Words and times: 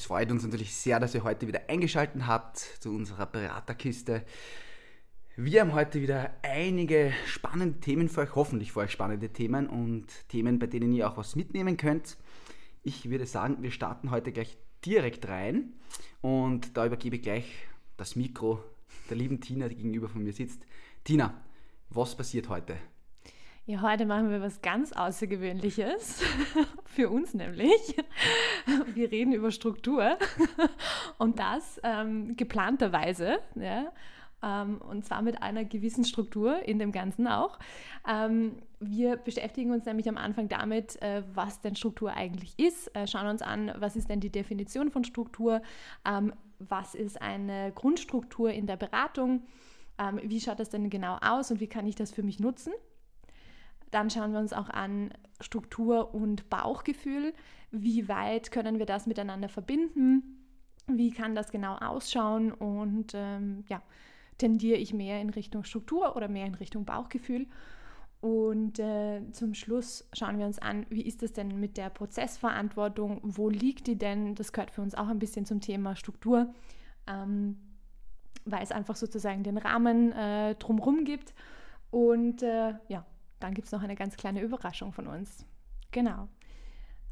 Es 0.00 0.06
freut 0.06 0.30
uns 0.30 0.44
natürlich 0.44 0.74
sehr, 0.74 0.98
dass 0.98 1.14
ihr 1.14 1.24
heute 1.24 1.46
wieder 1.46 1.68
eingeschaltet 1.68 2.26
habt 2.26 2.56
zu 2.56 2.88
unserer 2.88 3.26
Beraterkiste. 3.26 4.24
Wir 5.36 5.60
haben 5.60 5.74
heute 5.74 6.00
wieder 6.00 6.32
einige 6.40 7.12
spannende 7.26 7.80
Themen 7.80 8.08
für 8.08 8.22
euch, 8.22 8.34
hoffentlich 8.34 8.72
für 8.72 8.80
euch 8.80 8.92
spannende 8.92 9.28
Themen 9.28 9.68
und 9.68 10.06
Themen, 10.30 10.58
bei 10.58 10.68
denen 10.68 10.94
ihr 10.94 11.06
auch 11.06 11.18
was 11.18 11.36
mitnehmen 11.36 11.76
könnt. 11.76 12.16
Ich 12.82 13.10
würde 13.10 13.26
sagen, 13.26 13.58
wir 13.60 13.70
starten 13.70 14.10
heute 14.10 14.32
gleich 14.32 14.56
direkt 14.86 15.28
rein 15.28 15.74
und 16.22 16.78
da 16.78 16.86
übergebe 16.86 17.16
ich 17.16 17.22
gleich 17.22 17.68
das 17.98 18.16
Mikro 18.16 18.64
der 19.10 19.18
lieben 19.18 19.42
Tina, 19.42 19.68
die 19.68 19.76
gegenüber 19.76 20.08
von 20.08 20.24
mir 20.24 20.32
sitzt. 20.32 20.62
Tina, 21.04 21.44
was 21.90 22.16
passiert 22.16 22.48
heute? 22.48 22.78
Ja, 23.66 23.82
heute 23.82 24.06
machen 24.06 24.30
wir 24.30 24.40
was 24.40 24.62
ganz 24.62 24.92
Außergewöhnliches. 24.92 26.22
Für 26.86 27.10
uns 27.10 27.34
nämlich. 27.34 27.94
Wir 28.94 29.12
reden 29.12 29.32
über 29.32 29.50
Struktur. 29.52 30.18
Und 31.18 31.38
das 31.38 31.80
ähm, 31.84 32.36
geplanterweise. 32.36 33.38
Ja, 33.54 33.92
ähm, 34.42 34.80
und 34.80 35.04
zwar 35.04 35.22
mit 35.22 35.42
einer 35.42 35.64
gewissen 35.64 36.04
Struktur 36.04 36.66
in 36.66 36.78
dem 36.78 36.90
Ganzen 36.90 37.28
auch. 37.28 37.58
Ähm, 38.08 38.62
wir 38.80 39.16
beschäftigen 39.16 39.72
uns 39.72 39.84
nämlich 39.84 40.08
am 40.08 40.16
Anfang 40.16 40.48
damit, 40.48 41.00
äh, 41.02 41.22
was 41.34 41.60
denn 41.60 41.76
Struktur 41.76 42.14
eigentlich 42.14 42.58
ist, 42.58 42.94
äh, 42.96 43.06
schauen 43.06 43.26
uns 43.26 43.42
an, 43.42 43.72
was 43.76 43.94
ist 43.94 44.08
denn 44.08 44.20
die 44.20 44.30
Definition 44.30 44.90
von 44.90 45.04
Struktur, 45.04 45.60
ähm, 46.06 46.32
was 46.58 46.94
ist 46.94 47.20
eine 47.20 47.72
Grundstruktur 47.74 48.50
in 48.50 48.66
der 48.66 48.76
Beratung, 48.76 49.42
ähm, 49.98 50.18
wie 50.22 50.40
schaut 50.40 50.58
das 50.58 50.70
denn 50.70 50.88
genau 50.88 51.18
aus 51.20 51.50
und 51.50 51.60
wie 51.60 51.68
kann 51.68 51.86
ich 51.86 51.94
das 51.94 52.10
für 52.10 52.22
mich 52.22 52.40
nutzen. 52.40 52.72
Dann 53.90 54.10
schauen 54.10 54.32
wir 54.32 54.38
uns 54.38 54.52
auch 54.52 54.68
an 54.68 55.10
Struktur 55.40 56.14
und 56.14 56.48
Bauchgefühl. 56.50 57.32
Wie 57.70 58.08
weit 58.08 58.50
können 58.50 58.78
wir 58.78 58.86
das 58.86 59.06
miteinander 59.06 59.48
verbinden? 59.48 60.46
Wie 60.86 61.10
kann 61.10 61.34
das 61.34 61.50
genau 61.50 61.76
ausschauen? 61.76 62.52
Und 62.52 63.12
ähm, 63.14 63.64
ja, 63.68 63.82
tendiere 64.38 64.78
ich 64.78 64.92
mehr 64.92 65.20
in 65.20 65.30
Richtung 65.30 65.64
Struktur 65.64 66.16
oder 66.16 66.28
mehr 66.28 66.46
in 66.46 66.54
Richtung 66.54 66.84
Bauchgefühl? 66.84 67.46
Und 68.20 68.78
äh, 68.78 69.22
zum 69.32 69.54
Schluss 69.54 70.06
schauen 70.12 70.38
wir 70.38 70.44
uns 70.44 70.58
an, 70.58 70.84
wie 70.90 71.02
ist 71.02 71.22
es 71.22 71.32
denn 71.32 71.58
mit 71.58 71.78
der 71.78 71.88
Prozessverantwortung? 71.88 73.20
Wo 73.22 73.48
liegt 73.48 73.86
die 73.86 73.96
denn? 73.96 74.34
Das 74.34 74.52
gehört 74.52 74.70
für 74.70 74.82
uns 74.82 74.94
auch 74.94 75.08
ein 75.08 75.18
bisschen 75.18 75.46
zum 75.46 75.60
Thema 75.60 75.96
Struktur, 75.96 76.52
ähm, 77.06 77.56
weil 78.44 78.62
es 78.62 78.72
einfach 78.72 78.96
sozusagen 78.96 79.42
den 79.42 79.56
Rahmen 79.56 80.12
äh, 80.12 80.54
drumherum 80.56 81.04
gibt. 81.04 81.32
Und 81.90 82.42
äh, 82.42 82.74
ja, 82.88 83.06
dann 83.40 83.54
gibt 83.54 83.66
es 83.66 83.72
noch 83.72 83.82
eine 83.82 83.96
ganz 83.96 84.16
kleine 84.16 84.42
Überraschung 84.42 84.92
von 84.92 85.06
uns. 85.06 85.44
Genau. 85.90 86.28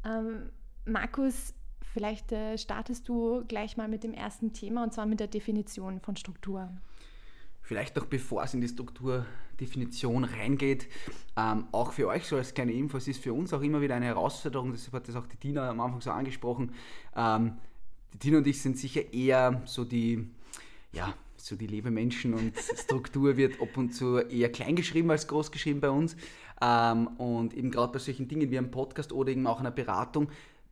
Ähm, 0.05 0.49
Markus, 0.85 1.53
vielleicht 1.93 2.31
äh, 2.31 2.57
startest 2.57 3.09
du 3.09 3.43
gleich 3.47 3.77
mal 3.77 3.87
mit 3.87 4.03
dem 4.03 4.13
ersten 4.13 4.53
Thema 4.53 4.83
und 4.83 4.93
zwar 4.93 5.05
mit 5.05 5.19
der 5.19 5.27
Definition 5.27 5.99
von 5.99 6.15
Struktur. 6.15 6.69
Vielleicht 7.61 7.95
noch 7.95 8.05
bevor 8.05 8.43
es 8.43 8.53
in 8.53 8.61
die 8.61 8.67
Strukturdefinition 8.67 10.23
reingeht, 10.23 10.87
ähm, 11.37 11.67
auch 11.71 11.91
für 11.91 12.07
euch 12.07 12.25
so 12.25 12.37
als 12.37 12.53
kleine 12.53 12.71
Info, 12.71 12.97
es 12.97 13.07
ist 13.07 13.21
für 13.21 13.33
uns 13.33 13.53
auch 13.53 13.61
immer 13.61 13.81
wieder 13.81 13.95
eine 13.95 14.05
Herausforderung, 14.05 14.71
deshalb 14.71 14.93
hat 14.93 15.07
das 15.07 15.15
auch 15.15 15.27
die 15.27 15.37
Tina 15.37 15.69
am 15.69 15.79
Anfang 15.79 16.01
so 16.01 16.11
angesprochen. 16.11 16.73
Ähm, 17.15 17.57
die 18.13 18.17
Tina 18.17 18.39
und 18.39 18.47
ich 18.47 18.61
sind 18.61 18.77
sicher 18.77 19.13
eher 19.13 19.61
so 19.65 19.85
die, 19.85 20.31
ja, 20.91 21.13
so 21.37 21.55
die 21.55 21.67
Lebemenschen 21.67 22.33
und 22.33 22.57
Struktur 22.77 23.37
wird 23.37 23.61
ab 23.61 23.77
und 23.77 23.93
zu 23.93 24.17
eher 24.17 24.51
klein 24.51 24.75
geschrieben 24.75 25.11
als 25.11 25.27
groß 25.27 25.51
geschrieben 25.51 25.79
bei 25.79 25.89
uns. 25.89 26.15
Ähm, 26.61 27.07
und 27.17 27.53
eben 27.53 27.71
gerade 27.71 27.93
bei 27.93 27.99
solchen 27.99 28.27
Dingen 28.27 28.51
wie 28.51 28.57
einem 28.57 28.71
Podcast 28.71 29.13
oder 29.13 29.31
eben 29.31 29.47
auch 29.47 29.59
einer 29.59 29.71
Beratung 29.71 30.29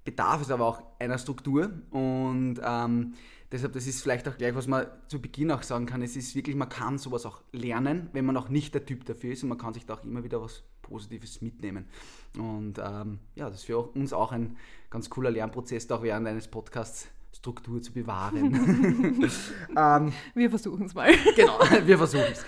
bedarf 0.07 0.41
es 0.41 0.51
aber 0.51 0.65
auch 0.65 0.81
einer 0.99 1.17
Struktur. 1.17 1.69
Und 1.91 2.61
ähm, 2.63 3.13
deshalb, 3.51 3.73
das 3.73 3.87
ist 3.87 4.01
vielleicht 4.01 4.27
auch 4.29 4.37
gleich, 4.37 4.55
was 4.55 4.65
man 4.65 4.87
zu 5.09 5.21
Beginn 5.21 5.51
auch 5.51 5.63
sagen 5.63 5.85
kann. 5.85 6.01
Es 6.01 6.15
ist 6.15 6.33
wirklich, 6.33 6.55
man 6.55 6.69
kann 6.69 6.97
sowas 6.97 7.25
auch 7.25 7.41
lernen, 7.51 8.09
wenn 8.13 8.25
man 8.25 8.37
auch 8.37 8.47
nicht 8.47 8.73
der 8.73 8.85
Typ 8.85 9.03
dafür 9.03 9.33
ist 9.33 9.43
und 9.43 9.49
man 9.49 9.57
kann 9.57 9.73
sich 9.73 9.85
da 9.85 9.95
auch 9.95 10.03
immer 10.05 10.23
wieder 10.23 10.41
was 10.41 10.63
Positives 10.81 11.41
mitnehmen. 11.41 11.89
Und 12.37 12.79
ähm, 12.79 13.19
ja, 13.35 13.49
das 13.49 13.57
ist 13.57 13.65
für 13.65 13.79
uns 13.79 14.13
auch 14.13 14.31
ein 14.31 14.55
ganz 14.89 15.09
cooler 15.09 15.29
Lernprozess, 15.29 15.91
auch 15.91 16.03
während 16.03 16.25
eines 16.25 16.47
Podcasts 16.47 17.09
Struktur 17.37 17.81
zu 17.81 17.93
bewahren. 17.93 18.35
ähm, 19.77 20.13
wir 20.33 20.49
versuchen 20.49 20.85
es 20.85 20.93
mal. 20.93 21.11
genau, 21.35 21.59
wir 21.85 21.97
versuchen 21.97 22.25
es. 22.31 22.45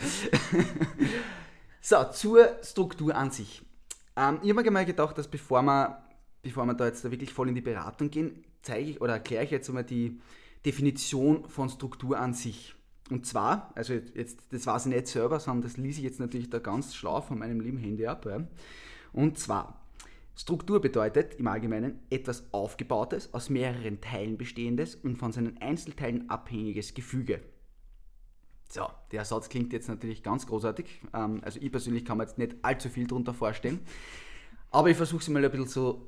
so, 1.82 2.04
zur 2.12 2.58
Struktur 2.64 3.16
an 3.16 3.32
sich. 3.32 3.62
Ähm, 4.16 4.40
ich 4.42 4.50
habe 4.50 4.64
mir 4.64 4.72
mal 4.72 4.86
gedacht, 4.86 5.18
dass 5.18 5.28
bevor 5.28 5.62
wir, 5.62 6.02
bevor 6.42 6.66
wir 6.66 6.74
da 6.74 6.88
jetzt 6.88 7.06
da 7.06 7.12
wirklich 7.12 7.32
voll 7.32 7.50
in 7.50 7.56
die 7.56 7.62
Beratung 7.62 8.10
gehen, 8.10 8.44
zeige 8.62 8.92
ich 8.92 9.02
oder 9.02 9.14
erkläre 9.14 9.44
ich 9.44 9.52
jetzt 9.52 9.70
einmal 9.70 9.84
die 9.84 10.20
Definition 10.66 11.48
von 11.48 11.70
Struktur 11.70 12.20
an 12.20 12.34
sich. 12.34 12.76
Und 13.10 13.26
zwar, 13.26 13.72
also 13.76 13.94
jetzt, 13.94 14.40
das 14.52 14.66
weiß 14.66 14.88
ich 14.88 14.94
nicht 14.94 15.08
selber, 15.08 15.40
sondern 15.40 15.64
das 15.64 15.78
ließ 15.78 15.98
ich 15.98 16.04
jetzt 16.04 16.20
natürlich 16.20 16.50
da 16.50 16.60
ganz 16.60 16.96
schlau 16.96 17.22
von 17.22 17.40
meinem 17.40 17.60
lieben 17.60 17.78
Handy 17.78 18.06
ab. 18.08 18.26
Ja. 18.26 18.46
Und 19.14 19.38
zwar, 19.40 19.78
Struktur 20.40 20.80
bedeutet 20.80 21.34
im 21.34 21.48
Allgemeinen 21.48 22.00
etwas 22.10 22.46
Aufgebautes, 22.54 23.34
aus 23.34 23.50
mehreren 23.50 24.00
Teilen 24.00 24.38
bestehendes 24.38 24.96
und 24.96 25.18
von 25.18 25.34
seinen 25.34 25.58
Einzelteilen 25.58 26.30
abhängiges 26.30 26.94
Gefüge. 26.94 27.42
So, 28.70 28.88
der 29.12 29.26
Satz 29.26 29.50
klingt 29.50 29.74
jetzt 29.74 29.90
natürlich 29.90 30.24
ganz 30.24 30.48
großartig. 30.48 31.02
Ähm, 31.14 31.42
also 31.44 31.60
ich 31.60 31.70
persönlich 31.70 32.06
kann 32.06 32.20
mir 32.20 32.24
jetzt 32.24 32.38
nicht 32.38 32.56
allzu 32.62 32.88
viel 32.88 33.06
darunter 33.06 33.34
vorstellen. 33.34 33.82
Aber 34.72 34.90
ich 34.90 34.96
versuche 34.96 35.20
es 35.20 35.28
mal 35.28 35.44
ein 35.44 35.52
bisschen 35.52 35.68
so 35.68 36.08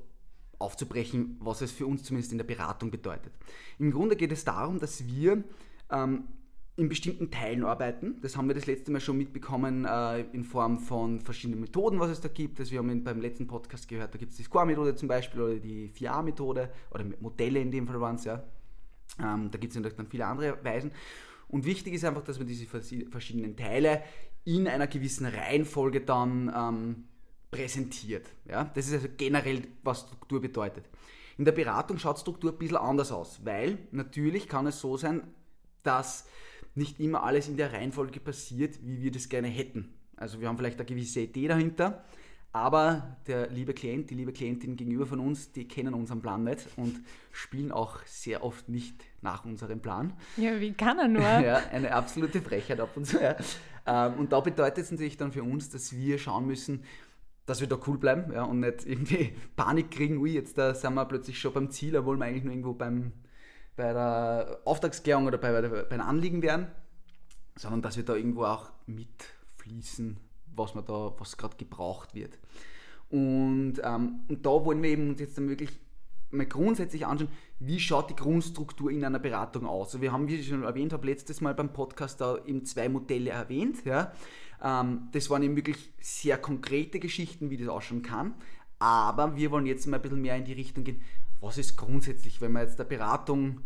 aufzubrechen, 0.60 1.36
was 1.42 1.60
es 1.60 1.74
für 1.74 1.86
uns 1.86 2.04
zumindest 2.04 2.32
in 2.32 2.38
der 2.38 2.46
Beratung 2.46 2.90
bedeutet. 2.90 3.34
Im 3.80 3.92
Grunde 3.92 4.16
geht 4.16 4.32
es 4.32 4.46
darum, 4.46 4.80
dass 4.80 5.06
wir 5.08 5.44
ähm, 5.90 6.30
in 6.82 6.90
bestimmten 6.90 7.30
Teilen 7.30 7.64
arbeiten. 7.64 8.16
Das 8.24 8.36
haben 8.36 8.48
wir 8.48 8.56
das 8.56 8.66
letzte 8.66 8.92
Mal 8.92 9.00
schon 9.00 9.16
mitbekommen 9.16 9.86
äh, 9.86 10.22
in 10.34 10.44
Form 10.44 10.80
von 10.80 11.22
verschiedenen 11.22 11.62
Methoden, 11.62 12.00
was 12.00 12.10
es 12.10 12.22
da 12.22 12.28
gibt. 12.28 12.60
Also 12.60 12.72
wir 12.72 12.80
haben 12.80 13.04
beim 13.04 13.22
letzten 13.22 13.46
Podcast 13.46 13.88
gehört, 13.88 14.16
da 14.16 14.18
gibt 14.18 14.32
es 14.32 14.38
die 14.38 14.44
Score-Methode 14.44 14.96
zum 14.96 15.08
Beispiel 15.08 15.42
oder 15.42 15.56
die 15.60 15.92
4A-Methode 15.92 16.72
oder 16.90 17.06
Modelle 17.20 17.60
in 17.60 17.70
dem 17.70 17.86
Fall 17.86 18.02
waren 18.02 18.16
es 18.16 18.26
ja. 18.26 18.44
Ähm, 19.20 19.52
da 19.52 19.60
gibt 19.60 19.74
es 19.74 19.78
natürlich 19.78 19.96
dann 19.96 20.08
viele 20.08 20.26
andere 20.26 20.58
Weisen. 20.64 20.92
Und 21.50 21.66
wichtig 21.66 21.94
ist 21.94 22.04
einfach, 22.04 22.24
dass 22.24 22.40
man 22.40 22.48
diese 22.48 22.66
verschiedenen 22.66 23.56
Teile 23.56 24.02
in 24.44 24.68
einer 24.68 24.88
gewissen 24.88 25.28
Reihenfolge 25.28 26.02
dann 26.02 26.52
ähm, 26.56 27.04
präsentiert. 27.52 28.26
Ja? 28.50 28.64
Das 28.74 28.88
ist 28.88 28.94
also 28.94 29.08
generell, 29.18 29.68
was 29.84 30.00
Struktur 30.00 30.42
bedeutet. 30.42 30.86
In 31.38 31.46
der 31.46 31.52
Beratung 31.52 32.00
schaut 32.00 32.18
Struktur 32.18 32.54
ein 32.54 32.58
bisschen 32.58 32.78
anders 32.78 33.12
aus, 33.12 33.42
weil 33.46 33.78
natürlich 33.92 34.48
kann 34.48 34.66
es 34.66 34.80
so 34.80 34.98
sein, 34.98 35.22
dass 35.84 36.26
nicht 36.76 37.00
immer 37.00 37.24
alles 37.24 37.48
in 37.48 37.58
der 37.58 37.74
Reihenfolge 37.74 38.20
passiert, 38.20 38.80
wie 38.84 39.02
wir 39.02 39.12
das 39.12 39.30
gerne 39.30 39.48
hätten. 39.48 39.94
Also 40.16 40.40
wir 40.40 40.48
haben 40.48 40.58
vielleicht 40.58 40.80
eine 40.80 40.86
gewisse 40.86 41.22
Idee 41.22 41.48
dahinter, 41.48 42.04
aber 42.54 43.18
der 43.28 43.50
liebe 43.50 43.74
Klient, 43.74 44.10
die 44.10 44.16
liebe 44.16 44.34
Klientin 44.34 44.76
gegenüber 44.76 45.06
von 45.06 45.20
uns, 45.20 45.52
die 45.52 45.68
kennen 45.68 45.94
unseren 45.94 46.22
Plan 46.22 46.44
nicht 46.44 46.68
und 46.76 47.02
spielen 47.32 47.72
auch 47.72 48.00
sehr 48.06 48.44
oft 48.44 48.68
nicht 48.68 49.04
nach 49.22 49.46
unserem 49.46 49.80
Plan. 49.82 50.14
Ja, 50.38 50.60
wie 50.60 50.74
kann 50.74 51.00
er 51.00 51.08
nur? 51.08 51.22
ja, 51.24 51.62
eine 51.72 51.94
absolute 51.94 52.42
Frechheit 52.42 52.80
ab 52.80 52.96
und 52.96 53.06
zu. 53.06 53.22
Ja. 53.22 53.36
Ähm, 53.86 54.20
und 54.20 54.32
da 54.32 54.42
bedeutet 54.42 54.84
es 54.84 54.92
natürlich 54.92 55.18
dann 55.18 55.32
für 55.32 55.44
uns, 55.44 55.70
dass 55.70 55.96
wir 55.96 56.20
schauen 56.20 56.46
müssen, 56.46 56.84
dass 57.46 57.62
wir 57.62 57.68
da 57.68 57.80
cool 57.88 57.98
bleiben 57.98 58.32
ja, 58.34 58.44
und 58.44 58.60
nicht 58.60 58.86
irgendwie 58.86 59.34
Panik 59.56 59.90
kriegen, 59.92 60.18
ui, 60.18 60.32
jetzt 60.32 60.58
da 60.58 60.76
sind 60.76 60.94
wir 60.94 61.06
plötzlich 61.06 61.40
schon 61.40 61.54
beim 61.54 61.70
Ziel, 61.72 61.96
obwohl 61.98 62.18
wir 62.18 62.26
eigentlich 62.26 62.44
nur 62.44 62.54
irgendwo 62.54 62.74
beim 62.74 63.14
bei 63.76 63.94
der 63.94 64.60
Auftragsklärung 64.66 65.28
oder 65.28 65.38
bei, 65.38 65.62
bei, 65.62 65.84
bei 65.84 66.00
Anliegen 66.00 66.42
wären, 66.42 66.68
sondern 67.56 67.82
dass 67.82 67.98
wir 67.98 68.04
da 68.04 68.16
irgendwo 68.16 68.46
auch 68.46 68.72
mitfließen, 68.86 70.18
was 70.56 70.76
man 70.76 70.86
da, 70.86 71.14
was 71.18 71.38
gerade 71.38 71.58
gebraucht 71.58 72.14
wird. 72.14 72.38
Und, 73.10 73.76
ähm, 73.84 74.22
und 74.28 74.46
da 74.46 74.50
wollen 74.50 74.82
wir 74.82 74.90
eben 74.90 75.10
uns 75.10 75.20
jetzt 75.20 75.38
dann 75.38 75.50
wirklich 75.50 75.70
mal 76.32 76.46
grundsätzlich 76.46 77.06
anschauen, 77.06 77.30
wie 77.60 77.80
schaut 77.80 78.10
die 78.10 78.16
Grundstruktur 78.16 78.90
in 78.90 79.04
einer 79.04 79.20
Beratung 79.20 79.66
aus. 79.66 79.88
Also 79.88 80.02
wir 80.02 80.12
haben, 80.12 80.28
wie 80.28 80.36
ich 80.36 80.48
schon 80.48 80.64
erwähnt 80.64 80.94
habe, 80.94 81.06
letztes 81.06 81.42
Mal 81.42 81.54
beim 81.54 81.74
Podcast 81.74 82.22
da 82.22 82.38
eben 82.46 82.66
zwei 82.66 82.90
Modelle 82.90 83.32
erwähnt. 83.32 83.84
Ja. 83.86 84.14
Ähm, 84.64 85.10
das 85.12 85.30
waren 85.30 85.44
eben 85.44 85.56
wirklich 85.56 85.92
sehr 86.00 86.38
konkrete 86.38 87.00
Geschichten, 87.00 87.50
wie 87.50 87.58
das 87.58 87.68
ausschauen 87.68 88.02
kann. 88.02 88.34
Aber 88.80 89.36
wir 89.36 89.52
wollen 89.52 89.66
jetzt 89.66 89.86
mal 89.88 89.98
ein 89.98 90.02
bisschen 90.02 90.22
mehr 90.22 90.38
in 90.38 90.46
die 90.46 90.54
Richtung 90.54 90.84
gehen, 90.84 91.02
was 91.42 91.58
ist 91.58 91.76
grundsätzlich, 91.76 92.40
wenn 92.40 92.52
man 92.52 92.64
jetzt 92.64 92.80
der 92.80 92.86
Beratung 92.86 93.62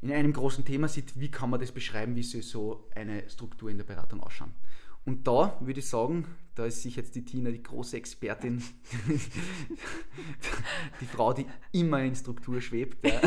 in 0.00 0.12
einem 0.12 0.32
großen 0.32 0.64
Thema 0.64 0.86
sieht, 0.86 1.18
wie 1.18 1.30
kann 1.30 1.50
man 1.50 1.60
das 1.60 1.72
beschreiben, 1.72 2.14
wie 2.14 2.22
soll 2.22 2.42
so 2.42 2.88
eine 2.94 3.28
Struktur 3.28 3.68
in 3.70 3.78
der 3.78 3.84
Beratung 3.84 4.22
ausschauen. 4.22 4.52
Und 5.04 5.26
da 5.26 5.56
würde 5.60 5.80
ich 5.80 5.88
sagen, 5.88 6.26
da 6.54 6.66
ist 6.66 6.82
sich 6.82 6.94
jetzt 6.96 7.14
die 7.14 7.24
Tina 7.24 7.50
die 7.50 7.62
große 7.62 7.96
Expertin, 7.96 8.62
die 11.00 11.06
Frau, 11.06 11.32
die 11.32 11.46
immer 11.72 12.02
in 12.02 12.14
Struktur 12.14 12.60
schwebt. 12.60 13.06
Ja. 13.06 13.18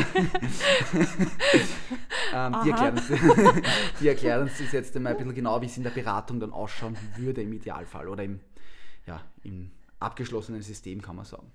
ähm, 2.34 2.56
die, 2.64 2.70
erklären 2.70 2.96
uns, 2.96 3.08
die 4.00 4.08
erklären 4.08 4.42
uns 4.42 4.58
das 4.58 4.70
jetzt 4.70 4.94
einmal 4.94 5.12
ein 5.12 5.18
bisschen 5.18 5.34
genau, 5.34 5.60
wie 5.60 5.66
es 5.66 5.76
in 5.76 5.82
der 5.82 5.90
Beratung 5.90 6.38
dann 6.38 6.52
ausschauen 6.52 6.96
würde 7.16 7.42
im 7.42 7.52
Idealfall 7.52 8.08
oder 8.08 8.22
im, 8.22 8.38
ja, 9.06 9.20
im 9.42 9.72
abgeschlossenen 9.98 10.62
System, 10.62 11.02
kann 11.02 11.16
man 11.16 11.24
sagen. 11.24 11.50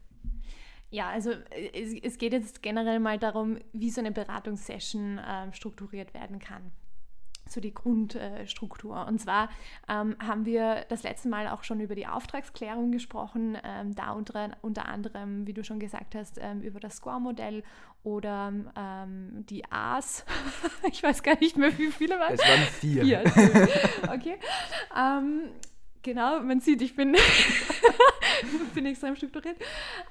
Ja, 0.89 1.09
also 1.09 1.31
es, 1.73 1.93
es, 1.93 2.17
geht 2.17 2.31
jetzt 2.31 2.63
generell 2.63 2.99
mal 2.99 3.19
darum, 3.19 3.57
wie 3.73 3.89
so 3.89 3.99
eine 3.99 4.11
Beratungssession 4.11 5.17
äh, 5.17 5.51
strukturiert 5.53 6.13
werden 6.13 6.39
kann. 6.39 6.71
So 7.49 7.61
die 7.61 7.73
Grundstruktur. 7.73 9.05
Und 9.07 9.19
zwar 9.19 9.49
ähm, 9.87 10.15
haben 10.19 10.45
wir 10.45 10.85
das 10.89 11.03
letzte 11.03 11.29
Mal 11.29 11.47
auch 11.47 11.63
schon 11.63 11.79
über 11.79 11.95
die 11.95 12.07
Auftragsklärung 12.07 12.91
gesprochen, 12.91 13.57
ähm, 13.63 13.95
da 13.95 14.11
unter, 14.11 14.57
unter 14.61 14.87
anderem, 14.87 15.47
wie 15.47 15.53
du 15.53 15.63
schon 15.63 15.79
gesagt 15.79 16.15
hast, 16.15 16.37
ähm, 16.41 16.61
über 16.61 16.79
das 16.79 16.97
Score-Modell 16.97 17.63
oder 18.03 18.53
ähm, 18.75 19.45
die 19.49 19.63
A's. 19.69 20.25
ich 20.91 21.03
weiß 21.03 21.23
gar 21.23 21.39
nicht 21.39 21.57
mehr, 21.57 21.77
wie 21.77 21.87
viele 21.87 22.19
waren. 22.19 22.33
Es 22.33 22.41
waren 22.41 22.61
vier. 22.79 23.05
vier. 23.05 23.23
Okay. 24.09 24.37
Genau, 26.03 26.39
man 26.41 26.59
sieht, 26.59 26.81
ich 26.81 26.95
bin 26.95 27.15
bin 28.77 28.85
extrem 28.85 29.15
strukturiert. 29.15 29.57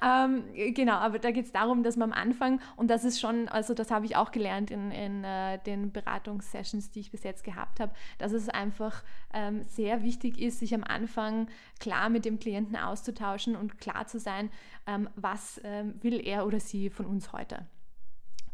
Ähm, 0.01 0.43
genau, 0.73 0.95
aber 0.95 1.19
da 1.19 1.31
geht 1.31 1.45
es 1.45 1.51
darum, 1.51 1.83
dass 1.83 1.95
man 1.95 2.11
am 2.11 2.19
Anfang, 2.19 2.59
und 2.75 2.89
das 2.89 3.05
ist 3.05 3.19
schon, 3.19 3.47
also 3.47 3.73
das 3.73 3.91
habe 3.91 4.05
ich 4.05 4.15
auch 4.15 4.31
gelernt 4.31 4.71
in, 4.71 4.91
in 4.91 5.23
äh, 5.23 5.59
den 5.65 5.91
Beratungssessions, 5.91 6.91
die 6.91 6.99
ich 6.99 7.11
bis 7.11 7.23
jetzt 7.23 7.43
gehabt 7.43 7.79
habe, 7.79 7.93
dass 8.17 8.33
es 8.33 8.49
einfach 8.49 9.03
ähm, 9.33 9.63
sehr 9.67 10.03
wichtig 10.03 10.39
ist, 10.39 10.59
sich 10.59 10.73
am 10.73 10.83
Anfang 10.83 11.47
klar 11.79 12.09
mit 12.09 12.25
dem 12.25 12.39
Klienten 12.39 12.75
auszutauschen 12.75 13.55
und 13.55 13.79
klar 13.79 14.07
zu 14.07 14.19
sein, 14.19 14.49
ähm, 14.85 15.09
was 15.15 15.61
ähm, 15.63 15.95
will 16.01 16.19
er 16.25 16.45
oder 16.45 16.59
sie 16.59 16.89
von 16.89 17.05
uns 17.05 17.31
heute 17.31 17.65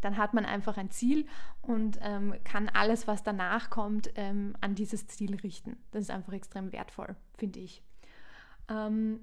dann 0.03 0.17
hat 0.17 0.33
man 0.33 0.45
einfach 0.45 0.77
ein 0.77 0.91
Ziel 0.91 1.25
und 1.61 1.97
ähm, 2.01 2.35
kann 2.43 2.69
alles, 2.69 3.07
was 3.07 3.23
danach 3.23 3.69
kommt, 3.69 4.11
ähm, 4.15 4.55
an 4.61 4.75
dieses 4.75 5.07
Ziel 5.07 5.35
richten. 5.35 5.77
Das 5.91 6.01
ist 6.03 6.11
einfach 6.11 6.33
extrem 6.33 6.71
wertvoll, 6.71 7.15
finde 7.37 7.59
ich. 7.59 7.81
Ähm, 8.69 9.21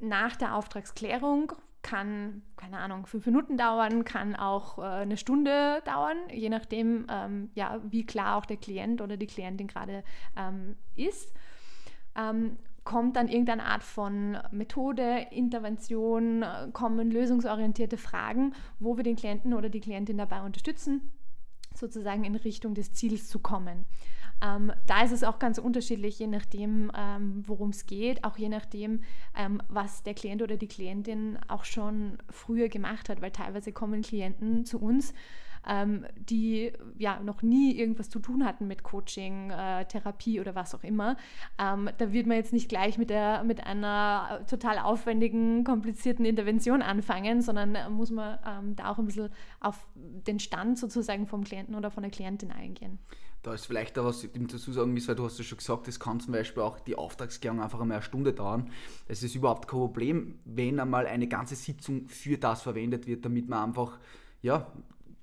nach 0.00 0.36
der 0.36 0.54
Auftragsklärung 0.54 1.52
kann, 1.82 2.42
keine 2.56 2.78
Ahnung, 2.78 3.06
fünf 3.06 3.26
Minuten 3.26 3.56
dauern, 3.56 4.04
kann 4.04 4.34
auch 4.34 4.78
äh, 4.78 4.82
eine 4.82 5.16
Stunde 5.16 5.82
dauern, 5.84 6.16
je 6.32 6.48
nachdem, 6.48 7.06
ähm, 7.08 7.50
ja, 7.54 7.80
wie 7.84 8.04
klar 8.04 8.36
auch 8.36 8.46
der 8.46 8.56
Klient 8.56 9.00
oder 9.00 9.16
die 9.16 9.26
Klientin 9.26 9.68
gerade 9.68 10.02
ähm, 10.36 10.76
ist. 10.94 11.32
Ähm, 12.16 12.58
kommt 12.86 13.16
dann 13.16 13.28
irgendeine 13.28 13.64
Art 13.64 13.82
von 13.82 14.38
Methode, 14.50 15.26
Intervention, 15.30 16.42
äh, 16.42 16.68
kommen 16.72 17.10
lösungsorientierte 17.10 17.98
Fragen, 17.98 18.54
wo 18.78 18.96
wir 18.96 19.04
den 19.04 19.16
Klienten 19.16 19.52
oder 19.52 19.68
die 19.68 19.80
Klientin 19.80 20.16
dabei 20.16 20.40
unterstützen, 20.40 21.12
sozusagen 21.74 22.24
in 22.24 22.36
Richtung 22.36 22.72
des 22.72 22.94
Ziels 22.94 23.28
zu 23.28 23.40
kommen. 23.40 23.84
Ähm, 24.42 24.72
da 24.86 25.02
ist 25.02 25.12
es 25.12 25.24
auch 25.24 25.38
ganz 25.38 25.58
unterschiedlich, 25.58 26.18
je 26.18 26.26
nachdem, 26.26 26.92
ähm, 26.96 27.42
worum 27.46 27.70
es 27.70 27.86
geht, 27.86 28.22
auch 28.22 28.38
je 28.38 28.48
nachdem, 28.48 29.02
ähm, 29.36 29.60
was 29.68 30.02
der 30.02 30.14
Klient 30.14 30.42
oder 30.42 30.56
die 30.56 30.68
Klientin 30.68 31.38
auch 31.48 31.64
schon 31.64 32.18
früher 32.30 32.68
gemacht 32.68 33.08
hat, 33.08 33.20
weil 33.20 33.30
teilweise 33.30 33.72
kommen 33.72 34.02
Klienten 34.02 34.64
zu 34.64 34.78
uns, 34.78 35.12
ähm, 35.68 36.06
die 36.16 36.72
ja 36.98 37.20
noch 37.20 37.42
nie 37.42 37.76
irgendwas 37.76 38.08
zu 38.08 38.18
tun 38.18 38.44
hatten 38.44 38.66
mit 38.66 38.82
Coaching, 38.82 39.50
äh, 39.50 39.84
Therapie 39.86 40.40
oder 40.40 40.54
was 40.54 40.74
auch 40.74 40.84
immer. 40.84 41.16
Ähm, 41.58 41.90
da 41.98 42.12
wird 42.12 42.26
man 42.26 42.36
jetzt 42.36 42.52
nicht 42.52 42.68
gleich 42.68 42.98
mit, 42.98 43.10
der, 43.10 43.44
mit 43.44 43.64
einer 43.66 44.40
total 44.48 44.78
aufwendigen, 44.78 45.64
komplizierten 45.64 46.24
Intervention 46.24 46.82
anfangen, 46.82 47.42
sondern 47.42 47.76
muss 47.92 48.10
man 48.10 48.38
ähm, 48.46 48.76
da 48.76 48.90
auch 48.90 48.98
ein 48.98 49.06
bisschen 49.06 49.30
auf 49.60 49.86
den 49.94 50.38
Stand 50.38 50.78
sozusagen 50.78 51.26
vom 51.26 51.44
Klienten 51.44 51.74
oder 51.74 51.90
von 51.90 52.02
der 52.02 52.10
Klientin 52.10 52.50
eingehen. 52.52 52.98
Da 53.46 53.54
ist 53.54 53.66
vielleicht 53.66 53.96
auch 53.96 54.06
was 54.06 54.24
ihm 54.24 54.48
dazu 54.48 54.72
sagen 54.72 54.92
müssen, 54.92 55.14
du 55.14 55.24
hast 55.24 55.38
ja 55.38 55.44
schon 55.44 55.58
gesagt, 55.58 55.86
es 55.86 56.00
kann 56.00 56.18
zum 56.18 56.32
Beispiel 56.32 56.64
auch 56.64 56.80
die 56.80 56.96
Auftragsklärung 56.96 57.60
einfach 57.60 57.80
einmal 57.80 57.98
eine 57.98 58.02
Stunde 58.02 58.32
dauern. 58.32 58.72
Es 59.06 59.22
ist 59.22 59.36
überhaupt 59.36 59.68
kein 59.68 59.78
Problem, 59.78 60.40
wenn 60.44 60.80
einmal 60.80 61.06
eine 61.06 61.28
ganze 61.28 61.54
Sitzung 61.54 62.08
für 62.08 62.38
das 62.38 62.62
verwendet 62.62 63.06
wird, 63.06 63.24
damit 63.24 63.48
man 63.48 63.68
einfach, 63.68 64.00
ja, 64.42 64.66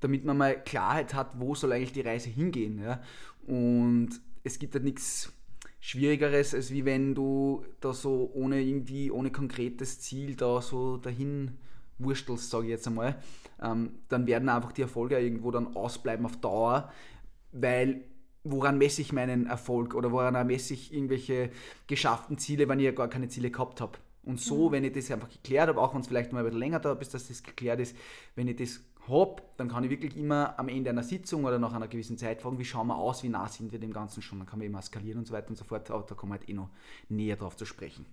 damit 0.04 0.26
man 0.26 0.38
mal 0.38 0.62
Klarheit 0.64 1.14
hat, 1.14 1.40
wo 1.40 1.56
soll 1.56 1.72
eigentlich 1.72 1.94
die 1.94 2.02
Reise 2.02 2.30
hingehen. 2.30 2.82
Ja? 2.84 3.02
Und 3.48 4.10
es 4.44 4.60
gibt 4.60 4.74
halt 4.74 4.84
nichts 4.84 5.32
Schwierigeres, 5.80 6.54
als 6.54 6.72
wie 6.72 6.86
wenn 6.86 7.14
du 7.14 7.66
da 7.82 7.94
so 7.94 8.32
ohne 8.34 8.62
irgendwie, 8.62 9.12
ohne 9.12 9.32
konkretes 9.32 10.00
Ziel 10.00 10.36
da 10.36 10.62
so 10.62 10.98
dahin 10.98 11.58
wurstelst, 12.00 12.50
sage 12.50 12.66
ich 12.66 12.72
jetzt 12.72 12.88
einmal, 12.88 13.22
ähm, 13.62 13.92
dann 14.10 14.28
werden 14.28 14.50
einfach 14.50 14.72
die 14.72 14.82
Erfolge 14.82 15.20
irgendwo 15.20 15.52
dann 15.52 15.76
ausbleiben 15.76 16.26
auf 16.26 16.38
Dauer, 16.38 16.92
weil 17.52 18.06
woran 18.44 18.78
messe 18.78 19.02
ich 19.02 19.14
meinen 19.14 19.48
Erfolg 19.48 19.96
oder 19.96 20.12
woran 20.12 20.48
messe 20.48 20.74
ich 20.74 20.94
irgendwelche 20.94 21.50
geschafften 21.88 22.38
Ziele, 22.38 22.68
wenn 22.68 22.80
ich 22.80 22.86
ja 22.86 22.92
gar 22.92 23.10
keine 23.10 23.30
Ziele 23.30 23.52
gehabt 23.52 23.80
habe. 23.80 23.98
Und 24.26 24.40
so, 24.40 24.70
mhm. 24.70 24.72
wenn 24.72 24.84
ich 24.86 24.94
das 24.94 25.12
einfach 25.12 25.30
geklärt 25.30 25.68
habe, 25.68 25.82
auch 25.82 25.94
wenn 25.94 26.02
es 26.02 26.08
vielleicht 26.08 26.32
mal 26.32 26.40
ein 26.40 26.46
bisschen 26.46 26.60
länger 26.60 26.80
dauert, 26.80 27.00
bis 27.00 27.10
das, 27.10 27.28
das 27.28 27.44
geklärt 27.44 27.82
ist, 27.82 27.96
wenn 28.36 28.48
ich 28.48 28.56
das 28.56 28.82
habe, 29.08 29.42
dann 29.58 29.68
kann 29.68 29.84
ich 29.84 29.90
wirklich 29.90 30.16
immer 30.18 30.58
am 30.58 30.70
Ende 30.70 30.90
einer 30.90 31.04
Sitzung 31.04 31.44
oder 31.44 31.60
nach 31.60 31.74
einer 31.74 31.88
gewissen 31.88 32.18
Zeit 32.18 32.42
fragen, 32.42 32.58
wie 32.60 32.66
schauen 32.66 32.88
wir 32.88 32.98
aus, 32.98 33.24
wie 33.24 33.30
nah 33.30 33.48
sind 33.48 33.72
wir 33.72 33.80
dem 33.80 33.94
Ganzen 33.94 34.22
schon. 34.22 34.40
Dann 34.40 34.48
kann 34.48 34.60
man 34.60 34.68
immer 34.68 34.82
skalieren 34.82 35.20
und 35.20 35.26
so 35.26 35.34
weiter 35.34 35.50
und 35.50 35.58
so 35.58 35.64
fort. 35.66 35.90
Aber 35.92 36.06
da 36.08 36.16
kommen 36.16 36.32
wir 36.32 36.40
halt 36.40 36.50
eh 36.50 36.54
noch 36.54 36.70
näher 37.10 37.36
drauf 37.36 37.58
zu 37.58 37.66
sprechen. 37.66 38.06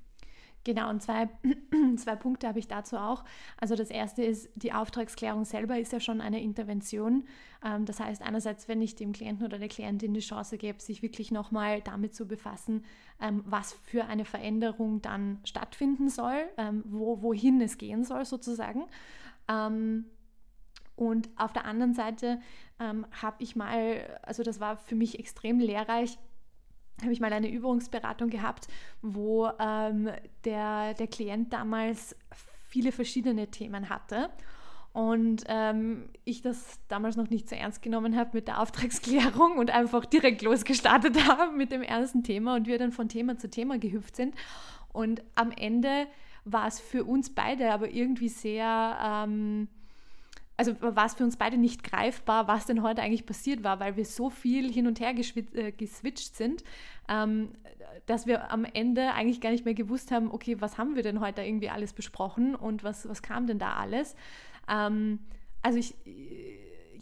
Genau, 0.64 0.90
und 0.90 1.00
zwei, 1.00 1.28
zwei 1.96 2.16
Punkte 2.16 2.46
habe 2.46 2.58
ich 2.58 2.68
dazu 2.68 2.98
auch. 2.98 3.24
Also 3.56 3.76
das 3.76 3.88
erste 3.88 4.22
ist, 4.22 4.50
die 4.56 4.72
Auftragsklärung 4.72 5.44
selber 5.44 5.78
ist 5.78 5.92
ja 5.92 6.00
schon 6.00 6.20
eine 6.20 6.42
Intervention. 6.42 7.24
Ähm, 7.64 7.86
das 7.86 7.98
heißt, 7.98 8.20
einerseits, 8.20 8.68
wenn 8.68 8.82
ich 8.82 8.94
dem 8.94 9.12
Klienten 9.12 9.46
oder 9.46 9.58
der 9.58 9.68
Klientin 9.68 10.12
die 10.12 10.20
Chance 10.20 10.58
gebe, 10.58 10.80
sich 10.80 11.00
wirklich 11.00 11.30
nochmal 11.30 11.80
damit 11.80 12.14
zu 12.14 12.28
befassen, 12.28 12.84
ähm, 13.22 13.42
was 13.46 13.72
für 13.84 14.04
eine 14.04 14.26
Veränderung 14.26 15.00
dann 15.00 15.38
stattfinden 15.44 16.10
soll, 16.10 16.42
ähm, 16.58 16.84
wo, 16.86 17.22
wohin 17.22 17.60
es 17.62 17.78
gehen 17.78 18.04
soll 18.04 18.26
sozusagen. 18.26 18.84
Und 21.00 21.30
auf 21.36 21.54
der 21.54 21.64
anderen 21.64 21.94
Seite 21.94 22.40
habe 22.78 23.36
ich 23.38 23.56
mal, 23.56 24.18
also 24.22 24.42
das 24.42 24.60
war 24.60 24.76
für 24.76 24.94
mich 24.94 25.18
extrem 25.18 25.58
lehrreich, 25.58 26.18
habe 27.00 27.12
ich 27.12 27.20
mal 27.20 27.32
eine 27.32 27.50
Übungsberatung 27.50 28.28
gehabt, 28.28 28.68
wo 29.00 29.48
ähm, 29.58 30.10
der, 30.44 30.92
der 30.92 31.06
Klient 31.06 31.54
damals 31.54 32.14
viele 32.68 32.92
verschiedene 32.92 33.50
Themen 33.50 33.88
hatte. 33.88 34.28
Und 34.92 35.44
ähm, 35.46 36.10
ich 36.24 36.42
das 36.42 36.78
damals 36.88 37.16
noch 37.16 37.30
nicht 37.30 37.48
so 37.48 37.56
ernst 37.56 37.80
genommen 37.80 38.14
habe 38.14 38.30
mit 38.34 38.46
der 38.46 38.60
Auftragsklärung 38.60 39.56
und 39.56 39.70
einfach 39.70 40.04
direkt 40.04 40.42
losgestartet 40.42 41.26
habe 41.28 41.56
mit 41.56 41.72
dem 41.72 41.82
ersten 41.82 42.22
Thema 42.22 42.56
und 42.56 42.66
wir 42.66 42.76
dann 42.76 42.92
von 42.92 43.08
Thema 43.08 43.38
zu 43.38 43.48
Thema 43.48 43.78
gehüpft 43.78 44.16
sind. 44.16 44.34
Und 44.92 45.22
am 45.34 45.50
Ende 45.50 46.06
war 46.44 46.66
es 46.66 46.78
für 46.78 47.04
uns 47.04 47.34
beide 47.34 47.72
aber 47.72 47.90
irgendwie 47.90 48.28
sehr... 48.28 48.98
Ähm, 49.02 49.68
also 50.60 50.74
war 50.82 51.06
es 51.06 51.14
für 51.14 51.24
uns 51.24 51.38
beide 51.38 51.56
nicht 51.56 51.82
greifbar, 51.82 52.46
was 52.46 52.66
denn 52.66 52.82
heute 52.82 53.00
eigentlich 53.00 53.24
passiert 53.24 53.64
war, 53.64 53.80
weil 53.80 53.96
wir 53.96 54.04
so 54.04 54.28
viel 54.28 54.70
hin 54.70 54.86
und 54.86 55.00
her 55.00 55.14
äh, 55.16 55.72
geswitcht 55.72 56.36
sind, 56.36 56.64
ähm, 57.08 57.52
dass 58.04 58.26
wir 58.26 58.50
am 58.52 58.66
Ende 58.66 59.14
eigentlich 59.14 59.40
gar 59.40 59.52
nicht 59.52 59.64
mehr 59.64 59.72
gewusst 59.72 60.10
haben, 60.10 60.30
okay, 60.30 60.60
was 60.60 60.76
haben 60.76 60.96
wir 60.96 61.02
denn 61.02 61.20
heute 61.20 61.40
irgendwie 61.40 61.70
alles 61.70 61.94
besprochen 61.94 62.54
und 62.54 62.84
was, 62.84 63.08
was 63.08 63.22
kam 63.22 63.46
denn 63.46 63.58
da 63.58 63.76
alles. 63.76 64.14
Ähm, 64.68 65.20
also 65.62 65.78
ich 65.78 65.94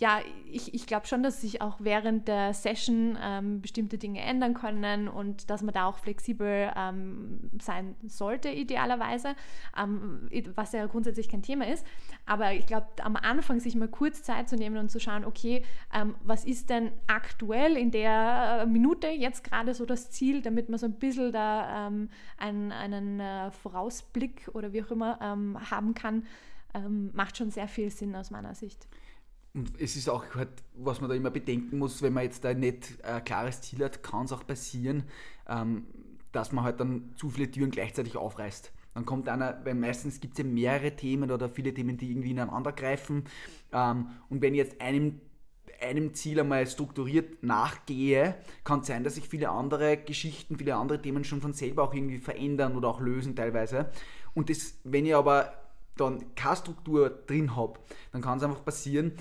ja, 0.00 0.20
ich, 0.50 0.74
ich 0.74 0.86
glaube 0.86 1.06
schon, 1.06 1.22
dass 1.22 1.40
sich 1.40 1.60
auch 1.60 1.76
während 1.80 2.28
der 2.28 2.54
Session 2.54 3.18
ähm, 3.20 3.60
bestimmte 3.60 3.98
Dinge 3.98 4.20
ändern 4.20 4.54
können 4.54 5.08
und 5.08 5.50
dass 5.50 5.62
man 5.62 5.74
da 5.74 5.86
auch 5.86 5.98
flexibel 5.98 6.70
ähm, 6.76 7.50
sein 7.60 7.96
sollte, 8.06 8.48
idealerweise, 8.48 9.34
ähm, 9.76 10.28
was 10.54 10.72
ja 10.72 10.86
grundsätzlich 10.86 11.28
kein 11.28 11.42
Thema 11.42 11.66
ist. 11.66 11.84
Aber 12.26 12.52
ich 12.52 12.66
glaube, 12.66 12.86
am 13.02 13.16
Anfang 13.16 13.58
sich 13.58 13.74
mal 13.74 13.88
kurz 13.88 14.22
Zeit 14.22 14.48
zu 14.48 14.56
nehmen 14.56 14.76
und 14.76 14.90
zu 14.90 15.00
schauen, 15.00 15.24
okay, 15.24 15.64
ähm, 15.92 16.14
was 16.22 16.44
ist 16.44 16.70
denn 16.70 16.92
aktuell 17.08 17.76
in 17.76 17.90
der 17.90 18.66
Minute 18.66 19.08
jetzt 19.08 19.42
gerade 19.42 19.74
so 19.74 19.84
das 19.84 20.10
Ziel, 20.10 20.42
damit 20.42 20.68
man 20.68 20.78
so 20.78 20.86
ein 20.86 20.94
bisschen 20.94 21.32
da 21.32 21.88
ähm, 21.88 22.08
einen, 22.36 22.70
einen 22.70 23.20
äh, 23.20 23.50
Vorausblick 23.50 24.48
oder 24.52 24.72
wie 24.72 24.82
auch 24.82 24.90
immer 24.90 25.18
ähm, 25.20 25.58
haben 25.70 25.94
kann, 25.94 26.24
macht 27.14 27.38
schon 27.38 27.50
sehr 27.50 27.66
viel 27.66 27.90
Sinn 27.90 28.14
aus 28.14 28.30
meiner 28.30 28.54
Sicht. 28.54 28.86
Und 29.58 29.72
es 29.80 29.96
ist 29.96 30.08
auch 30.08 30.24
halt, 30.36 30.50
was 30.74 31.00
man 31.00 31.10
da 31.10 31.16
immer 31.16 31.30
bedenken 31.30 31.78
muss, 31.78 32.00
wenn 32.00 32.12
man 32.12 32.22
jetzt 32.22 32.44
da 32.44 32.54
nicht 32.54 33.04
ein 33.04 33.24
klares 33.24 33.60
Ziel 33.60 33.84
hat, 33.84 34.04
kann 34.04 34.26
es 34.26 34.32
auch 34.32 34.46
passieren, 34.46 35.02
ähm, 35.48 35.84
dass 36.30 36.52
man 36.52 36.62
halt 36.62 36.78
dann 36.78 37.12
zu 37.16 37.28
viele 37.28 37.50
Türen 37.50 37.72
gleichzeitig 37.72 38.16
aufreißt. 38.16 38.70
Dann 38.94 39.04
kommt 39.04 39.28
einer, 39.28 39.60
weil 39.64 39.74
meistens 39.74 40.20
gibt 40.20 40.34
es 40.34 40.38
ja 40.38 40.44
mehrere 40.44 40.94
Themen 40.94 41.32
oder 41.32 41.48
viele 41.48 41.74
Themen, 41.74 41.96
die 41.96 42.08
irgendwie 42.08 42.30
ineinander 42.30 42.70
greifen. 42.70 43.24
Ähm, 43.72 44.10
und 44.28 44.42
wenn 44.42 44.54
jetzt 44.54 44.80
einem 44.80 45.20
einem 45.80 46.14
Ziel 46.14 46.40
einmal 46.40 46.66
strukturiert 46.66 47.42
nachgehe, 47.42 48.36
kann 48.64 48.82
sein, 48.84 49.02
dass 49.04 49.16
sich 49.16 49.28
viele 49.28 49.50
andere 49.50 49.96
Geschichten, 49.96 50.56
viele 50.56 50.76
andere 50.76 51.02
Themen 51.02 51.24
schon 51.24 51.40
von 51.40 51.52
selber 51.52 51.82
auch 51.82 51.94
irgendwie 51.94 52.18
verändern 52.18 52.76
oder 52.76 52.88
auch 52.88 53.00
lösen 53.00 53.34
teilweise. 53.34 53.90
Und 54.34 54.50
das, 54.50 54.74
wenn 54.84 55.06
ich 55.06 55.14
aber 55.14 55.52
dann 55.96 56.34
keine 56.34 56.56
Struktur 56.56 57.10
drin 57.10 57.56
habe, 57.56 57.78
dann 58.12 58.22
kann 58.22 58.38
es 58.38 58.44
einfach 58.44 58.64
passieren, 58.64 59.12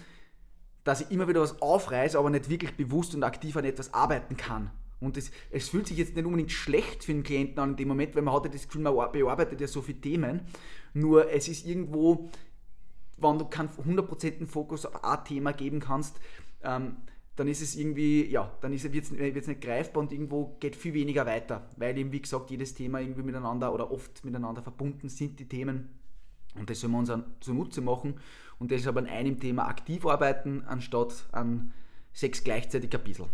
dass 0.87 1.01
ich 1.01 1.11
immer 1.11 1.27
wieder 1.27 1.41
was 1.41 1.61
aufreiße, 1.61 2.17
aber 2.17 2.29
nicht 2.29 2.49
wirklich 2.49 2.73
bewusst 2.77 3.13
und 3.13 3.23
aktiv 3.23 3.57
an 3.57 3.65
etwas 3.65 3.93
arbeiten 3.93 4.37
kann. 4.37 4.71
Und 5.01 5.17
es, 5.17 5.31
es 5.51 5.67
fühlt 5.67 5.85
sich 5.85 5.97
jetzt 5.97 6.15
nicht 6.15 6.25
unbedingt 6.25 6.51
schlecht 6.51 7.03
für 7.03 7.11
den 7.11 7.23
Klienten 7.23 7.59
an 7.59 7.71
in 7.71 7.75
dem 7.75 7.89
Moment, 7.89 8.15
weil 8.15 8.23
man 8.23 8.33
hat 8.33 8.45
ja 8.45 8.51
das 8.51 8.67
Gefühl, 8.67 8.83
man 8.83 8.95
bearbeitet 9.11 9.59
ja 9.59 9.67
so 9.67 9.81
viele 9.81 9.99
Themen. 9.99 10.41
Nur 10.93 11.29
es 11.29 11.49
ist 11.49 11.67
irgendwo, 11.67 12.29
wenn 13.17 13.37
du 13.37 13.45
keinen 13.45 13.69
hundertprozentigen 13.75 14.47
Fokus 14.47 14.85
auf 14.85 15.03
ein 15.03 15.25
Thema 15.25 15.51
geben 15.51 15.81
kannst, 15.81 16.21
ähm, 16.63 16.95
dann 17.35 17.49
ist 17.49 17.61
es 17.61 17.75
irgendwie, 17.75 18.25
ja, 18.25 18.49
dann 18.61 18.71
wird 18.71 19.37
es 19.37 19.47
nicht 19.47 19.61
greifbar 19.61 20.01
und 20.01 20.13
irgendwo 20.13 20.55
geht 20.61 20.75
viel 20.77 20.93
weniger 20.93 21.25
weiter, 21.25 21.67
weil 21.75 21.97
eben, 21.97 22.13
wie 22.13 22.21
gesagt, 22.21 22.49
jedes 22.49 22.73
Thema 22.73 23.01
irgendwie 23.01 23.23
miteinander 23.23 23.73
oder 23.73 23.91
oft 23.91 24.23
miteinander 24.23 24.63
verbunden 24.63 25.09
sind, 25.09 25.37
die 25.39 25.49
Themen. 25.49 25.89
Und 26.55 26.69
das 26.69 26.79
sollen 26.79 26.93
wir 26.93 26.99
uns 26.99 27.11
zunutze 27.41 27.81
machen 27.81 28.15
und 28.59 28.71
deshalb 28.71 28.97
an 28.97 29.07
einem 29.07 29.39
Thema 29.39 29.67
aktiv 29.67 30.05
arbeiten, 30.05 30.63
anstatt 30.65 31.27
an 31.31 31.73
sechs 32.11 32.43
gleichzeitig 32.43 32.93
ein 32.93 33.03
bisschen. 33.03 33.27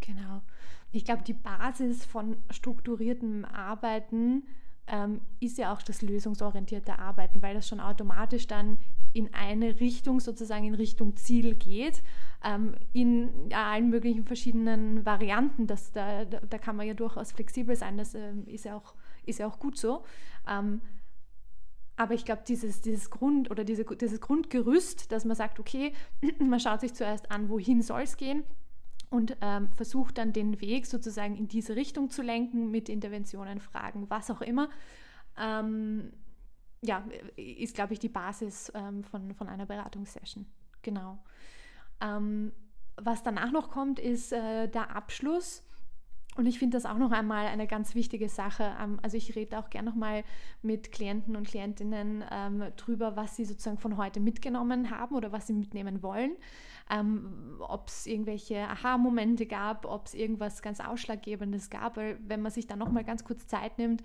Genau. 0.00 0.42
Ich 0.90 1.04
glaube, 1.04 1.22
die 1.22 1.32
Basis 1.32 2.04
von 2.04 2.36
strukturiertem 2.50 3.46
Arbeiten 3.46 4.42
ähm, 4.86 5.20
ist 5.40 5.58
ja 5.58 5.72
auch 5.72 5.82
das 5.82 6.02
lösungsorientierte 6.02 6.98
Arbeiten, 6.98 7.40
weil 7.40 7.54
das 7.54 7.66
schon 7.66 7.80
automatisch 7.80 8.46
dann 8.46 8.78
in 9.14 9.32
eine 9.32 9.80
Richtung, 9.80 10.20
sozusagen 10.20 10.64
in 10.64 10.74
Richtung 10.74 11.16
Ziel 11.16 11.54
geht, 11.54 12.02
ähm, 12.44 12.74
in 12.92 13.52
allen 13.54 13.90
möglichen 13.90 14.24
verschiedenen 14.24 15.04
Varianten. 15.06 15.66
Das, 15.66 15.92
da, 15.92 16.24
da 16.24 16.58
kann 16.58 16.76
man 16.76 16.86
ja 16.86 16.94
durchaus 16.94 17.32
flexibel 17.32 17.76
sein, 17.76 17.96
das 17.96 18.14
ähm, 18.14 18.46
ist, 18.46 18.64
ja 18.64 18.76
auch, 18.76 18.94
ist 19.24 19.38
ja 19.38 19.46
auch 19.46 19.58
gut 19.58 19.78
so. 19.78 20.04
Aber 21.96 22.14
ich 22.14 22.24
glaube, 22.24 22.42
dieses, 22.46 22.80
dieses 22.80 23.10
Grund 23.10 23.50
oder 23.50 23.64
diese, 23.64 23.84
dieses 23.84 24.20
Grundgerüst, 24.20 25.12
dass 25.12 25.24
man 25.24 25.36
sagt, 25.36 25.60
okay, 25.60 25.92
man 26.38 26.60
schaut 26.60 26.80
sich 26.80 26.94
zuerst 26.94 27.30
an, 27.30 27.48
wohin 27.48 27.82
soll 27.82 28.02
es 28.02 28.16
gehen, 28.16 28.44
und 29.12 29.36
ähm, 29.42 29.68
versucht 29.74 30.16
dann 30.16 30.32
den 30.32 30.60
Weg 30.62 30.86
sozusagen 30.86 31.36
in 31.36 31.46
diese 31.46 31.76
Richtung 31.76 32.08
zu 32.08 32.22
lenken 32.22 32.70
mit 32.70 32.88
Interventionen, 32.88 33.60
Fragen, 33.60 34.08
was 34.08 34.30
auch 34.30 34.40
immer. 34.40 34.70
Ähm, 35.38 36.12
ja, 36.80 37.04
ist, 37.36 37.74
glaube 37.74 37.92
ich, 37.92 37.98
die 37.98 38.08
Basis 38.08 38.72
ähm, 38.74 39.04
von, 39.04 39.34
von 39.34 39.48
einer 39.48 39.66
Beratungssession. 39.66 40.46
Genau. 40.80 41.18
Ähm, 42.00 42.52
was 42.96 43.22
danach 43.22 43.52
noch 43.52 43.70
kommt, 43.70 43.98
ist 43.98 44.32
äh, 44.32 44.66
der 44.68 44.96
Abschluss. 44.96 45.62
Und 46.36 46.46
ich 46.46 46.58
finde 46.58 46.76
das 46.76 46.86
auch 46.86 46.96
noch 46.96 47.12
einmal 47.12 47.46
eine 47.46 47.66
ganz 47.66 47.94
wichtige 47.94 48.28
Sache. 48.28 48.74
Ähm, 48.80 48.98
also 49.02 49.16
ich 49.16 49.36
rede 49.36 49.58
auch 49.58 49.68
gerne 49.70 49.90
nochmal 49.90 50.24
mit 50.62 50.92
Klienten 50.92 51.36
und 51.36 51.46
Klientinnen 51.46 52.24
ähm, 52.30 52.64
drüber, 52.76 53.16
was 53.16 53.36
sie 53.36 53.44
sozusagen 53.44 53.78
von 53.78 53.96
heute 53.96 54.20
mitgenommen 54.20 54.90
haben 54.90 55.14
oder 55.14 55.32
was 55.32 55.46
sie 55.46 55.52
mitnehmen 55.52 56.02
wollen 56.02 56.32
ähm, 56.90 57.56
ob 57.60 57.88
es 57.88 58.06
irgendwelche 58.06 58.68
Aha-Momente 58.68 59.46
gab, 59.46 59.86
ob 59.86 60.06
es 60.06 60.14
irgendwas 60.14 60.62
ganz 60.62 60.80
Ausschlaggebendes 60.80 61.70
gab, 61.70 61.96
weil 61.96 62.18
wenn 62.26 62.42
man 62.42 62.52
sich 62.52 62.66
dann 62.66 62.78
nochmal 62.78 63.04
ganz 63.04 63.24
kurz 63.24 63.46
Zeit 63.46 63.78
nimmt, 63.78 64.02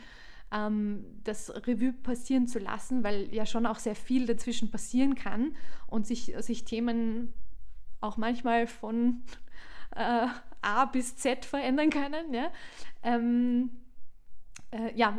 ähm, 0.51 1.05
das 1.23 1.49
Revue 1.67 1.93
passieren 1.93 2.47
zu 2.47 2.59
lassen, 2.59 3.03
weil 3.03 3.33
ja 3.33 3.45
schon 3.45 3.65
auch 3.65 3.79
sehr 3.79 3.95
viel 3.95 4.25
dazwischen 4.25 4.71
passieren 4.71 5.15
kann 5.15 5.55
und 5.87 6.07
sich, 6.07 6.33
sich 6.39 6.63
Themen 6.63 7.33
auch 7.99 8.17
manchmal 8.17 8.67
von 8.67 9.23
äh, 9.95 10.27
A 10.61 10.85
bis 10.85 11.15
Z 11.15 11.45
verändern 11.45 11.89
können. 11.89 12.33
Ja? 12.33 12.51
Ähm, 13.03 13.69
äh, 14.71 14.93
ja, 14.95 15.15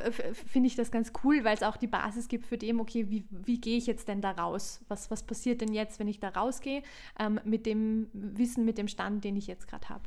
finde 0.46 0.66
ich 0.66 0.76
das 0.76 0.90
ganz 0.90 1.12
cool, 1.24 1.42
weil 1.44 1.54
es 1.54 1.62
auch 1.62 1.76
die 1.76 1.86
Basis 1.86 2.28
gibt 2.28 2.46
für 2.46 2.58
dem, 2.58 2.80
okay, 2.80 3.08
wie, 3.08 3.24
wie 3.30 3.60
gehe 3.60 3.78
ich 3.78 3.86
jetzt 3.86 4.08
denn 4.08 4.20
da 4.20 4.32
raus? 4.32 4.80
Was, 4.88 5.10
was 5.10 5.22
passiert 5.22 5.60
denn 5.62 5.72
jetzt, 5.72 5.98
wenn 5.98 6.08
ich 6.08 6.20
da 6.20 6.28
rausgehe, 6.28 6.82
ähm, 7.18 7.40
mit 7.44 7.64
dem 7.64 8.08
Wissen, 8.12 8.64
mit 8.64 8.76
dem 8.76 8.88
Stand, 8.88 9.24
den 9.24 9.36
ich 9.36 9.46
jetzt 9.46 9.66
gerade 9.66 9.88
habe? 9.88 10.02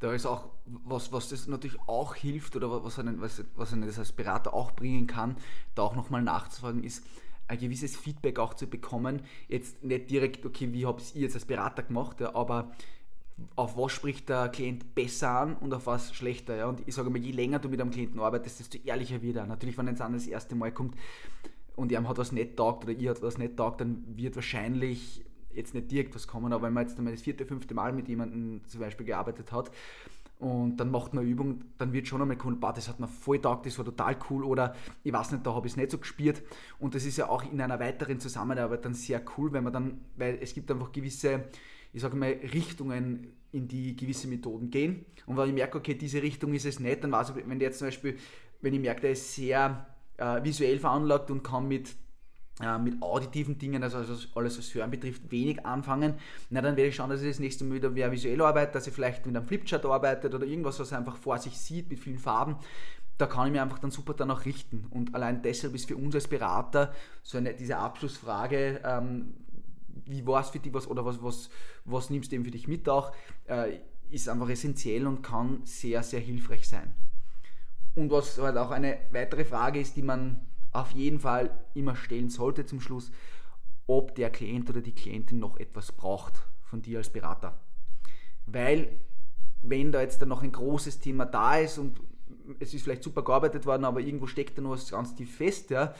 Da 0.00 0.12
ist 0.12 0.26
auch, 0.26 0.50
was, 0.66 1.10
was 1.10 1.30
das 1.30 1.46
natürlich 1.46 1.78
auch 1.86 2.14
hilft 2.14 2.54
oder 2.54 2.84
was 2.84 2.98
einen, 2.98 3.18
was, 3.22 3.42
was 3.54 3.72
einen 3.72 3.86
das 3.86 3.98
als 3.98 4.12
Berater 4.12 4.52
auch 4.52 4.72
bringen 4.72 5.06
kann, 5.06 5.36
da 5.74 5.82
auch 5.82 5.96
nochmal 5.96 6.20
nachzufragen, 6.20 6.84
ist, 6.84 7.02
ein 7.48 7.58
gewisses 7.58 7.96
Feedback 7.96 8.38
auch 8.38 8.54
zu 8.54 8.66
bekommen. 8.66 9.22
Jetzt 9.48 9.82
nicht 9.84 10.10
direkt, 10.10 10.44
okay, 10.44 10.72
wie 10.72 10.86
habt 10.86 11.14
ihr 11.14 11.22
jetzt 11.22 11.34
als 11.34 11.44
Berater 11.44 11.82
gemacht, 11.82 12.20
ja, 12.20 12.34
aber 12.34 12.72
auf 13.54 13.76
was 13.76 13.92
spricht 13.92 14.28
der 14.28 14.48
Klient 14.48 14.94
besser 14.94 15.30
an 15.30 15.56
und 15.56 15.72
auf 15.74 15.86
was 15.86 16.14
schlechter. 16.14 16.56
Ja? 16.56 16.66
Und 16.66 16.82
ich 16.86 16.94
sage 16.94 17.10
mal, 17.10 17.18
je 17.18 17.32
länger 17.32 17.58
du 17.58 17.68
mit 17.68 17.80
einem 17.80 17.90
Klienten 17.90 18.20
arbeitest, 18.20 18.60
desto 18.60 18.78
ehrlicher 18.84 19.20
wird 19.22 19.36
er. 19.36 19.46
Natürlich, 19.46 19.76
wenn 19.76 19.86
er 19.86 19.92
jetzt 19.92 20.02
an 20.02 20.14
das 20.14 20.26
erste 20.26 20.54
Mal 20.54 20.72
kommt 20.72 20.94
und 21.74 21.92
ihm 21.92 22.08
hat 22.08 22.18
was 22.18 22.32
nicht 22.32 22.56
taugt 22.56 22.84
oder 22.84 22.92
ihr 22.92 23.10
hat 23.10 23.22
was 23.22 23.38
nicht 23.38 23.56
taugt, 23.56 23.80
dann 23.80 24.04
wird 24.16 24.36
wahrscheinlich 24.36 25.24
jetzt 25.56 25.74
nicht 25.74 25.90
direkt 25.90 26.14
was 26.14 26.26
kommen, 26.26 26.52
aber 26.52 26.64
wenn 26.66 26.74
man 26.74 26.86
jetzt 26.86 26.98
einmal 26.98 27.14
das 27.14 27.22
vierte, 27.22 27.46
fünfte 27.46 27.74
Mal 27.74 27.92
mit 27.92 28.08
jemandem 28.08 28.60
zum 28.66 28.80
Beispiel 28.80 29.06
gearbeitet 29.06 29.52
hat 29.52 29.70
und 30.38 30.76
dann 30.76 30.90
macht 30.90 31.14
man 31.14 31.22
eine 31.22 31.30
Übung, 31.30 31.62
dann 31.78 31.94
wird 31.94 32.06
schon 32.06 32.20
einmal 32.20 32.36
cool, 32.44 32.58
das 32.60 32.88
hat 32.88 33.00
mir 33.00 33.08
voll 33.08 33.40
taugt, 33.40 33.64
das 33.64 33.78
war 33.78 33.84
total 33.86 34.16
cool 34.28 34.44
oder 34.44 34.74
ich 35.02 35.12
weiß 35.12 35.32
nicht, 35.32 35.46
da 35.46 35.54
habe 35.54 35.66
ich 35.66 35.72
es 35.72 35.76
nicht 35.78 35.90
so 35.90 35.98
gespürt 35.98 36.42
und 36.78 36.94
das 36.94 37.06
ist 37.06 37.16
ja 37.16 37.30
auch 37.30 37.50
in 37.50 37.60
einer 37.60 37.80
weiteren 37.80 38.20
Zusammenarbeit 38.20 38.84
dann 38.84 38.94
sehr 38.94 39.22
cool, 39.36 39.52
wenn 39.52 39.64
man 39.64 39.72
dann, 39.72 40.00
weil 40.16 40.38
es 40.42 40.52
gibt 40.52 40.70
einfach 40.70 40.92
gewisse 40.92 41.44
ich 41.96 42.02
sage 42.02 42.14
mal, 42.14 42.28
Richtungen, 42.52 43.32
in 43.52 43.68
die 43.68 43.96
gewisse 43.96 44.28
Methoden 44.28 44.70
gehen. 44.70 45.06
Und 45.24 45.38
wenn 45.38 45.48
ich 45.48 45.54
merke, 45.54 45.78
okay, 45.78 45.94
diese 45.94 46.22
Richtung 46.22 46.52
ist 46.52 46.66
es 46.66 46.78
nicht, 46.78 47.02
dann 47.02 47.10
weiß 47.10 47.30
ich, 47.30 47.48
wenn 47.48 47.58
der 47.58 47.68
jetzt 47.68 47.78
zum 47.78 47.88
Beispiel, 47.88 48.18
wenn 48.60 48.74
ich 48.74 48.80
merke, 48.80 49.00
der 49.00 49.12
ist 49.12 49.34
sehr 49.34 49.86
äh, 50.18 50.44
visuell 50.44 50.78
veranlagt 50.78 51.30
und 51.30 51.42
kann 51.42 51.66
mit 51.66 51.96
äh, 52.60 52.78
mit 52.78 53.02
auditiven 53.02 53.58
Dingen, 53.58 53.82
also, 53.82 53.98
alles 54.34 54.58
was 54.58 54.74
Hören 54.74 54.90
betrifft, 54.90 55.30
wenig 55.30 55.64
anfangen, 55.64 56.14
na 56.50 56.60
dann 56.60 56.76
werde 56.76 56.88
ich 56.88 56.96
schauen, 56.96 57.10
dass 57.10 57.22
ich 57.22 57.28
das 57.28 57.38
nächste 57.38 57.64
Mal 57.64 57.76
wieder 57.76 57.90
mehr 57.90 58.10
visuell 58.12 58.40
arbeite, 58.42 58.72
dass 58.72 58.86
ich 58.86 58.92
vielleicht 58.94 59.26
mit 59.26 59.36
einem 59.36 59.46
Flipchart 59.46 59.84
arbeitet 59.84 60.34
oder 60.34 60.46
irgendwas, 60.46 60.78
was 60.80 60.92
er 60.92 60.98
einfach 60.98 61.16
vor 61.16 61.38
sich 61.38 61.56
sieht 61.58 61.90
mit 61.90 61.98
vielen 61.98 62.18
Farben. 62.18 62.56
Da 63.18 63.26
kann 63.26 63.46
ich 63.46 63.52
mir 63.52 63.62
einfach 63.62 63.78
dann 63.78 63.90
super 63.90 64.12
danach 64.12 64.44
richten. 64.44 64.86
Und 64.90 65.14
allein 65.14 65.40
deshalb 65.42 65.74
ist 65.74 65.88
für 65.88 65.96
uns 65.96 66.14
als 66.14 66.28
Berater 66.28 66.92
so 67.22 67.38
eine, 67.38 67.54
diese 67.54 67.78
Abschlussfrage, 67.78 68.80
ähm, 68.84 69.34
wie 70.04 70.26
war 70.26 70.40
es 70.40 70.50
für 70.50 70.58
dich 70.58 70.72
was 70.72 70.86
oder 70.86 71.04
was, 71.04 71.22
was, 71.22 71.50
was 71.84 72.10
nimmst 72.10 72.30
du 72.30 72.36
eben 72.36 72.44
für 72.44 72.50
dich 72.50 72.68
mit 72.68 72.88
auch, 72.88 73.12
äh, 73.46 73.78
ist 74.10 74.28
einfach 74.28 74.48
essentiell 74.48 75.06
und 75.06 75.22
kann 75.22 75.60
sehr, 75.64 76.02
sehr 76.02 76.20
hilfreich 76.20 76.68
sein. 76.68 76.94
Und 77.94 78.10
was 78.10 78.38
halt 78.38 78.56
auch 78.56 78.70
eine 78.70 78.98
weitere 79.10 79.44
Frage 79.44 79.80
ist, 79.80 79.96
die 79.96 80.02
man 80.02 80.46
auf 80.72 80.90
jeden 80.92 81.18
Fall 81.18 81.50
immer 81.74 81.96
stellen 81.96 82.28
sollte 82.28 82.66
zum 82.66 82.80
Schluss, 82.80 83.10
ob 83.86 84.14
der 84.14 84.30
Klient 84.30 84.68
oder 84.68 84.80
die 84.80 84.94
Klientin 84.94 85.38
noch 85.38 85.56
etwas 85.58 85.92
braucht 85.92 86.34
von 86.62 86.82
dir 86.82 86.98
als 86.98 87.10
Berater. 87.10 87.58
Weil 88.46 88.98
wenn 89.62 89.92
da 89.92 90.02
jetzt 90.02 90.20
dann 90.20 90.28
noch 90.28 90.42
ein 90.42 90.52
großes 90.52 91.00
Thema 91.00 91.24
da 91.24 91.56
ist 91.56 91.78
und 91.78 92.00
es 92.60 92.74
ist 92.74 92.82
vielleicht 92.82 93.02
super 93.02 93.22
gearbeitet 93.22 93.66
worden, 93.66 93.84
aber 93.84 94.00
irgendwo 94.00 94.26
steckt 94.26 94.58
da 94.58 94.62
noch 94.62 94.70
was 94.70 94.90
ganz 94.90 95.14
tief 95.14 95.36
fest, 95.36 95.70
ja, 95.70 95.94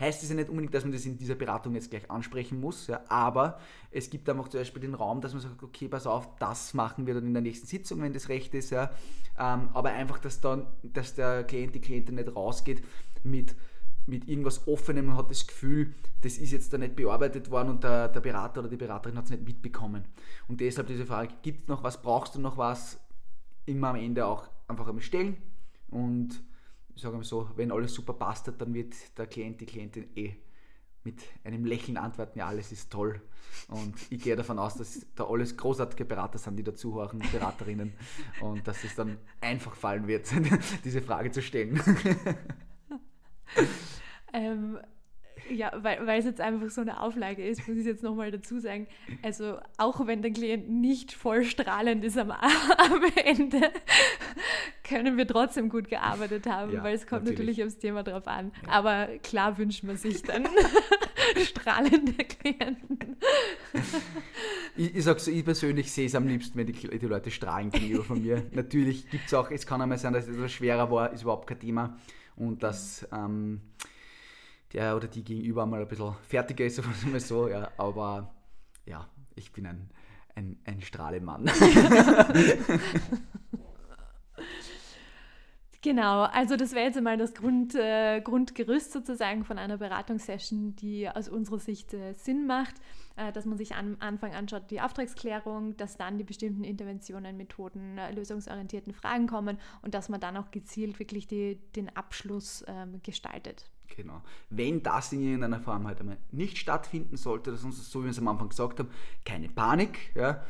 heißt 0.00 0.22
es 0.22 0.30
ja 0.30 0.34
nicht 0.34 0.48
unbedingt, 0.48 0.74
dass 0.74 0.84
man 0.84 0.92
das 0.92 1.04
in 1.04 1.18
dieser 1.18 1.34
Beratung 1.34 1.74
jetzt 1.74 1.90
gleich 1.90 2.10
ansprechen 2.10 2.60
muss, 2.60 2.86
ja, 2.86 3.02
aber 3.08 3.60
es 3.90 4.10
gibt 4.10 4.28
einfach 4.28 4.48
zum 4.48 4.60
Beispiel 4.60 4.82
den 4.82 4.94
Raum, 4.94 5.20
dass 5.20 5.32
man 5.32 5.42
sagt, 5.42 5.62
okay, 5.62 5.88
pass 5.88 6.06
auf, 6.06 6.36
das 6.38 6.74
machen 6.74 7.06
wir 7.06 7.14
dann 7.14 7.26
in 7.26 7.34
der 7.34 7.42
nächsten 7.42 7.66
Sitzung, 7.66 8.00
wenn 8.02 8.12
das 8.12 8.28
recht 8.28 8.54
ist, 8.54 8.70
ja, 8.70 8.90
ähm, 9.38 9.68
aber 9.74 9.90
einfach, 9.90 10.18
dass 10.18 10.40
dann, 10.40 10.66
dass 10.82 11.14
der 11.14 11.44
Klient, 11.44 11.74
die 11.74 11.80
Klientin 11.80 12.16
nicht 12.16 12.34
rausgeht 12.34 12.82
mit 13.22 13.54
mit 14.06 14.28
irgendwas 14.28 14.66
Offenem 14.66 15.10
und 15.10 15.16
hat 15.16 15.30
das 15.30 15.46
Gefühl, 15.46 15.94
das 16.22 16.38
ist 16.38 16.50
jetzt 16.50 16.72
da 16.72 16.78
nicht 16.78 16.96
bearbeitet 16.96 17.50
worden 17.50 17.68
und 17.68 17.84
der, 17.84 18.08
der 18.08 18.20
Berater 18.20 18.60
oder 18.60 18.68
die 18.68 18.76
Beraterin 18.76 19.16
hat 19.16 19.26
es 19.26 19.30
nicht 19.30 19.44
mitbekommen. 19.44 20.04
Und 20.48 20.60
deshalb 20.60 20.88
diese 20.88 21.06
Frage, 21.06 21.32
gibt 21.42 21.62
es 21.62 21.68
noch 21.68 21.82
was, 21.82 22.02
brauchst 22.02 22.34
du 22.34 22.40
noch 22.40 22.56
was, 22.56 22.98
immer 23.66 23.88
am 23.88 23.96
Ende 23.96 24.26
auch 24.26 24.48
einfach 24.68 24.88
einmal 24.88 25.02
stellen 25.02 25.36
und 25.88 26.42
sagen 26.96 27.18
wir 27.18 27.24
so, 27.24 27.50
wenn 27.56 27.72
alles 27.72 27.94
super 27.94 28.12
passt, 28.12 28.52
dann 28.58 28.74
wird 28.74 28.94
der 29.16 29.26
Klient, 29.26 29.60
die 29.60 29.66
Klientin 29.66 30.08
eh 30.16 30.36
mit 31.02 31.22
einem 31.44 31.64
Lächeln 31.64 31.96
antworten, 31.96 32.38
ja, 32.38 32.46
alles 32.46 32.72
ist 32.72 32.92
toll. 32.92 33.22
Und 33.68 33.94
ich 34.10 34.22
gehe 34.22 34.36
davon 34.36 34.58
aus, 34.58 34.74
dass 34.74 35.06
da 35.14 35.24
alles 35.24 35.56
großartige 35.56 36.04
Berater 36.04 36.38
sind, 36.38 36.56
die 36.56 36.62
dazuhören, 36.62 37.22
Beraterinnen, 37.32 37.94
und 38.42 38.66
dass 38.68 38.84
es 38.84 38.94
dann 38.94 39.16
einfach 39.40 39.74
fallen 39.74 40.06
wird, 40.06 40.30
diese 40.84 41.00
Frage 41.00 41.30
zu 41.30 41.42
stellen. 41.42 41.80
Ähm, 44.32 44.78
ja, 45.50 45.72
weil, 45.76 46.06
weil 46.06 46.18
es 46.18 46.24
jetzt 46.24 46.40
einfach 46.40 46.70
so 46.70 46.80
eine 46.80 47.00
Auflage 47.00 47.46
ist, 47.46 47.66
muss 47.66 47.76
ich 47.76 47.86
jetzt 47.86 48.02
nochmal 48.02 48.30
dazu 48.30 48.58
sagen. 48.58 48.86
Also 49.22 49.58
auch 49.76 50.06
wenn 50.06 50.22
der 50.22 50.30
Klient 50.30 50.68
nicht 50.68 51.12
voll 51.12 51.44
strahlend 51.44 52.04
ist 52.04 52.16
am, 52.16 52.30
am 52.30 53.02
Ende, 53.24 53.70
können 54.84 55.16
wir 55.16 55.26
trotzdem 55.26 55.68
gut 55.68 55.88
gearbeitet 55.88 56.46
haben, 56.46 56.72
ja, 56.72 56.82
weil 56.82 56.94
es 56.94 57.06
kommt 57.06 57.24
natürlich. 57.24 57.58
natürlich 57.58 57.64
aufs 57.64 57.78
Thema 57.78 58.02
drauf 58.02 58.26
an. 58.26 58.52
Ja. 58.66 58.72
Aber 58.72 59.08
klar 59.22 59.58
wünscht 59.58 59.84
man 59.84 59.96
sich 59.96 60.22
dann 60.22 60.46
strahlende 61.44 62.12
Klienten. 62.12 63.16
ich, 64.76 64.94
ich 64.96 65.04
sage 65.04 65.20
so, 65.20 65.30
ich 65.30 65.44
persönlich 65.44 65.92
sehe 65.92 66.06
es 66.06 66.14
am 66.14 66.26
liebsten, 66.26 66.58
wenn 66.58 66.66
die, 66.66 66.72
die 66.72 67.06
Leute 67.06 67.30
strahlen 67.30 67.70
gegenüber 67.70 68.04
von 68.04 68.22
mir. 68.22 68.42
Natürlich 68.52 69.08
gibt 69.10 69.26
es 69.26 69.34
auch, 69.34 69.50
es 69.50 69.66
kann 69.66 69.80
einmal 69.82 69.98
sein, 69.98 70.12
dass 70.12 70.26
es 70.26 70.36
etwas 70.36 70.52
schwerer 70.52 70.90
war, 70.90 71.12
ist 71.12 71.22
überhaupt 71.22 71.46
kein 71.46 71.60
Thema. 71.60 71.96
Und 72.36 72.62
dass 72.62 73.06
ähm, 73.12 73.60
der 74.72 74.96
oder 74.96 75.08
die 75.08 75.24
gegenüber 75.24 75.66
mal 75.66 75.80
ein 75.80 75.88
bisschen 75.88 76.14
fertiger 76.22 76.64
ist, 76.64 76.76
sagen 76.76 76.94
wir 77.02 77.12
mal 77.12 77.20
so. 77.20 77.48
Ja. 77.48 77.70
Aber 77.76 78.32
ja, 78.86 79.08
ich 79.34 79.52
bin 79.52 79.66
ein, 79.66 79.90
ein, 80.34 80.58
ein 80.64 80.80
Strahlemann. 80.80 81.50
Genau, 85.82 86.24
also 86.24 86.56
das 86.56 86.72
wäre 86.72 86.84
jetzt 86.84 86.98
einmal 86.98 87.16
das 87.16 87.32
Grund, 87.32 87.74
äh, 87.74 88.20
Grundgerüst 88.20 88.92
sozusagen 88.92 89.44
von 89.44 89.56
einer 89.56 89.78
Beratungssession, 89.78 90.76
die 90.76 91.08
aus 91.08 91.30
unserer 91.30 91.58
Sicht 91.58 91.94
äh, 91.94 92.12
Sinn 92.12 92.46
macht, 92.46 92.74
äh, 93.16 93.32
dass 93.32 93.46
man 93.46 93.56
sich 93.56 93.74
am 93.74 93.96
Anfang 93.98 94.34
anschaut, 94.34 94.70
die 94.70 94.82
Auftragsklärung, 94.82 95.78
dass 95.78 95.96
dann 95.96 96.18
die 96.18 96.24
bestimmten 96.24 96.64
Interventionen, 96.64 97.38
Methoden, 97.38 97.96
äh, 97.96 98.12
lösungsorientierten 98.12 98.92
Fragen 98.92 99.26
kommen 99.26 99.56
und 99.80 99.94
dass 99.94 100.10
man 100.10 100.20
dann 100.20 100.36
auch 100.36 100.50
gezielt 100.50 100.98
wirklich 100.98 101.26
die, 101.26 101.58
den 101.74 101.94
Abschluss 101.96 102.62
ähm, 102.68 103.00
gestaltet. 103.02 103.64
Genau. 103.96 104.20
Wenn 104.50 104.82
das 104.82 105.12
in 105.14 105.22
irgendeiner 105.22 105.60
Form 105.60 105.86
halt 105.86 106.00
einmal 106.00 106.18
nicht 106.30 106.58
stattfinden 106.58 107.16
sollte, 107.16 107.50
das 107.52 107.64
uns 107.64 107.90
so 107.90 108.00
wie 108.00 108.04
wir 108.04 108.10
es 108.10 108.18
am 108.18 108.28
Anfang 108.28 108.50
gesagt 108.50 108.78
haben, 108.78 108.90
keine 109.24 109.48
Panik, 109.48 110.14
ja, 110.14 110.42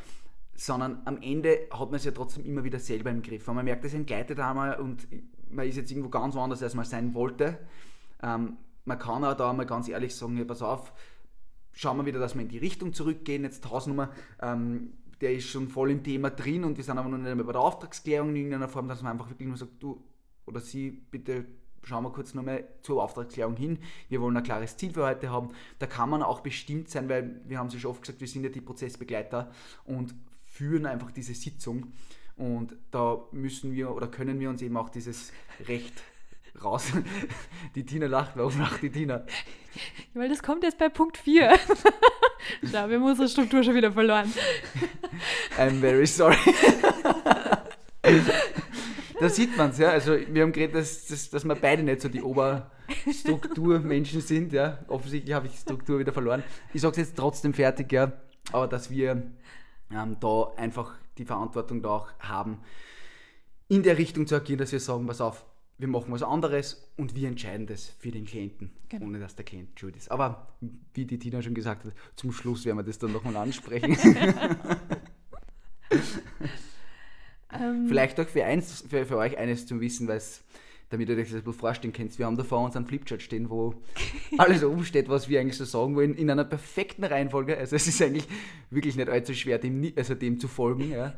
sondern 0.55 1.01
am 1.05 1.21
Ende 1.21 1.67
hat 1.71 1.89
man 1.89 1.95
es 1.95 2.05
ja 2.05 2.11
trotzdem 2.11 2.45
immer 2.45 2.63
wieder 2.63 2.79
selber 2.79 3.09
im 3.09 3.21
Griff. 3.21 3.47
Weil 3.47 3.55
man 3.55 3.65
merkt, 3.65 3.85
es 3.85 3.93
entgleitet 3.93 4.39
einmal 4.39 4.79
und 4.79 5.07
man 5.49 5.67
ist 5.67 5.77
jetzt 5.77 5.91
irgendwo 5.91 6.09
ganz 6.09 6.35
woanders, 6.35 6.63
als 6.63 6.75
man 6.75 6.85
sein 6.85 7.13
wollte. 7.13 7.57
Ähm, 8.21 8.57
man 8.85 8.99
kann 8.99 9.23
auch 9.23 9.35
da 9.35 9.51
mal 9.53 9.65
ganz 9.65 9.87
ehrlich 9.87 10.15
sagen, 10.15 10.35
hey, 10.35 10.45
pass 10.45 10.61
auf, 10.61 10.93
schauen 11.73 11.97
wir 11.97 12.05
wieder, 12.05 12.19
dass 12.19 12.35
wir 12.35 12.41
in 12.41 12.49
die 12.49 12.57
Richtung 12.57 12.93
zurückgehen. 12.93 13.43
Jetzt 13.43 13.69
Hausnummer, 13.69 14.11
ähm, 14.41 14.93
der 15.21 15.33
ist 15.33 15.47
schon 15.47 15.67
voll 15.67 15.91
im 15.91 16.03
Thema 16.03 16.31
drin 16.31 16.63
und 16.63 16.77
wir 16.77 16.83
sind 16.83 16.97
aber 16.97 17.09
noch 17.09 17.17
nicht 17.17 17.35
mehr 17.35 17.45
bei 17.45 17.51
der 17.51 17.61
Auftragsklärung 17.61 18.29
in 18.29 18.35
irgendeiner 18.37 18.67
Form, 18.67 18.87
dass 18.87 19.01
man 19.01 19.13
einfach 19.13 19.29
wirklich 19.29 19.47
nur 19.47 19.57
sagt, 19.57 19.81
du 19.81 20.03
oder 20.45 20.59
sie, 20.59 20.89
bitte 20.89 21.45
schauen 21.83 22.03
wir 22.03 22.11
kurz 22.11 22.33
nochmal 22.33 22.67
zur 22.81 23.03
Auftragsklärung 23.03 23.55
hin. 23.55 23.79
Wir 24.09 24.21
wollen 24.21 24.37
ein 24.37 24.43
klares 24.43 24.77
Ziel 24.77 24.91
für 24.91 25.05
heute 25.05 25.29
haben. 25.29 25.49
Da 25.79 25.87
kann 25.87 26.09
man 26.09 26.21
auch 26.21 26.41
bestimmt 26.41 26.89
sein, 26.89 27.09
weil 27.09 27.41
wir 27.47 27.57
haben 27.57 27.67
es 27.67 27.73
ja 27.73 27.79
schon 27.79 27.91
oft 27.91 28.01
gesagt, 28.01 28.19
wir 28.21 28.27
sind 28.27 28.43
ja 28.43 28.49
die 28.49 28.61
Prozessbegleiter 28.61 29.51
und 29.85 30.13
führen 30.61 30.85
einfach 30.85 31.09
diese 31.09 31.33
Sitzung. 31.33 31.91
Und 32.37 32.75
da 32.91 33.19
müssen 33.31 33.73
wir 33.73 33.95
oder 33.95 34.07
können 34.07 34.39
wir 34.39 34.47
uns 34.47 34.61
eben 34.61 34.77
auch 34.77 34.89
dieses 34.89 35.31
Recht 35.67 36.03
raus. 36.63 36.91
Die 37.75 37.83
Tina 37.83 38.05
lacht, 38.05 38.33
warum 38.35 38.59
lacht 38.59 38.83
die 38.83 38.91
Tina? 38.91 39.25
Weil 40.13 40.29
das 40.29 40.43
kommt 40.43 40.63
jetzt 40.63 40.77
bei 40.77 40.89
Punkt 40.89 41.17
4. 41.17 41.57
Schau, 42.63 42.71
wir 42.71 42.79
haben 42.79 43.03
unsere 43.03 43.27
Struktur 43.27 43.63
schon 43.63 43.73
wieder 43.73 43.91
verloren. 43.91 44.31
I'm 45.57 45.79
very 45.79 46.05
sorry. 46.05 46.37
da 49.19 49.29
sieht 49.29 49.57
man 49.57 49.71
es, 49.71 49.79
ja. 49.79 49.89
Also 49.89 50.15
wir 50.27 50.43
haben 50.43 50.51
geredet, 50.51 50.75
dass, 50.75 51.07
dass, 51.07 51.31
dass 51.31 51.43
wir 51.43 51.55
beide 51.55 51.81
nicht 51.81 52.01
so 52.01 52.09
die 52.09 52.21
Oberstrukturmenschen 52.21 54.21
sind, 54.21 54.53
ja. 54.53 54.77
Offensichtlich 54.87 55.33
habe 55.33 55.47
ich 55.47 55.53
die 55.53 55.59
Struktur 55.59 55.97
wieder 55.97 56.13
verloren. 56.13 56.43
Ich 56.73 56.81
sage 56.81 56.91
es 56.91 56.97
jetzt 56.97 57.17
trotzdem 57.17 57.55
fertig, 57.55 57.91
ja. 57.91 58.11
Aber 58.51 58.67
dass 58.67 58.91
wir 58.91 59.23
ähm, 59.93 60.17
da 60.19 60.53
einfach 60.57 60.93
die 61.17 61.25
Verantwortung 61.25 61.81
da 61.81 61.89
auch 61.89 62.07
haben, 62.19 62.59
in 63.67 63.83
der 63.83 63.97
Richtung 63.97 64.27
zu 64.27 64.35
agieren, 64.35 64.59
dass 64.59 64.71
wir 64.71 64.79
sagen, 64.79 65.07
pass 65.07 65.21
auf, 65.21 65.45
wir 65.77 65.87
machen 65.87 66.11
was 66.11 66.21
anderes 66.21 66.91
und 66.95 67.15
wir 67.15 67.27
entscheiden 67.27 67.65
das 67.65 67.85
für 67.87 68.11
den 68.11 68.25
Klienten, 68.25 68.71
genau. 68.89 69.07
ohne 69.07 69.19
dass 69.19 69.35
der 69.35 69.45
Klient 69.45 69.79
schuld 69.79 69.95
ist. 69.95 70.11
Aber 70.11 70.55
wie 70.93 71.05
die 71.05 71.17
Tina 71.17 71.41
schon 71.41 71.55
gesagt 71.55 71.85
hat, 71.85 71.93
zum 72.15 72.31
Schluss 72.31 72.65
werden 72.65 72.77
wir 72.77 72.83
das 72.83 72.99
dann 72.99 73.11
nochmal 73.11 73.35
ansprechen. 73.37 73.97
ähm. 77.51 77.87
Vielleicht 77.87 78.19
auch 78.19 78.27
für, 78.27 78.45
eins, 78.45 78.83
für, 78.87 79.07
für 79.07 79.17
euch 79.17 79.39
eines 79.39 79.65
zum 79.65 79.81
Wissen, 79.81 80.07
weil 80.07 80.17
es 80.17 80.43
damit 80.91 81.09
ihr 81.09 81.15
euch 81.17 81.31
das 81.31 81.41
bisschen 81.41 81.53
vorstellen 81.53 81.93
könnt. 81.93 82.19
Wir 82.19 82.25
haben 82.25 82.37
da 82.37 82.43
vor 82.43 82.63
uns 82.63 82.75
einen 82.75 82.85
Flipchart 82.85 83.21
stehen, 83.21 83.49
wo 83.49 83.73
alles 84.37 84.63
oben 84.63 84.83
steht, 84.83 85.09
was 85.09 85.29
wir 85.29 85.39
eigentlich 85.39 85.57
so 85.57 85.65
sagen 85.65 85.95
wollen, 85.95 86.13
in 86.13 86.29
einer 86.29 86.43
perfekten 86.43 87.03
Reihenfolge. 87.03 87.57
Also 87.57 87.75
es 87.75 87.87
ist 87.87 88.01
eigentlich 88.01 88.27
wirklich 88.69 88.95
nicht 88.95 89.09
allzu 89.09 89.33
schwer, 89.33 89.57
dem, 89.57 89.91
also 89.95 90.13
dem 90.13 90.39
zu 90.39 90.47
folgen. 90.47 90.91
Ja. 90.91 91.13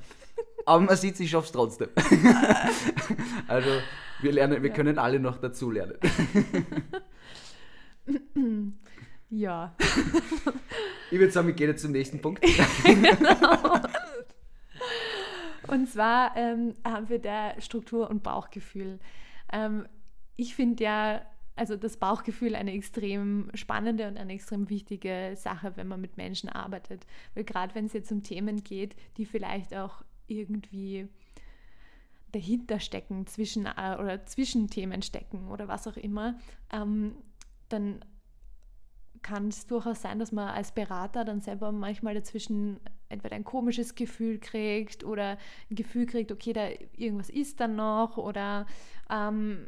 Aber 0.66 0.86
man 0.86 0.96
sieht, 0.96 1.20
ich 1.20 1.30
schaffe 1.30 1.48
es 1.48 1.52
trotzdem. 1.52 1.90
also 3.48 3.70
wir 4.22 4.32
lernen, 4.32 4.64
wir 4.64 4.70
können 4.70 4.98
alle 4.98 5.20
noch 5.20 5.38
dazu 5.38 5.72
lernen. 5.72 5.98
Ja. 9.36 9.76
Ich 11.10 11.18
würde 11.18 11.32
sagen, 11.32 11.48
wir 11.48 11.56
gehen 11.56 11.70
jetzt 11.70 11.82
zum 11.82 11.92
nächsten 11.92 12.22
Punkt. 12.22 12.44
genau. 12.84 13.80
Und 15.68 15.90
zwar 15.90 16.38
ähm, 16.38 16.76
haben 16.86 17.10
wir 17.10 17.18
da 17.18 17.60
Struktur 17.60 18.12
und 18.12 18.22
Bauchgefühl. 18.22 19.00
Ähm, 19.52 19.88
ich 20.36 20.56
finde 20.56 20.84
ja, 20.84 21.22
also 21.56 21.76
das 21.76 21.98
Bauchgefühl 21.98 22.56
eine 22.56 22.74
extrem 22.74 23.52
spannende 23.54 24.08
und 24.08 24.18
eine 24.18 24.34
extrem 24.34 24.70
wichtige 24.70 25.34
Sache, 25.36 25.74
wenn 25.76 25.88
man 25.88 26.02
mit 26.02 26.18
Menschen 26.18 26.50
arbeitet. 26.50 27.06
Weil 27.36 27.44
gerade 27.44 27.76
wenn 27.76 27.86
es 27.86 27.94
jetzt 27.94 28.12
um 28.12 28.24
Themen 28.24 28.64
geht, 28.64 28.96
die 29.18 29.26
vielleicht 29.26 29.76
auch 29.76 30.04
irgendwie 30.28 31.08
dahinter 32.32 32.80
stecken, 32.80 33.28
zwischen 33.28 33.68
äh, 33.68 33.98
oder 34.00 34.26
zwischen 34.26 34.70
Themen 34.70 35.04
stecken 35.04 35.48
oder 35.50 35.68
was 35.68 35.88
auch 35.88 35.98
immer, 35.98 36.38
ähm, 36.72 37.16
dann 37.70 38.04
kann 39.22 39.48
es 39.48 39.68
durchaus 39.68 40.02
sein, 40.02 40.20
dass 40.20 40.32
man 40.32 40.50
als 40.50 40.74
Berater 40.74 41.24
dann 41.24 41.42
selber 41.42 41.72
manchmal 41.72 42.14
dazwischen 42.16 42.80
entweder 43.14 43.36
ein 43.36 43.44
komisches 43.44 43.96
Gefühl 43.96 44.40
kriegt 44.40 45.04
oder 45.04 45.38
ein 45.70 45.76
Gefühl 45.76 46.06
kriegt, 46.06 46.32
okay, 46.32 46.54
da 46.54 46.68
irgendwas 46.98 47.30
ist 47.30 47.60
dann 47.60 47.76
noch 47.76 48.18
oder, 48.18 48.66
ähm, 49.10 49.60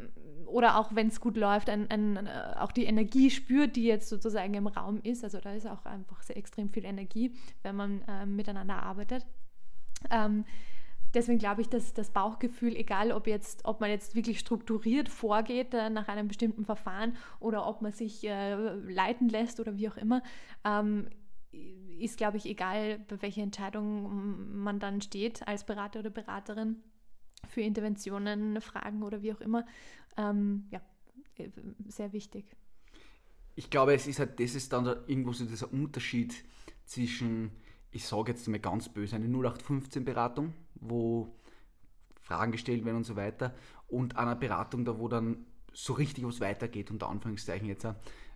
oder 0.45 0.77
auch 0.77 0.93
wenn 0.93 1.08
es 1.08 1.19
gut 1.19 1.38
läuft, 1.38 1.69
ein, 1.69 1.89
ein, 1.89 2.27
äh, 2.27 2.55
auch 2.60 2.71
die 2.71 2.86
Energie 2.86 3.29
spürt, 3.29 3.75
die 3.75 3.86
jetzt 3.86 4.10
sozusagen 4.10 4.53
im 4.53 4.67
Raum 4.67 4.99
ist. 5.03 5.23
Also 5.23 5.39
da 5.39 5.53
ist 5.53 5.67
auch 5.67 5.86
einfach 5.86 6.21
sehr 6.21 6.38
extrem 6.38 6.69
viel 6.69 6.86
Energie, 6.86 7.34
wenn 7.63 7.75
man 7.75 8.01
äh, 8.08 8.25
miteinander 8.25 8.84
arbeitet. 8.84 9.25
Ähm, 10.10 10.45
deswegen 11.13 11.39
glaube 11.39 11.62
ich, 11.62 11.69
dass 11.69 11.93
das 11.93 12.12
Bauchgefühl, 12.12 12.75
egal 12.75 13.12
ob, 13.12 13.27
jetzt, 13.27 13.65
ob 13.65 13.81
man 13.81 13.89
jetzt 13.89 14.15
wirklich 14.15 14.39
strukturiert 14.39 15.10
vorgeht 15.10 15.73
äh, 15.73 15.89
nach 15.89 16.08
einem 16.08 16.27
bestimmten 16.27 16.65
Verfahren 16.65 17.15
oder 17.39 17.67
ob 17.67 17.81
man 17.81 17.93
sich 17.93 18.25
äh, 18.27 18.53
leiten 18.53 19.29
lässt 19.29 19.60
oder 19.60 19.77
wie 19.77 19.89
auch 19.89 19.97
immer, 19.97 20.21
ähm, 20.63 21.08
ist, 21.99 22.17
glaube 22.17 22.37
ich, 22.37 22.45
egal, 22.45 22.99
bei 23.07 23.21
welcher 23.21 23.41
Entscheidung 23.41 24.61
man 24.63 24.79
dann 24.79 25.01
steht 25.01 25.47
als 25.47 25.65
Berater 25.65 25.99
oder 25.99 26.09
Beraterin 26.09 26.77
für 27.47 27.61
Interventionen, 27.61 28.59
Fragen 28.61 29.03
oder 29.03 29.21
wie 29.21 29.33
auch 29.33 29.41
immer. 29.41 29.65
Ähm, 30.17 30.67
ja, 30.71 30.81
äh, 31.37 31.49
sehr 31.87 32.13
wichtig. 32.13 32.45
Ich 33.55 33.69
glaube, 33.69 33.93
es 33.93 34.07
ist 34.07 34.19
halt, 34.19 34.39
das 34.39 34.55
ist 34.55 34.73
dann 34.73 34.85
irgendwo 35.07 35.31
so 35.31 35.45
dieser 35.45 35.71
Unterschied 35.71 36.43
zwischen, 36.85 37.51
ich 37.91 38.05
sage 38.05 38.31
jetzt 38.33 38.47
mal 38.47 38.59
ganz 38.59 38.89
böse, 38.89 39.15
eine 39.15 39.27
0815-Beratung, 39.27 40.53
wo 40.75 41.33
Fragen 42.21 42.51
gestellt 42.51 42.83
werden 42.83 42.97
und 42.97 43.03
so 43.05 43.15
weiter, 43.15 43.55
und 43.87 44.17
einer 44.17 44.35
Beratung, 44.35 44.83
da 44.83 44.99
wo 44.99 45.07
dann 45.07 45.45
so 45.71 45.93
richtig 45.93 46.25
was 46.25 46.41
weitergeht, 46.41 46.91
unter 46.91 47.09
Anführungszeichen 47.09 47.67
jetzt. 47.67 47.87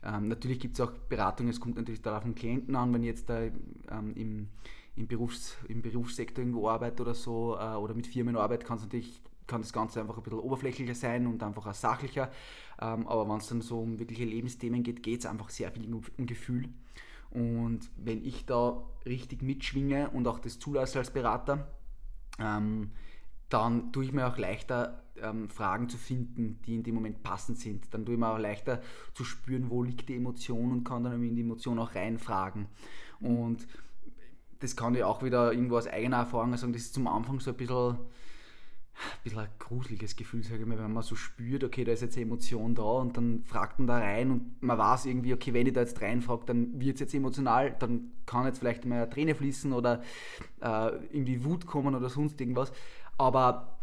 Ähm, 0.04 0.28
natürlich 0.28 0.60
gibt 0.60 0.76
es 0.76 0.82
auch 0.82 0.92
Beratungen, 0.92 1.52
es 1.52 1.60
kommt 1.60 1.76
natürlich 1.76 2.02
darauf 2.02 2.24
den 2.24 2.36
Klienten 2.36 2.76
an, 2.76 2.94
wenn 2.94 3.04
jetzt 3.04 3.30
da 3.30 3.42
ähm, 3.42 4.14
im, 4.16 4.48
im, 4.96 5.08
Berufs-, 5.08 5.58
im 5.68 5.82
Berufssektor 5.82 6.44
irgendwo 6.44 6.70
arbeite 6.70 7.04
oder 7.04 7.14
so 7.14 7.58
äh, 7.60 7.76
oder 7.76 7.94
mit 7.94 8.08
Firmen 8.08 8.38
arbeite, 8.38 8.66
kann 8.66 8.80
natürlich 8.80 9.22
kann 9.50 9.62
das 9.62 9.74
Ganze 9.74 10.00
einfach 10.00 10.16
ein 10.16 10.24
bisschen 10.24 10.40
oberflächlicher 10.40 10.94
sein 10.94 11.26
und 11.28 11.42
einfach 11.42 11.66
auch 11.66 11.74
sachlicher. 11.74 12.32
Ähm, 12.80 13.08
aber 13.08 13.28
wenn 13.28 13.38
es 13.38 13.48
dann 13.48 13.62
so 13.62 13.80
um 13.82 14.00
wirkliche 14.00 14.24
Lebensthemen 14.24 14.84
geht, 14.84 15.02
geht 15.04 15.22
es 15.22 15.26
einfach 15.26 15.50
sehr 15.50 15.72
viel 15.72 15.92
um, 15.92 16.04
um 16.18 16.26
Gefühl. 16.28 16.70
Und 17.32 17.90
wenn 17.98 18.24
ich 18.24 18.46
da 18.46 18.84
richtig 19.06 19.42
mitschwinge 19.42 20.12
und 20.12 20.28
auch 20.28 20.40
das 20.40 20.60
zulasse 20.60 21.00
als 21.00 21.12
Berater, 21.12 21.68
ähm, 22.40 22.92
dann 23.50 23.92
tue 23.92 24.06
ich 24.06 24.14
mir 24.14 24.28
auch 24.28 24.38
leichter, 24.38 25.04
ähm, 25.22 25.50
Fragen 25.50 25.90
zu 25.90 25.98
finden, 25.98 26.60
die 26.66 26.76
in 26.76 26.84
dem 26.84 26.96
Moment 26.96 27.24
passend 27.24 27.60
sind. 27.60 27.94
Dann 27.94 28.06
tue 28.06 28.16
ich 28.16 28.20
mir 28.20 28.30
auch 28.30 28.38
leichter 28.38 28.82
zu 29.14 29.24
spüren, 29.24 29.70
wo 29.70 29.84
liegt 29.84 30.10
die 30.10 30.16
Emotion 30.16 30.72
und 30.72 30.84
kann 30.84 31.04
dann 31.04 31.24
in 31.24 31.36
die 31.36 31.42
Emotion 31.42 31.80
auch 31.80 31.96
reinfragen. 31.96 32.68
Und 33.20 33.68
das 34.60 34.76
kann 34.76 34.96
ich 34.96 35.04
auch 35.04 35.24
wieder 35.24 35.52
irgendwo 35.52 35.78
aus 35.78 35.88
eigener 35.88 36.18
Erfahrung 36.18 36.56
sagen, 36.58 36.74
das 36.74 36.84
ist 36.84 36.94
zum 36.94 37.08
Anfang 37.08 37.40
so 37.40 37.52
ein 37.52 37.58
bisschen, 37.58 37.98
ein 39.00 39.24
bisschen 39.24 39.40
ein 39.40 39.50
gruseliges 39.60 40.16
Gefühl, 40.16 40.44
sage 40.44 40.62
ich 40.62 40.66
mal, 40.66 40.78
wenn 40.78 40.94
man 40.94 41.04
so 41.04 41.16
spürt, 41.16 41.64
okay, 41.64 41.84
da 41.84 41.92
ist 41.92 42.02
jetzt 42.02 42.18
eine 42.18 42.26
Emotion 42.26 42.76
da 42.76 42.84
und 42.84 43.16
dann 43.16 43.44
fragt 43.46 43.80
man 43.80 43.88
da 43.88 43.98
rein 43.98 44.32
und 44.32 44.62
man 44.62 44.78
weiß 44.78 45.06
irgendwie, 45.06 45.34
okay, 45.34 45.54
wenn 45.54 45.68
ich 45.68 45.74
da 45.74 45.82
jetzt 45.82 46.02
reinfrage, 46.02 46.46
dann 46.46 46.80
wird 46.80 46.96
es 46.96 47.02
jetzt 47.02 47.14
emotional, 47.14 47.76
dann 47.80 48.12
kann 48.26 48.46
jetzt 48.46 48.60
vielleicht 48.60 48.86
mal 48.86 49.04
eine 49.04 49.10
Träne 49.10 49.36
fließen 49.36 49.72
oder 49.74 50.02
äh, 50.62 50.90
irgendwie 51.12 51.44
Wut 51.44 51.66
kommen 51.66 51.96
oder 51.96 52.10
sonst 52.10 52.40
irgendwas. 52.42 52.72
Aber 53.18 53.80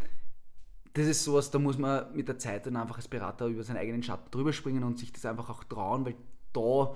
das 0.93 1.07
ist 1.07 1.25
sowas, 1.25 1.51
da 1.51 1.59
muss 1.59 1.77
man 1.77 2.15
mit 2.15 2.29
der 2.29 2.39
Zeit 2.39 2.67
dann 2.67 2.77
einfach 2.77 2.97
als 2.97 3.09
Berater 3.09 3.47
über 3.47 3.63
seinen 3.63 3.77
eigenen 3.77 4.03
Schatten 4.03 4.31
drüber 4.31 4.53
springen 4.53 4.83
und 4.83 4.99
sich 4.99 5.13
das 5.13 5.27
einfach 5.27 5.51
auch 5.51 5.65
trauen, 5.65 6.07
weil 6.07 6.15
da, 6.53 6.95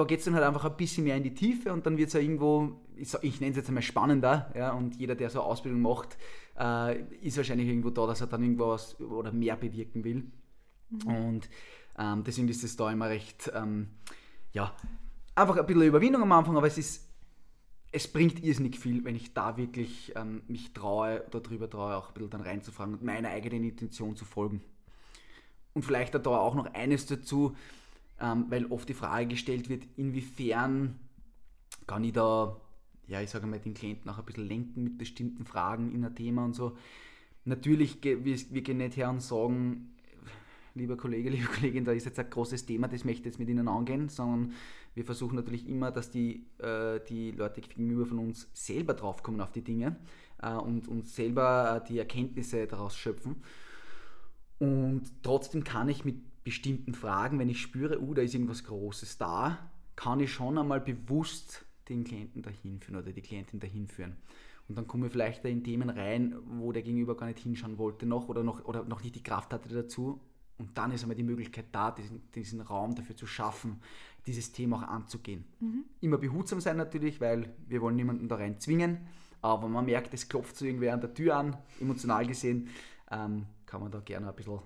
da 0.00 0.06
geht 0.06 0.20
es 0.20 0.24
dann 0.24 0.34
halt 0.34 0.44
einfach 0.44 0.64
ein 0.64 0.76
bisschen 0.76 1.04
mehr 1.04 1.16
in 1.16 1.22
die 1.22 1.34
Tiefe 1.34 1.72
und 1.72 1.84
dann 1.84 1.98
wird 1.98 2.08
es 2.08 2.14
ja 2.14 2.20
irgendwo, 2.20 2.80
ich, 2.96 3.12
ich 3.20 3.40
nenne 3.40 3.50
es 3.50 3.58
jetzt 3.58 3.68
einmal 3.68 3.82
spannender, 3.82 4.50
ja, 4.56 4.72
und 4.72 4.96
jeder, 4.96 5.14
der 5.14 5.28
so 5.28 5.40
eine 5.40 5.48
Ausbildung 5.48 5.82
macht, 5.82 6.16
äh, 6.58 7.02
ist 7.20 7.36
wahrscheinlich 7.36 7.68
irgendwo 7.68 7.90
da, 7.90 8.06
dass 8.06 8.22
er 8.22 8.26
dann 8.26 8.42
irgendwo 8.42 8.68
was 8.68 8.98
oder 8.98 9.30
mehr 9.30 9.56
bewirken 9.56 10.02
will. 10.04 10.24
Mhm. 10.88 11.06
Und 11.06 11.50
ähm, 11.98 12.24
deswegen 12.24 12.48
ist 12.48 12.64
es 12.64 12.76
da 12.76 12.90
immer 12.90 13.10
recht, 13.10 13.52
ähm, 13.54 13.88
ja, 14.54 14.74
einfach 15.34 15.58
ein 15.58 15.66
bisschen 15.66 15.82
Überwindung 15.82 16.22
am 16.22 16.32
Anfang, 16.32 16.56
aber 16.56 16.66
es 16.66 16.78
ist, 16.78 17.06
es 17.92 18.08
bringt 18.08 18.42
irrsinnig 18.42 18.78
viel, 18.78 19.04
wenn 19.04 19.16
ich 19.16 19.34
da 19.34 19.58
wirklich 19.58 20.14
ähm, 20.16 20.42
mich 20.48 20.72
traue, 20.72 21.24
darüber 21.30 21.68
traue, 21.68 21.94
auch 21.94 22.08
ein 22.08 22.14
bisschen 22.14 22.30
dann 22.30 22.40
reinzufragen 22.40 22.94
und 22.94 23.02
meiner 23.02 23.28
eigenen 23.28 23.64
Intention 23.64 24.16
zu 24.16 24.24
folgen. 24.24 24.62
Und 25.74 25.84
vielleicht 25.84 26.14
da 26.14 26.20
auch 26.26 26.54
noch 26.54 26.72
eines 26.72 27.04
dazu, 27.04 27.54
ähm, 28.20 28.46
weil 28.48 28.66
oft 28.66 28.88
die 28.88 28.94
Frage 28.94 29.28
gestellt 29.28 29.68
wird, 29.68 29.84
inwiefern 29.96 30.98
kann 31.86 32.04
ich 32.04 32.12
da, 32.12 32.60
ja, 33.06 33.20
ich 33.20 33.30
sage 33.30 33.46
mal, 33.46 33.58
den 33.58 33.74
Klienten 33.74 34.10
auch 34.10 34.18
ein 34.18 34.24
bisschen 34.24 34.46
lenken 34.46 34.84
mit 34.84 34.98
bestimmten 34.98 35.44
Fragen 35.44 35.92
in 35.92 36.04
ein 36.04 36.14
Thema 36.14 36.44
und 36.44 36.54
so. 36.54 36.76
Natürlich, 37.44 38.02
wir, 38.02 38.62
gehen 38.62 38.78
nicht 38.78 38.96
her 38.96 39.10
und 39.10 39.22
sagen, 39.22 39.96
lieber 40.74 40.96
Kollege, 40.96 41.30
liebe 41.30 41.46
Kollegin, 41.46 41.84
da 41.84 41.92
ist 41.92 42.04
jetzt 42.04 42.18
ein 42.18 42.30
großes 42.30 42.66
Thema, 42.66 42.88
das 42.88 43.04
möchte 43.04 43.20
ich 43.20 43.26
jetzt 43.26 43.38
mit 43.38 43.48
Ihnen 43.48 43.68
angehen, 43.68 44.08
sondern 44.08 44.52
wir 44.94 45.04
versuchen 45.04 45.36
natürlich 45.36 45.68
immer, 45.68 45.90
dass 45.90 46.10
die, 46.10 46.46
äh, 46.58 47.00
die 47.08 47.30
Leute 47.30 47.60
gegenüber 47.60 48.06
von 48.06 48.18
uns 48.18 48.48
selber 48.52 48.94
draufkommen 48.94 49.40
auf 49.40 49.52
die 49.52 49.62
Dinge 49.62 49.96
äh, 50.42 50.52
und, 50.52 50.88
und 50.88 51.06
selber 51.08 51.82
äh, 51.82 51.88
die 51.88 51.98
Erkenntnisse 51.98 52.66
daraus 52.66 52.96
schöpfen. 52.96 53.36
Und 54.58 55.02
trotzdem 55.22 55.64
kann 55.64 55.88
ich 55.88 56.04
mit 56.04 56.16
bestimmten 56.44 56.94
Fragen, 56.94 57.38
wenn 57.38 57.48
ich 57.48 57.60
spüre, 57.60 58.00
uh, 58.00 58.14
da 58.14 58.22
ist 58.22 58.34
irgendwas 58.34 58.64
Großes 58.64 59.18
da, 59.18 59.70
kann 59.96 60.20
ich 60.20 60.32
schon 60.32 60.58
einmal 60.58 60.80
bewusst 60.80 61.64
den 61.88 62.04
Klienten 62.04 62.42
dahin 62.42 62.80
führen 62.80 62.96
oder 62.96 63.12
die 63.12 63.20
Klientin 63.20 63.60
dahin 63.60 63.86
führen. 63.86 64.16
Und 64.68 64.76
dann 64.76 64.86
kommen 64.86 65.02
wir 65.02 65.10
vielleicht 65.10 65.44
in 65.44 65.64
Themen 65.64 65.90
rein, 65.90 66.36
wo 66.44 66.72
der 66.72 66.82
Gegenüber 66.82 67.16
gar 67.16 67.26
nicht 67.26 67.40
hinschauen 67.40 67.76
wollte 67.76 68.06
noch 68.06 68.28
oder 68.28 68.44
noch, 68.44 68.64
oder 68.64 68.84
noch 68.84 69.02
nicht 69.02 69.16
die 69.16 69.22
Kraft 69.22 69.52
hatte 69.52 69.68
dazu 69.68 70.20
und 70.60 70.76
dann 70.76 70.92
ist 70.92 71.02
einmal 71.02 71.16
die 71.16 71.22
Möglichkeit 71.22 71.66
da, 71.72 71.90
diesen, 71.90 72.30
diesen 72.32 72.60
Raum 72.60 72.94
dafür 72.94 73.16
zu 73.16 73.26
schaffen, 73.26 73.80
dieses 74.26 74.52
Thema 74.52 74.76
auch 74.76 74.88
anzugehen. 74.88 75.44
Mhm. 75.58 75.84
Immer 76.00 76.18
behutsam 76.18 76.60
sein 76.60 76.76
natürlich, 76.76 77.18
weil 77.20 77.54
wir 77.66 77.80
wollen 77.80 77.96
niemanden 77.96 78.28
da 78.28 78.36
rein 78.36 78.60
zwingen. 78.60 78.98
Aber 79.40 79.68
man 79.68 79.86
merkt, 79.86 80.12
es 80.12 80.28
klopft 80.28 80.56
so 80.56 80.66
irgendwer 80.66 80.92
an 80.92 81.00
der 81.00 81.14
Tür 81.14 81.36
an, 81.36 81.56
emotional 81.80 82.26
gesehen, 82.26 82.68
ähm, 83.10 83.46
kann 83.64 83.80
man 83.80 83.90
da 83.90 84.00
gerne 84.00 84.28
ein 84.28 84.36
bisschen 84.36 84.58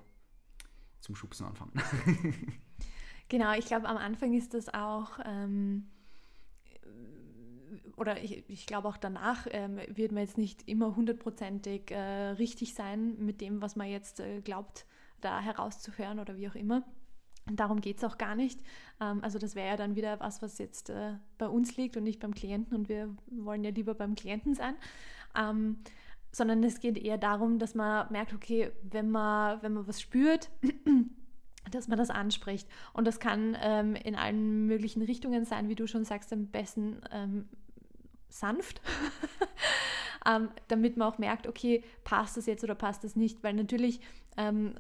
zum 1.05 1.15
Schubsen 1.15 1.47
anfangen. 1.47 1.73
genau, 3.29 3.53
ich 3.53 3.67
glaube, 3.67 3.87
am 3.89 3.99
Anfang 3.99 4.33
ist 4.33 4.55
das 4.55 4.73
auch, 4.73 5.19
ähm, 5.25 5.87
oder 7.97 8.23
ich, 8.23 8.49
ich 8.49 8.67
glaube 8.67 8.89
auch 8.89 8.97
danach 8.97 9.47
ähm, 9.51 9.79
wird 9.89 10.13
man 10.13 10.23
jetzt 10.23 10.39
nicht 10.39 10.67
immer 10.67 10.97
hundertprozentig 10.97 11.91
äh, 11.91 12.31
richtig 12.31 12.75
sein 12.75 13.17
mit 13.19 13.41
dem, 13.41 13.63
was 13.63 13.77
man 13.77 13.89
jetzt 13.89 14.21
äh, 14.21 14.41
glaubt 14.41 14.87
da 15.21 15.41
herauszuhören 15.41 16.19
oder 16.19 16.37
wie 16.37 16.49
auch 16.49 16.55
immer. 16.55 16.83
Darum 17.53 17.83
geht 17.83 17.99
es 17.99 18.05
auch 18.05 18.17
gar 18.17 18.35
nicht. 18.35 18.61
Ähm, 19.01 19.23
also 19.23 19.39
das 19.39 19.55
wäre 19.55 19.69
ja 19.69 19.77
dann 19.77 19.97
wieder 19.97 20.19
was, 20.21 20.41
was 20.41 20.59
jetzt 20.59 20.89
äh, 20.89 21.15
bei 21.37 21.47
uns 21.47 21.77
liegt 21.77 21.97
und 21.97 22.05
nicht 22.05 22.21
beim 22.21 22.35
Klienten 22.35 22.75
und 22.75 22.89
wir 22.89 23.15
wollen 23.27 23.63
ja 23.63 23.71
lieber 23.71 23.95
beim 23.95 24.15
Klienten 24.15 24.55
sein. 24.55 24.75
Ähm, 25.37 25.79
sondern 26.35 26.65
es 26.65 26.81
geht 26.81 26.99
eher 26.99 27.19
darum, 27.19 27.59
dass 27.59 27.75
man 27.75 28.11
merkt, 28.11 28.33
okay, 28.33 28.73
wenn 28.83 29.11
man, 29.11 29.63
wenn 29.63 29.73
man 29.73 29.87
was 29.87 30.01
spürt, 30.01 30.51
dass 31.71 31.87
man 31.87 31.97
das 31.97 32.11
anspricht. 32.11 32.69
Und 32.93 33.07
das 33.07 33.21
kann 33.21 33.57
ähm, 33.61 33.95
in 33.95 34.17
allen 34.17 34.67
möglichen 34.67 35.03
Richtungen 35.03 35.45
sein, 35.45 35.69
wie 35.69 35.77
du 35.77 35.87
schon 35.87 36.05
sagst, 36.05 36.33
am 36.33 36.49
besten 36.49 37.01
ähm, 37.13 37.49
sanft. 38.29 38.81
ähm, 40.27 40.49
damit 40.69 40.97
man 40.97 41.09
auch 41.09 41.19
merkt, 41.19 41.47
okay, 41.47 41.85
passt 42.03 42.37
das 42.37 42.47
jetzt 42.47 42.65
oder 42.65 42.75
passt 42.75 43.05
das 43.05 43.15
nicht, 43.15 43.45
weil 43.45 43.55
natürlich 43.55 44.01
ähm, 44.37 44.75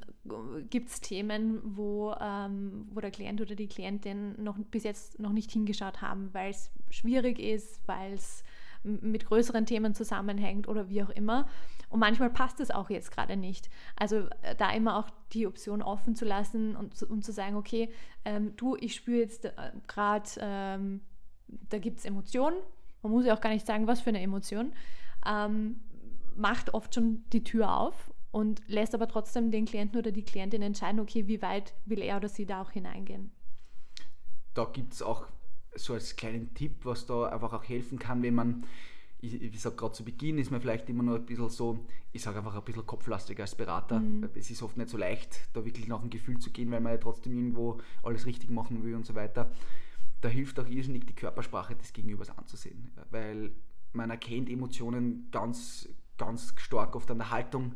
gibt 0.71 0.88
es 0.88 1.01
Themen, 1.01 1.61
wo, 1.62 2.14
ähm, 2.21 2.88
wo 2.93 3.01
der 3.01 3.12
Klient 3.12 3.40
oder 3.40 3.55
die 3.55 3.69
Klientin 3.69 4.43
noch 4.43 4.59
bis 4.59 4.83
jetzt 4.83 5.21
noch 5.21 5.33
nicht 5.33 5.53
hingeschaut 5.53 6.03
haben, 6.03 6.31
weil 6.33 6.51
es 6.51 6.71
schwierig 6.90 7.38
ist, 7.38 7.81
weil 7.87 8.14
es 8.14 8.43
mit 8.85 9.27
größeren 9.27 9.66
Themen 9.66 9.94
zusammenhängt 9.94 10.68
oder 10.68 10.88
wie 10.88 11.03
auch 11.03 11.11
immer. 11.11 11.49
Und 11.88 12.01
manchmal 12.01 12.31
passt 12.31 12.61
es 12.61 12.70
auch 12.70 12.90
jetzt 12.90 13.11
gerade 13.11 13.37
nicht. 13.37 13.70
Also 13.97 14.29
äh, 14.42 14.55
da 14.57 14.70
immer 14.70 14.99
auch 14.99 15.11
die 15.33 15.47
Option 15.47 15.83
offen 15.83 16.14
zu 16.14 16.25
lassen 16.25 16.77
und, 16.77 17.03
und 17.03 17.25
zu 17.25 17.33
sagen, 17.33 17.57
okay, 17.57 17.90
ähm, 18.25 18.55
du, 18.57 18.77
ich 18.77 18.94
spüre 18.94 19.18
jetzt 19.18 19.47
äh, 19.47 19.53
gerade, 19.87 20.29
ähm, 20.38 21.01
da 21.49 21.79
gibt 21.79 21.99
es 21.99 22.05
Emotionen. 22.05 22.57
Man 23.03 23.12
muss 23.12 23.27
ja 23.27 23.35
auch 23.35 23.40
gar 23.40 23.51
nicht 23.51 23.66
sagen, 23.66 23.87
was 23.87 24.01
für 24.01 24.11
eine 24.11 24.20
Emotion 24.20 24.73
ähm, 25.27 25.81
macht 26.37 26.75
oft 26.75 26.94
schon 26.94 27.25
die 27.33 27.44
Tür 27.44 27.77
auf 27.77 28.12
und 28.31 28.62
lässt 28.66 28.94
aber 28.94 29.09
trotzdem 29.09 29.51
den 29.51 29.64
Klienten 29.64 29.99
oder 29.99 30.11
die 30.11 30.25
Klientin 30.25 30.62
entscheiden, 30.62 31.01
okay, 31.01 31.27
wie 31.29 31.40
weit 31.42 31.75
will 31.85 32.03
er 32.03 32.16
oder 32.16 32.29
sie 32.29 32.47
da 32.47 32.62
auch 32.62 32.70
hineingehen. 32.70 33.31
Da 34.55 34.64
gibt 34.64 34.94
es 34.94 35.03
auch 35.03 35.27
so 35.77 35.95
als 35.95 36.17
kleinen 36.17 36.55
Tipp, 36.55 36.85
was 36.85 37.07
da 37.07 37.27
einfach 37.27 37.53
auch 37.53 37.65
helfen 37.65 37.99
kann, 37.99 38.23
wenn 38.23 38.35
man, 38.35 38.65
ich, 39.21 39.41
ich 39.41 39.61
sage 39.61 39.77
gerade 39.77 39.93
zu 39.93 40.05
Beginn, 40.05 40.39
ist 40.39 40.51
man 40.51 40.61
vielleicht 40.61 40.89
immer 40.89 41.03
nur 41.03 41.17
ein 41.17 41.27
bisschen 41.27 41.49
so, 41.49 41.87
ich 42.13 42.23
sage 42.23 42.39
einfach 42.39 42.55
ein 42.55 42.65
bisschen 42.65 42.87
kopflastig 42.87 43.41
als 43.41 43.55
Berater. 43.55 44.01
Mhm. 44.01 44.29
Es 44.35 44.51
ist 44.51 44.63
oft 44.63 44.77
nicht 44.77 44.89
so 44.89 44.97
leicht, 44.97 45.49
da 45.53 45.65
wirklich 45.65 45.89
nach 45.89 46.01
dem 46.01 46.11
Gefühl 46.11 46.39
zu 46.39 46.51
gehen, 46.51 46.71
weil 46.71 46.81
man 46.81 46.93
ja 46.93 46.99
trotzdem 46.99 47.37
irgendwo 47.37 47.81
alles 48.03 48.27
richtig 48.27 48.51
machen 48.51 48.85
will 48.85 48.95
und 48.95 49.07
so 49.07 49.15
weiter. 49.15 49.51
Da 50.21 50.29
hilft 50.29 50.59
auch 50.61 50.69
irrsinnig 50.69 51.07
die 51.07 51.15
Körpersprache 51.15 51.75
des 51.75 51.93
Gegenübers 51.93 52.31
anzusehen, 52.31 52.93
weil 53.11 53.51
man 53.93 54.11
erkennt 54.11 54.49
Emotionen 54.49 55.29
ganz, 55.31 55.89
ganz 56.18 56.55
stark 56.57 56.96
oft 56.96 57.11
an 57.11 57.18
der 57.18 57.31
Haltung. 57.31 57.74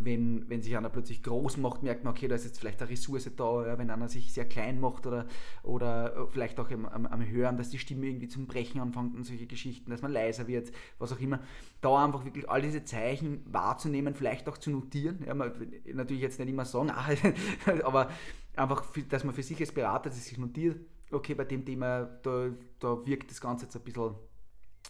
Wenn, 0.00 0.48
wenn 0.48 0.62
sich 0.62 0.76
einer 0.76 0.90
plötzlich 0.90 1.24
groß 1.24 1.56
macht, 1.56 1.82
merkt 1.82 2.04
man, 2.04 2.12
okay, 2.12 2.28
da 2.28 2.36
ist 2.36 2.44
jetzt 2.44 2.60
vielleicht 2.60 2.80
eine 2.80 2.90
Ressource 2.90 3.28
da. 3.36 3.66
Ja, 3.66 3.78
wenn 3.78 3.90
einer 3.90 4.08
sich 4.08 4.32
sehr 4.32 4.44
klein 4.44 4.78
macht 4.78 5.06
oder, 5.06 5.26
oder 5.64 6.28
vielleicht 6.28 6.60
auch 6.60 6.70
am, 6.70 6.86
am, 6.86 7.26
Hören, 7.26 7.56
dass 7.56 7.70
die 7.70 7.78
Stimme 7.78 8.06
irgendwie 8.06 8.28
zum 8.28 8.46
Brechen 8.46 8.80
anfängt 8.80 9.16
und 9.16 9.24
solche 9.24 9.46
Geschichten, 9.46 9.90
dass 9.90 10.02
man 10.02 10.12
leiser 10.12 10.46
wird, 10.46 10.70
was 10.98 11.12
auch 11.12 11.18
immer. 11.18 11.40
Da 11.80 12.04
einfach 12.04 12.24
wirklich 12.24 12.48
all 12.48 12.62
diese 12.62 12.84
Zeichen 12.84 13.42
wahrzunehmen, 13.52 14.14
vielleicht 14.14 14.48
auch 14.48 14.58
zu 14.58 14.70
notieren. 14.70 15.24
Ja, 15.26 15.34
man, 15.34 15.52
natürlich 15.92 16.22
jetzt 16.22 16.38
nicht 16.38 16.48
immer 16.48 16.64
sagen, 16.64 16.92
aber 17.84 18.10
einfach, 18.54 18.84
dass 19.08 19.24
man 19.24 19.34
für 19.34 19.42
sich 19.42 19.58
als 19.58 19.72
Berater 19.72 20.10
das 20.10 20.24
sich 20.24 20.38
notiert, 20.38 20.78
okay, 21.10 21.34
bei 21.34 21.44
dem 21.44 21.64
Thema, 21.64 22.04
da, 22.22 22.50
da 22.78 23.06
wirkt 23.06 23.30
das 23.30 23.40
Ganze 23.40 23.64
jetzt 23.64 23.76
ein 23.76 23.82
bisschen. 23.82 24.14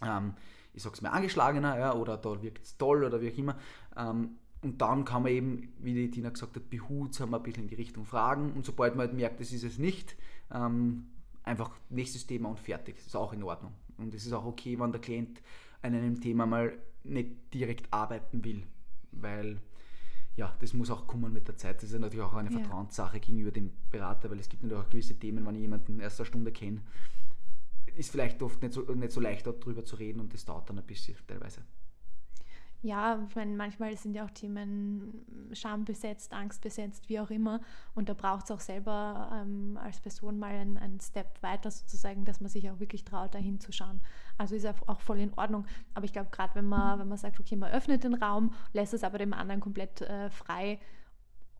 Ähm, 0.02 0.34
ich 0.78 0.82
sag's 0.84 1.02
mir, 1.02 1.12
angeschlagener 1.12 1.78
ja, 1.78 1.94
oder 1.94 2.16
da 2.16 2.40
wirkt 2.40 2.64
es 2.64 2.76
toll 2.78 3.04
oder 3.04 3.20
wie 3.20 3.32
auch 3.32 3.36
immer. 3.36 3.56
Ähm, 3.96 4.36
und 4.62 4.80
dann 4.80 5.04
kann 5.04 5.22
man 5.22 5.32
eben, 5.32 5.72
wie 5.78 5.94
die 5.94 6.10
Tina 6.10 6.30
gesagt 6.30 6.56
hat, 6.56 6.70
behutsam 6.70 7.34
ein 7.34 7.42
bisschen 7.42 7.64
in 7.64 7.68
die 7.68 7.74
Richtung 7.74 8.04
fragen. 8.04 8.52
Und 8.52 8.64
sobald 8.64 8.96
man 8.96 9.06
halt 9.06 9.16
merkt, 9.16 9.40
das 9.40 9.52
ist 9.52 9.64
es 9.64 9.78
nicht, 9.78 10.16
ähm, 10.52 11.06
einfach 11.42 11.70
nächstes 11.90 12.26
Thema 12.26 12.48
und 12.48 12.58
fertig. 12.58 12.96
Das 12.96 13.06
ist 13.06 13.16
auch 13.16 13.32
in 13.32 13.42
Ordnung. 13.42 13.72
Und 13.98 14.14
es 14.14 14.24
ist 14.24 14.32
auch 14.32 14.44
okay, 14.44 14.78
wenn 14.78 14.92
der 14.92 15.00
Klient 15.00 15.42
an 15.82 15.94
einem 15.94 16.20
Thema 16.20 16.46
mal 16.46 16.72
nicht 17.04 17.52
direkt 17.54 17.92
arbeiten 17.92 18.44
will. 18.44 18.64
Weil 19.12 19.60
ja, 20.36 20.54
das 20.60 20.72
muss 20.74 20.90
auch 20.90 21.06
kommen 21.06 21.32
mit 21.32 21.48
der 21.48 21.56
Zeit. 21.56 21.82
Das 21.82 21.90
ist 21.90 21.98
natürlich 21.98 22.24
auch 22.24 22.34
eine. 22.34 22.50
Vertrauenssache 22.50 23.18
gegenüber 23.20 23.50
dem 23.50 23.72
Berater, 23.90 24.30
weil 24.30 24.38
es 24.38 24.48
gibt 24.48 24.62
natürlich 24.62 24.84
auch 24.84 24.90
gewisse 24.90 25.18
Themen, 25.18 25.44
wenn 25.44 25.56
ich 25.56 25.62
jemanden 25.62 25.98
erst 26.00 26.20
eine 26.20 26.26
Stunde 26.26 26.52
kenne, 26.52 26.80
ist 27.98 28.10
vielleicht 28.10 28.42
oft 28.42 28.62
nicht 28.62 28.74
so, 28.74 28.82
nicht 28.82 29.12
so 29.12 29.20
leicht, 29.20 29.46
darüber 29.46 29.84
zu 29.84 29.96
reden 29.96 30.20
und 30.20 30.32
das 30.32 30.44
dauert 30.44 30.70
dann 30.70 30.78
ein 30.78 30.86
bisschen 30.86 31.16
teilweise. 31.26 31.62
Ja, 32.80 33.20
ich 33.28 33.34
meine, 33.34 33.56
manchmal 33.56 33.96
sind 33.96 34.14
ja 34.14 34.24
auch 34.24 34.30
Themen 34.30 35.26
schambesetzt, 35.52 36.32
angstbesetzt, 36.32 37.08
wie 37.08 37.18
auch 37.18 37.30
immer. 37.30 37.60
Und 37.96 38.08
da 38.08 38.14
braucht 38.14 38.44
es 38.44 38.52
auch 38.52 38.60
selber 38.60 39.30
ähm, 39.34 39.76
als 39.82 39.98
Person 39.98 40.38
mal 40.38 40.52
einen, 40.52 41.00
Step 41.00 41.42
weiter 41.42 41.72
sozusagen, 41.72 42.24
dass 42.24 42.40
man 42.40 42.48
sich 42.48 42.70
auch 42.70 42.78
wirklich 42.78 43.04
traut, 43.04 43.34
da 43.34 43.38
hinzuschauen. 43.38 44.00
Also 44.36 44.54
ist 44.54 44.64
auch 44.64 45.00
voll 45.00 45.18
in 45.18 45.34
Ordnung. 45.34 45.66
Aber 45.94 46.04
ich 46.04 46.12
glaube, 46.12 46.28
gerade 46.30 46.54
wenn 46.54 46.68
man, 46.68 47.00
wenn 47.00 47.08
man 47.08 47.18
sagt, 47.18 47.40
okay, 47.40 47.56
man 47.56 47.72
öffnet 47.72 48.04
den 48.04 48.14
Raum, 48.14 48.54
lässt 48.72 48.94
es 48.94 49.02
aber 49.02 49.18
dem 49.18 49.32
anderen 49.32 49.60
komplett 49.60 50.02
äh, 50.02 50.30
frei, 50.30 50.78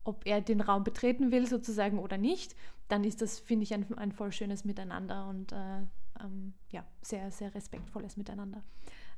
ob 0.05 0.24
er 0.24 0.40
den 0.40 0.61
Raum 0.61 0.85
betreten 0.85 1.33
will 1.33 1.48
sozusagen 1.48 1.98
oder 1.98 2.16
nicht, 2.16 2.55
dann 2.87 3.03
ist 3.03 3.22
das, 3.22 3.40
finde 3.40 3.64
ich, 3.64 3.74
ein, 3.74 3.92
ein 3.98 4.12
voll 4.12 4.31
schönes 4.31 4.64
Miteinander 4.64 5.29
und 5.29 5.51
äh, 5.51 5.83
ähm, 6.22 6.54
ja, 6.70 6.85
sehr, 7.02 7.31
sehr 7.31 7.54
respektvolles 7.54 8.16
Miteinander. 8.16 8.62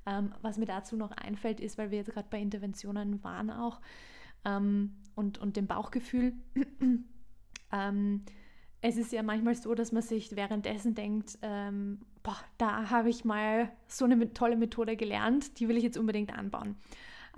Ähm, 0.07 0.33
was 0.43 0.59
mir 0.59 0.67
dazu 0.67 0.97
noch 0.97 1.13
einfällt, 1.13 1.61
ist, 1.61 1.79
weil 1.79 1.91
wir 1.91 1.99
jetzt 1.99 2.13
gerade 2.13 2.29
bei 2.31 2.41
Interventionen 2.41 3.23
waren 3.23 3.51
auch 3.51 3.81
ähm, 4.45 4.97
und, 5.15 5.39
und 5.39 5.57
dem 5.57 5.67
Bauchgefühl, 5.67 6.33
ähm, 7.73 8.23
es 8.83 8.97
ist 8.97 9.13
ja 9.13 9.23
manchmal 9.23 9.55
so, 9.55 9.75
dass 9.75 9.93
man 9.93 10.03
sich 10.03 10.35
währenddessen 10.37 10.95
denkt, 10.95 11.39
ähm, 11.43 12.01
boah, 12.23 12.39
da 12.57 12.89
habe 12.91 13.11
ich 13.11 13.25
mal 13.25 13.71
so 13.89 14.07
eine 14.07 14.33
tolle 14.33 14.57
Methode 14.57 14.97
gelernt, 14.97 15.61
die 15.61 15.69
will 15.69 15.77
ich 15.77 15.85
jetzt 15.85 15.99
unbedingt 15.99 16.37
anbauen 16.37 16.77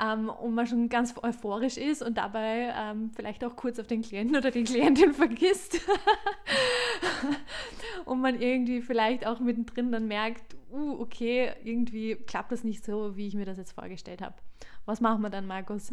ähm, 0.01 0.29
und 0.29 0.55
man 0.55 0.67
schon 0.67 0.89
ganz 0.89 1.15
euphorisch 1.23 1.77
ist 1.77 2.03
und 2.03 2.19
dabei 2.19 2.73
ähm, 2.77 3.11
vielleicht 3.15 3.45
auch 3.45 3.57
kurz 3.57 3.79
auf 3.79 3.87
den 3.87 4.03
Klienten 4.03 4.37
oder 4.37 4.51
die 4.51 4.65
Klientin 4.65 5.13
vergisst, 5.15 5.81
und 8.05 8.21
man 8.21 8.41
irgendwie 8.41 8.81
vielleicht 8.81 9.27
auch 9.27 9.41
mittendrin 9.41 9.93
dann 9.93 10.07
merkt, 10.07 10.57
uh, 10.71 11.01
okay, 11.01 11.53
irgendwie 11.65 12.17
klappt 12.17 12.53
das 12.53 12.65
nicht 12.65 12.85
so, 12.85 13.17
wie 13.17 13.27
ich 13.27 13.35
mir 13.35 13.45
das 13.45 13.59
jetzt 13.59 13.73
vorgestellt 13.73 14.23
habe. 14.23 14.35
Was 14.85 15.01
machen 15.01 15.23
wir 15.23 15.31
dann, 15.31 15.47
Markus? 15.47 15.93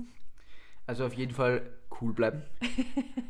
Also 0.88 1.06
auf 1.06 1.14
jeden 1.14 1.34
Fall 1.34 1.62
cool 2.02 2.14
bleiben. 2.14 2.42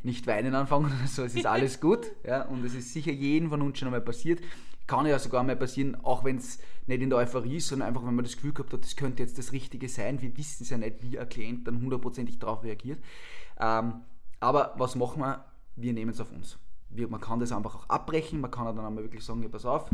Nicht 0.03 0.27
weinen 0.27 0.55
anfangen, 0.55 0.91
so, 1.07 1.23
es 1.23 1.35
ist 1.35 1.45
alles 1.45 1.81
gut. 1.81 2.07
Ja, 2.25 2.43
und 2.43 2.63
es 2.63 2.73
ist 2.73 2.93
sicher 2.93 3.11
jedem 3.11 3.49
von 3.49 3.61
uns 3.61 3.79
schon 3.79 3.87
einmal 3.87 4.01
passiert. 4.01 4.41
Kann 4.89 5.05
ja 5.05 5.19
sogar 5.19 5.43
mal 5.43 5.55
passieren, 5.55 5.95
auch 6.03 6.23
wenn 6.23 6.37
es 6.37 6.57
nicht 6.87 7.03
in 7.03 7.11
der 7.11 7.19
Euphorie 7.19 7.57
ist, 7.57 7.67
sondern 7.67 7.89
einfach, 7.89 8.03
wenn 8.03 8.15
man 8.15 8.25
das 8.25 8.33
Gefühl 8.33 8.53
gehabt 8.53 8.73
hat, 8.73 8.83
das 8.83 8.95
könnte 8.95 9.21
jetzt 9.21 9.37
das 9.37 9.51
Richtige 9.51 9.87
sein. 9.87 10.19
Wir 10.19 10.35
wissen 10.35 10.63
es 10.63 10.71
ja 10.71 10.79
nicht, 10.79 11.03
wie 11.03 11.19
ein 11.19 11.29
Klient 11.29 11.67
dann 11.67 11.79
hundertprozentig 11.79 12.39
darauf 12.39 12.63
reagiert. 12.63 12.99
Ähm, 13.59 14.01
aber 14.39 14.73
was 14.77 14.95
machen 14.95 15.21
wir? 15.21 15.45
Wir 15.75 15.93
nehmen 15.93 16.09
es 16.09 16.19
auf 16.19 16.31
uns 16.31 16.57
man 16.91 17.21
kann 17.21 17.39
das 17.39 17.51
einfach 17.51 17.75
auch 17.75 17.89
abbrechen, 17.89 18.41
man 18.41 18.51
kann 18.51 18.65
dann 18.65 18.83
einmal 18.83 19.03
wirklich 19.03 19.23
sagen, 19.23 19.43
ja, 19.43 19.49
pass 19.49 19.65
auf, 19.65 19.89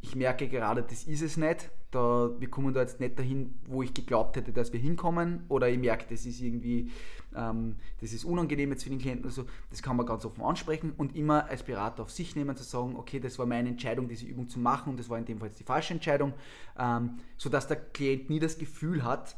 ich 0.00 0.16
merke 0.16 0.48
gerade, 0.48 0.82
das 0.82 1.04
ist 1.04 1.22
es 1.22 1.36
nicht, 1.36 1.70
da, 1.90 2.30
wir 2.38 2.50
kommen 2.50 2.74
da 2.74 2.80
jetzt 2.80 3.00
nicht 3.00 3.18
dahin, 3.18 3.54
wo 3.66 3.82
ich 3.82 3.94
geglaubt 3.94 4.36
hätte, 4.36 4.52
dass 4.52 4.72
wir 4.72 4.80
hinkommen, 4.80 5.44
oder 5.48 5.68
ich 5.68 5.78
merke, 5.78 6.06
das 6.10 6.26
ist 6.26 6.40
irgendwie, 6.40 6.90
ähm, 7.34 7.76
das 8.00 8.12
ist 8.12 8.24
unangenehm 8.24 8.70
jetzt 8.72 8.82
für 8.82 8.90
den 8.90 8.98
Klienten, 8.98 9.26
also 9.26 9.44
das 9.70 9.82
kann 9.82 9.96
man 9.96 10.06
ganz 10.06 10.24
offen 10.24 10.42
ansprechen 10.42 10.92
und 10.96 11.16
immer 11.16 11.46
als 11.48 11.62
Berater 11.62 12.02
auf 12.02 12.10
sich 12.10 12.34
nehmen, 12.34 12.56
zu 12.56 12.64
sagen, 12.64 12.96
okay, 12.96 13.20
das 13.20 13.38
war 13.38 13.46
meine 13.46 13.68
Entscheidung, 13.68 14.08
diese 14.08 14.26
Übung 14.26 14.48
zu 14.48 14.58
machen 14.58 14.90
und 14.90 15.00
das 15.00 15.08
war 15.08 15.18
in 15.18 15.24
dem 15.24 15.38
Fall 15.38 15.48
jetzt 15.48 15.60
die 15.60 15.64
falsche 15.64 15.94
Entscheidung, 15.94 16.34
ähm, 16.78 17.18
sodass 17.36 17.68
der 17.68 17.76
Klient 17.76 18.28
nie 18.28 18.40
das 18.40 18.58
Gefühl 18.58 19.04
hat, 19.04 19.36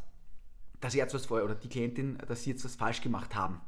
dass 0.81 0.95
er 0.95 1.13
was 1.13 1.27
vorher, 1.27 1.45
oder 1.45 1.55
die 1.55 1.69
Klientin, 1.69 2.19
dass 2.27 2.43
sie 2.43 2.51
jetzt 2.51 2.65
was 2.65 2.75
falsch 2.75 3.03
gemacht 3.03 3.35
haben. 3.35 3.61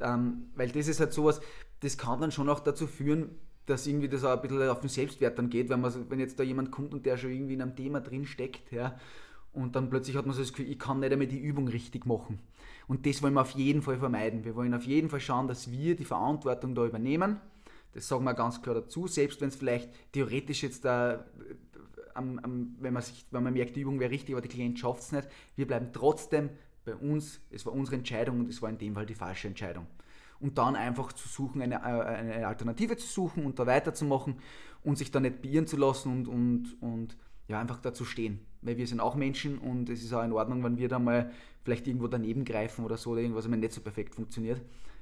Ähm, 0.00 0.50
weil 0.56 0.68
das 0.70 0.88
ist 0.88 1.00
halt 1.00 1.12
sowas, 1.12 1.40
das 1.84 1.98
kann 1.98 2.20
dann 2.20 2.32
schon 2.32 2.48
auch 2.48 2.60
dazu 2.60 2.86
führen, 2.86 3.30
dass 3.66 3.86
irgendwie 3.86 4.08
das 4.08 4.24
auch 4.24 4.32
ein 4.32 4.42
bisschen 4.42 4.68
auf 4.68 4.80
den 4.80 4.88
Selbstwert 4.88 5.38
dann 5.38 5.50
geht, 5.50 5.68
wenn, 5.68 5.80
man, 5.80 6.10
wenn 6.10 6.18
jetzt 6.18 6.38
da 6.38 6.42
jemand 6.42 6.70
kommt 6.70 6.94
und 6.94 7.06
der 7.06 7.16
schon 7.16 7.30
irgendwie 7.30 7.54
in 7.54 7.62
einem 7.62 7.76
Thema 7.76 8.00
drin 8.00 8.26
steckt, 8.26 8.72
ja, 8.72 8.98
und 9.52 9.76
dann 9.76 9.88
plötzlich 9.88 10.16
hat 10.16 10.26
man 10.26 10.34
so 10.34 10.40
das 10.40 10.52
Gefühl, 10.52 10.70
ich 10.70 10.78
kann 10.78 11.00
nicht 11.00 11.12
einmal 11.12 11.28
die 11.28 11.38
Übung 11.38 11.68
richtig 11.68 12.06
machen. 12.06 12.40
Und 12.88 13.06
das 13.06 13.22
wollen 13.22 13.34
wir 13.34 13.42
auf 13.42 13.52
jeden 13.52 13.82
Fall 13.82 13.98
vermeiden. 13.98 14.44
Wir 14.44 14.56
wollen 14.56 14.74
auf 14.74 14.82
jeden 14.82 15.08
Fall 15.08 15.20
schauen, 15.20 15.46
dass 15.46 15.70
wir 15.70 15.94
die 15.94 16.04
Verantwortung 16.04 16.74
da 16.74 16.84
übernehmen. 16.84 17.40
Das 17.92 18.08
sagen 18.08 18.24
wir 18.24 18.34
ganz 18.34 18.60
klar 18.62 18.74
dazu, 18.74 19.06
selbst 19.06 19.40
wenn 19.40 19.48
es 19.48 19.56
vielleicht 19.56 19.90
theoretisch 20.12 20.64
jetzt 20.64 20.84
da, 20.84 21.24
am, 22.14 22.40
am, 22.40 22.74
wenn, 22.80 22.92
man 22.92 23.02
sich, 23.02 23.26
wenn 23.30 23.44
man 23.44 23.52
merkt, 23.52 23.76
die 23.76 23.82
Übung 23.82 24.00
wäre 24.00 24.10
richtig, 24.10 24.34
aber 24.34 24.42
der 24.42 24.50
Klient 24.50 24.78
schafft 24.80 25.02
es 25.02 25.12
nicht, 25.12 25.28
wir 25.54 25.68
bleiben 25.68 25.90
trotzdem 25.92 26.50
bei 26.84 26.96
uns, 26.96 27.40
es 27.50 27.64
war 27.64 27.72
unsere 27.72 27.96
Entscheidung 27.96 28.40
und 28.40 28.48
es 28.48 28.60
war 28.60 28.70
in 28.70 28.78
dem 28.78 28.94
Fall 28.94 29.06
die 29.06 29.14
falsche 29.14 29.46
Entscheidung 29.46 29.86
und 30.44 30.58
dann 30.58 30.76
einfach 30.76 31.14
zu 31.14 31.26
suchen, 31.26 31.62
eine, 31.62 31.76
äh, 31.76 31.78
eine 31.78 32.46
Alternative 32.46 32.98
zu 32.98 33.06
suchen 33.06 33.46
und 33.46 33.58
da 33.58 33.66
weiterzumachen 33.66 34.36
und 34.82 34.98
sich 34.98 35.10
da 35.10 35.18
nicht 35.18 35.40
beirren 35.40 35.66
zu 35.66 35.78
lassen 35.78 36.12
und, 36.12 36.28
und, 36.28 36.82
und 36.82 37.16
ja, 37.48 37.58
einfach 37.58 37.80
dazu 37.80 38.04
stehen. 38.04 38.40
Weil 38.60 38.76
wir 38.76 38.86
sind 38.86 39.00
auch 39.00 39.14
Menschen 39.14 39.56
und 39.56 39.88
es 39.88 40.02
ist 40.02 40.12
auch 40.12 40.22
in 40.22 40.32
Ordnung, 40.32 40.62
wenn 40.62 40.76
wir 40.76 40.88
da 40.88 40.98
mal 40.98 41.30
vielleicht 41.62 41.86
irgendwo 41.86 42.08
daneben 42.08 42.44
greifen 42.44 42.84
oder 42.84 42.98
so 42.98 43.12
oder 43.12 43.22
irgendwas 43.22 43.46
immer 43.46 43.56
nicht 43.56 43.72
so 43.72 43.80
perfekt 43.80 44.14
funktioniert. 44.14 44.60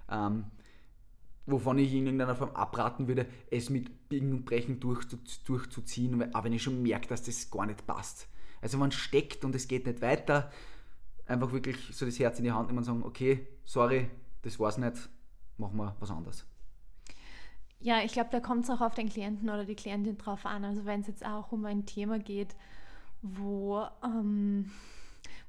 Ähm, 0.09 0.45
wovon 1.47 1.77
ich 1.79 1.93
in 1.93 2.07
irgendeiner 2.07 2.37
Form 2.37 2.51
abraten 2.51 3.09
würde, 3.09 3.27
es 3.51 3.69
mit 3.69 4.09
Biegen 4.09 4.31
und 4.31 4.45
Brechen 4.45 4.79
durchzu, 4.79 5.19
durchzuziehen, 5.45 6.33
aber 6.33 6.45
wenn 6.45 6.53
ich 6.53 6.63
schon 6.63 6.85
merke, 6.85 7.09
dass 7.09 7.25
das 7.25 7.51
gar 7.51 7.67
nicht 7.67 7.85
passt. 7.85 8.29
Also 8.61 8.79
man 8.79 8.93
steckt 8.93 9.45
und 9.45 9.57
es 9.57 9.67
geht 9.67 9.87
nicht 9.87 10.03
weiter, 10.03 10.53
einfach 11.27 11.53
wirklich 11.53 11.89
so 11.91 12.07
das 12.07 12.21
Herz 12.21 12.39
in 12.39 12.45
die 12.45 12.53
Hand 12.53 12.69
nehmen 12.69 12.79
und 12.79 12.85
sagen, 12.85 13.03
okay, 13.03 13.49
sorry, 13.65 14.09
das 14.43 14.61
war's 14.61 14.79
nicht, 14.79 15.09
machen 15.59 15.77
wir 15.77 15.95
was 16.01 16.11
anderes. 16.11 16.47
Ja, 17.81 17.99
ich 18.05 18.13
glaube, 18.13 18.31
da 18.31 18.41
kommt 18.41 18.65
es 18.65 18.71
auch 18.71 18.81
auf 18.81 18.95
den 18.95 19.09
Klienten 19.09 19.51
oder 19.51 19.65
die 19.65 19.75
Klientin 19.75 20.17
drauf 20.17 20.47
an. 20.47 20.65
Also 20.65 20.85
wenn 20.85 21.01
es 21.01 21.09
jetzt 21.09 21.27
auch 21.27 21.51
um 21.51 21.65
ein 21.65 21.85
Thema 21.85 22.19
geht, 22.21 22.55
wo, 23.23 23.85
ähm, 24.05 24.71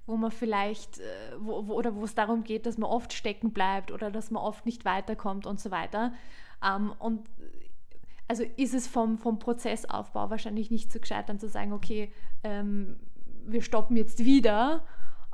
wo 0.07 0.17
man 0.17 0.31
vielleicht, 0.31 0.99
äh, 0.99 1.35
wo, 1.39 1.67
wo, 1.67 1.73
oder 1.73 1.95
wo 1.95 2.03
es 2.03 2.15
darum 2.15 2.43
geht, 2.43 2.65
dass 2.65 2.77
man 2.77 2.89
oft 2.89 3.13
stecken 3.13 3.51
bleibt 3.51 3.91
oder 3.91 4.09
dass 4.09 4.31
man 4.31 4.41
oft 4.41 4.65
nicht 4.65 4.83
weiterkommt 4.83 5.45
und 5.45 5.59
so 5.59 5.69
weiter. 5.69 6.11
Ähm, 6.63 6.93
und 6.97 7.27
also 8.27 8.43
ist 8.55 8.73
es 8.73 8.87
vom, 8.87 9.19
vom 9.19 9.37
Prozessaufbau 9.37 10.29
wahrscheinlich 10.29 10.71
nicht 10.71 10.91
so 10.91 10.99
gescheit, 10.99 11.29
dann 11.29 11.39
zu 11.39 11.49
sagen, 11.49 11.71
okay, 11.71 12.11
ähm, 12.43 12.99
wir 13.45 13.61
stoppen 13.61 13.95
jetzt 13.95 14.25
wieder 14.25 14.83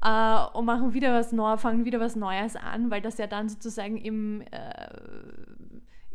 äh, 0.01 0.45
und 0.53 0.65
machen 0.65 0.93
wieder 0.93 1.13
was 1.13 1.31
Neues, 1.31 1.61
fangen 1.61 1.85
wieder 1.85 1.99
was 1.99 2.15
Neues 2.15 2.55
an, 2.55 2.91
weil 2.91 3.01
das 3.01 3.17
ja 3.17 3.27
dann 3.27 3.49
sozusagen 3.49 3.97
im, 3.97 4.41
äh, 4.51 4.89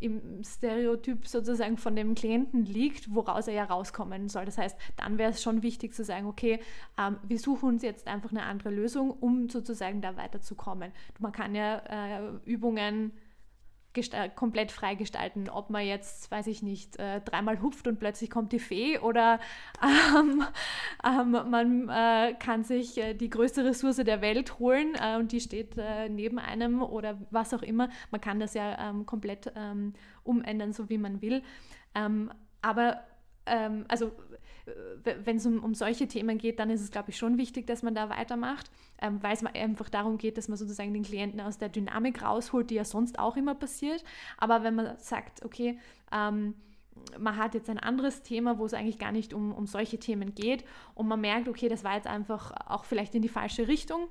im 0.05 0.43
Stereotyp 0.45 1.27
sozusagen 1.27 1.79
von 1.79 1.97
dem 1.97 2.15
Klienten 2.15 2.65
liegt, 2.65 3.15
woraus 3.15 3.49
er 3.49 3.55
ja 3.55 3.65
rauskommen 3.65 4.29
soll. 4.29 4.45
Das 4.45 4.59
heißt, 4.59 4.77
dann 4.97 5.19
wäre 5.19 5.31
es 5.31 5.43
schon 5.43 5.63
wichtig 5.63 5.95
zu 5.95 6.05
sagen, 6.05 6.27
okay, 6.27 6.61
ähm, 6.99 7.17
wir 7.27 7.39
suchen 7.39 7.71
uns 7.71 7.83
jetzt 7.83 8.07
einfach 8.07 8.31
eine 8.31 8.43
andere 8.43 8.71
Lösung, 8.71 9.11
um 9.11 9.49
sozusagen 9.49 10.01
da 10.01 10.17
weiterzukommen. 10.17 10.93
Man 11.19 11.33
kann 11.33 11.55
ja 11.55 11.79
äh, 11.79 12.31
Übungen 12.45 13.13
komplett 14.35 14.73
frei 14.73 14.95
gestalten. 14.95 15.49
Ob 15.49 15.71
man 15.71 15.87
jetzt, 15.87 16.31
weiß 16.31 16.47
ich 16.49 16.63
nicht, 16.63 16.99
äh, 16.99 17.21
dreimal 17.21 17.61
hupft 17.63 17.87
und 17.87 17.99
plötzlich 17.99 18.31
kommt 18.31 18.53
die 18.53 18.59
Fee 18.59 18.99
oder 18.99 19.41
ähm, 19.83 20.45
ähm, 21.05 21.31
man 21.51 21.89
äh, 21.89 22.35
kann 22.35 22.65
sich 22.65 22.99
äh, 22.99 23.15
die 23.15 23.31
größte 23.31 23.65
Ressource 23.65 23.97
der 23.97 24.21
Welt 24.21 24.59
holen 24.59 24.95
äh, 24.95 25.17
und 25.17 25.33
die 25.33 25.41
steht 25.41 25.77
äh, 25.79 26.09
neben 26.09 26.39
einem 26.39 26.83
oder 26.83 27.19
was 27.31 27.55
auch 27.55 27.63
immer. 27.63 27.89
Man 28.11 28.21
kann 28.21 28.41
das 28.41 28.55
ja 28.55 28.91
ähm, 28.91 29.07
komplett 29.07 29.53
ähm, 29.57 29.95
umändern, 30.25 30.73
so 30.73 30.89
wie 30.89 30.99
man 30.99 31.23
will. 31.23 31.43
Ähm, 31.95 32.31
aber 32.63 33.03
ähm, 33.47 33.85
also 33.89 34.13
wenn 35.25 35.37
es 35.37 35.45
um, 35.45 35.63
um 35.63 35.75
solche 35.75 36.09
Themen 36.09 36.39
geht, 36.39 36.59
dann 36.59 36.71
ist 36.71 36.81
es, 36.81 36.91
glaube 36.91 37.11
ich, 37.11 37.19
schon 37.19 37.37
wichtig, 37.37 37.67
dass 37.67 37.83
man 37.83 37.95
da 37.95 38.09
weitermacht, 38.09 38.71
ähm, 39.01 39.23
weil 39.23 39.35
es 39.35 39.45
einfach 39.45 39.91
darum 39.91 40.17
geht, 40.17 40.39
dass 40.39 40.49
man 40.49 40.57
sozusagen 40.57 40.95
den 40.95 41.03
Klienten 41.03 41.41
aus 41.41 41.59
der 41.59 41.69
Dynamik 41.69 42.23
rausholt, 42.23 42.71
die 42.71 42.77
ja 42.77 42.85
sonst 42.85 43.19
auch 43.19 43.37
immer 43.37 43.55
passiert. 43.55 44.03
Aber 44.39 44.63
wenn 44.63 44.75
man 44.75 44.97
sagt, 44.99 45.45
okay, 45.45 45.79
ähm, 46.13 46.55
man 47.19 47.37
hat 47.37 47.55
jetzt 47.55 47.69
ein 47.69 47.79
anderes 47.79 48.23
Thema, 48.23 48.59
wo 48.59 48.65
es 48.65 48.73
eigentlich 48.73 48.99
gar 48.99 49.13
nicht 49.13 49.35
um, 49.35 49.53
um 49.53 49.67
solche 49.67 49.99
Themen 49.99 50.35
geht 50.35 50.65
und 50.95 51.09
man 51.09 51.21
merkt, 51.21 51.49
okay, 51.49 51.69
das 51.69 51.85
war 51.85 51.97
jetzt 51.97 52.07
einfach 52.07 52.53
auch 52.67 52.85
vielleicht 52.85 53.15
in 53.15 53.23
die 53.23 53.29
falsche 53.29 53.69
Richtung. 53.69 54.09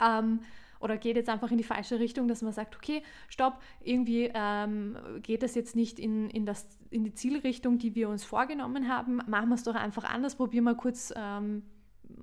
Ähm, 0.00 0.40
oder 0.80 0.96
geht 0.96 1.16
jetzt 1.16 1.28
einfach 1.28 1.50
in 1.50 1.58
die 1.58 1.64
falsche 1.64 1.98
Richtung, 1.98 2.28
dass 2.28 2.42
man 2.42 2.52
sagt, 2.52 2.76
okay, 2.76 3.02
stopp, 3.28 3.60
irgendwie 3.82 4.30
ähm, 4.32 4.96
geht 5.22 5.42
das 5.42 5.54
jetzt 5.54 5.76
nicht 5.76 5.98
in, 5.98 6.30
in, 6.30 6.46
das, 6.46 6.66
in 6.90 7.04
die 7.04 7.14
Zielrichtung, 7.14 7.78
die 7.78 7.94
wir 7.94 8.08
uns 8.08 8.24
vorgenommen 8.24 8.88
haben, 8.88 9.20
machen 9.26 9.48
wir 9.48 9.54
es 9.54 9.64
doch 9.64 9.74
einfach 9.74 10.04
anders, 10.04 10.36
probieren 10.36 10.64
wir 10.64 10.74
kurz 10.74 11.12
ähm, 11.16 11.62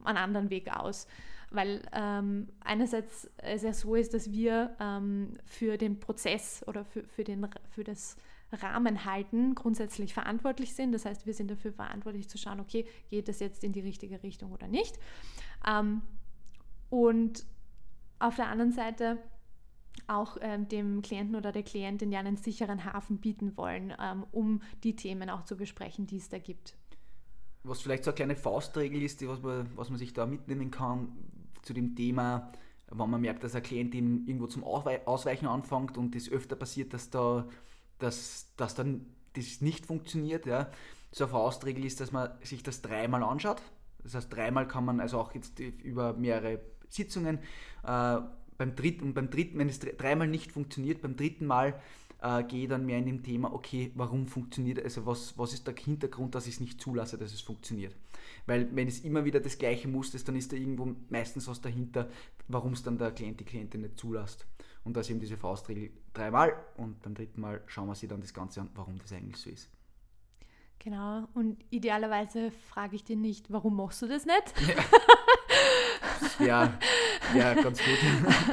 einen 0.03 0.17
anderen 0.17 0.49
Weg 0.49 0.75
aus. 0.75 1.07
Weil 1.51 1.83
ähm, 1.93 2.47
einerseits 2.61 3.29
es 3.37 3.61
ja 3.61 3.71
so 3.71 3.95
ist, 3.95 4.13
dass 4.13 4.31
wir 4.31 4.75
ähm, 4.79 5.37
für 5.45 5.77
den 5.77 5.99
Prozess 5.99 6.63
oder 6.67 6.83
für, 6.83 7.03
für, 7.07 7.23
den, 7.23 7.47
für 7.69 7.83
das 7.83 8.17
Rahmenhalten 8.51 9.55
grundsätzlich 9.55 10.13
verantwortlich 10.13 10.73
sind. 10.73 10.91
Das 10.91 11.05
heißt, 11.05 11.25
wir 11.25 11.33
sind 11.33 11.51
dafür 11.51 11.71
verantwortlich 11.71 12.29
zu 12.29 12.37
schauen, 12.37 12.59
okay, 12.59 12.85
geht 13.09 13.27
das 13.27 13.39
jetzt 13.39 13.63
in 13.63 13.73
die 13.73 13.81
richtige 13.81 14.21
Richtung 14.23 14.51
oder 14.51 14.67
nicht. 14.67 14.97
Ähm, 15.67 16.01
und 16.89 17.45
auf 18.19 18.35
der 18.35 18.47
anderen 18.47 18.71
Seite 18.71 19.17
auch 20.07 20.37
ähm, 20.41 20.67
dem 20.67 21.01
Klienten 21.01 21.35
oder 21.35 21.51
der 21.51 21.63
Klientin 21.63 22.11
ja 22.11 22.19
einen 22.19 22.37
sicheren 22.37 22.85
Hafen 22.85 23.17
bieten 23.17 23.55
wollen, 23.55 23.93
ähm, 23.99 24.25
um 24.31 24.61
die 24.83 24.95
Themen 24.95 25.29
auch 25.29 25.43
zu 25.43 25.55
besprechen, 25.55 26.05
die 26.05 26.17
es 26.17 26.29
da 26.29 26.37
gibt. 26.37 26.75
Was 27.63 27.81
vielleicht 27.81 28.03
so 28.03 28.11
eine 28.11 28.15
kleine 28.15 28.35
Faustregel 28.35 29.01
ist, 29.01 29.25
was 29.27 29.41
man, 29.41 29.69
was 29.75 29.89
man 29.89 29.97
sich 29.97 30.13
da 30.13 30.25
mitnehmen 30.25 30.69
kann 30.69 31.09
zu 31.61 31.73
dem 31.73 31.95
Thema, 31.95 32.51
wenn 32.91 33.09
man 33.09 33.21
merkt, 33.21 33.43
dass 33.43 33.55
ein 33.55 33.63
Klientin 33.63 34.27
irgendwo 34.27 34.47
zum 34.47 34.63
Ausweichen 34.63 35.47
anfängt 35.47 35.97
und 35.97 36.15
es 36.15 36.29
öfter 36.29 36.55
passiert, 36.55 36.93
dass 36.93 37.09
da 37.09 37.47
dass, 37.99 38.53
dass 38.57 38.75
dann 38.75 39.05
das 39.33 39.61
nicht 39.61 39.85
funktioniert. 39.85 40.45
Ja. 40.45 40.69
So 41.11 41.25
eine 41.25 41.31
Faustregel 41.31 41.85
ist, 41.85 41.99
dass 41.99 42.11
man 42.11 42.29
sich 42.41 42.63
das 42.63 42.81
dreimal 42.81 43.23
anschaut. 43.23 43.61
Das 44.03 44.15
heißt, 44.15 44.31
dreimal 44.31 44.67
kann 44.67 44.85
man 44.85 44.99
also 44.99 45.19
auch 45.19 45.33
jetzt 45.33 45.59
über 45.59 46.13
mehrere 46.13 46.59
Sitzungen. 46.89 47.39
Äh, 47.83 48.17
beim 48.57 48.75
dritten, 48.75 49.05
und 49.05 49.13
beim 49.13 49.29
dritten, 49.29 49.57
wenn 49.57 49.69
es 49.69 49.79
dreimal 49.79 50.27
nicht 50.27 50.51
funktioniert, 50.51 51.01
beim 51.01 51.15
dritten 51.15 51.45
Mal 51.45 51.79
äh, 52.21 52.43
gehe 52.43 52.63
ich 52.63 52.69
dann 52.69 52.85
mehr 52.85 52.99
in 52.99 53.05
dem 53.05 53.23
Thema, 53.23 53.53
okay, 53.53 53.91
warum 53.95 54.27
funktioniert, 54.27 54.83
also 54.83 55.05
was, 55.05 55.37
was 55.37 55.53
ist 55.53 55.67
der 55.67 55.75
Hintergrund, 55.75 56.35
dass 56.35 56.47
ich 56.47 56.55
es 56.55 56.59
nicht 56.59 56.81
zulasse, 56.81 57.17
dass 57.17 57.33
es 57.33 57.41
funktioniert. 57.41 57.95
Weil 58.45 58.73
wenn 58.75 58.87
es 58.87 59.01
immer 59.01 59.25
wieder 59.25 59.39
das 59.39 59.57
gleiche 59.57 59.87
Muster 59.87 60.15
ist, 60.15 60.27
dann 60.27 60.35
ist 60.35 60.51
da 60.51 60.55
irgendwo 60.55 60.95
meistens 61.09 61.47
was 61.47 61.61
dahinter, 61.61 62.09
warum 62.47 62.73
es 62.73 62.83
dann 62.83 62.97
der 62.97 63.11
Klient, 63.11 63.39
die 63.39 63.45
Klientin 63.45 63.81
nicht 63.81 63.99
zulässt. 63.99 64.45
Und 64.83 64.95
da 64.95 65.01
ist 65.01 65.09
eben 65.09 65.19
diese 65.19 65.37
Faustregel 65.37 65.91
dreimal 66.13 66.53
und 66.77 67.01
beim 67.01 67.15
dritten 67.15 67.41
Mal 67.41 67.61
schauen 67.65 67.87
wir 67.87 67.95
sich 67.95 68.07
dann 68.07 68.21
das 68.21 68.33
Ganze 68.33 68.61
an, 68.61 68.69
warum 68.75 68.97
das 68.99 69.11
eigentlich 69.11 69.37
so 69.37 69.49
ist. 69.49 69.69
Genau, 70.79 71.27
und 71.33 71.63
idealerweise 71.71 72.51
frage 72.51 72.95
ich 72.95 73.03
dir 73.03 73.15
nicht, 73.15 73.51
warum 73.51 73.75
machst 73.75 74.01
du 74.03 74.07
das 74.07 74.25
nicht? 74.25 74.53
Ja. 74.67 74.83
ja, 76.39 76.77
ja, 77.35 77.53
ganz 77.53 77.79
gut. 77.79 77.97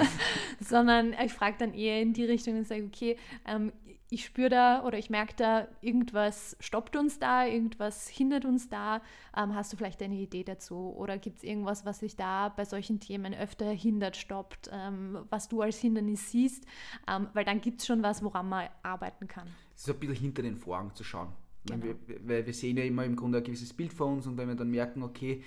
Sondern 0.61 1.15
ich 1.25 1.33
frage 1.33 1.57
dann 1.59 1.75
eher 1.75 2.01
in 2.01 2.13
die 2.13 2.25
Richtung 2.25 2.59
und 2.59 2.67
sage, 2.67 2.85
okay, 2.85 3.17
ähm, 3.47 3.73
ich 4.13 4.27
spüre 4.27 4.51
da 4.51 4.85
oder 4.85 4.99
ich 4.99 5.09
merke 5.09 5.33
da, 5.37 5.69
irgendwas 5.81 6.55
stoppt 6.61 6.97
uns 6.97 7.19
da, 7.19 7.47
irgendwas 7.47 8.09
hindert 8.09 8.45
uns 8.45 8.69
da. 8.69 9.01
Ähm, 9.35 9.55
hast 9.55 9.73
du 9.73 9.79
vielleicht 9.79 10.03
eine 10.03 10.17
Idee 10.17 10.45
dazu? 10.45 10.95
Oder 10.97 11.17
gibt 11.17 11.39
es 11.39 11.45
irgendwas, 11.45 11.87
was 11.87 12.01
sich 12.01 12.15
da 12.15 12.51
bei 12.51 12.67
solchen 12.67 13.01
Themen 13.01 13.33
öfter 13.33 13.71
hindert, 13.71 14.19
stoppt, 14.19 14.69
ähm, 14.71 15.19
was 15.31 15.49
du 15.49 15.63
als 15.63 15.79
Hindernis 15.79 16.31
siehst? 16.31 16.67
Ähm, 17.09 17.29
weil 17.33 17.47
dann 17.47 17.63
gibt 17.63 17.81
es 17.81 17.87
schon 17.87 18.03
was, 18.03 18.23
woran 18.23 18.51
man 18.51 18.69
arbeiten 18.83 19.29
kann. 19.29 19.49
Es 19.75 19.89
ist 19.89 19.95
ein 19.95 19.99
bisschen 19.99 20.17
hinter 20.17 20.43
den 20.43 20.57
Vorhang 20.57 20.95
zu 20.95 21.05
schauen. 21.05 21.29
Genau. 21.65 21.83
Wir, 21.83 21.97
weil 22.25 22.45
wir 22.45 22.53
sehen 22.53 22.77
ja 22.77 22.85
immer 22.85 23.07
im 23.07 23.17
Grunde 23.17 23.39
ein 23.39 23.45
gewisses 23.45 23.73
Bild 23.73 23.95
vor 23.95 24.09
uns 24.09 24.27
und 24.27 24.37
wenn 24.37 24.49
wir 24.49 24.57
dann 24.57 24.71
merken, 24.71 25.03
okay, 25.03 25.43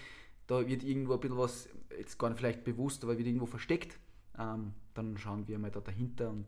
da 0.48 0.68
wird 0.68 0.84
irgendwo 0.84 1.14
ein 1.14 1.20
bisschen 1.20 1.38
was, 1.38 1.70
jetzt 1.98 2.18
gar 2.18 2.30
nicht 2.30 2.40
vielleicht 2.40 2.64
bewusst, 2.64 3.04
aber 3.04 3.18
wird 3.18 3.28
irgendwo 3.28 3.46
versteckt, 3.46 4.00
ähm, 4.38 4.74
dann 4.94 5.18
schauen 5.18 5.48
wir 5.48 5.58
mal 5.60 5.72
da 5.72 5.80
dahinter 5.80 6.30
und 6.30 6.48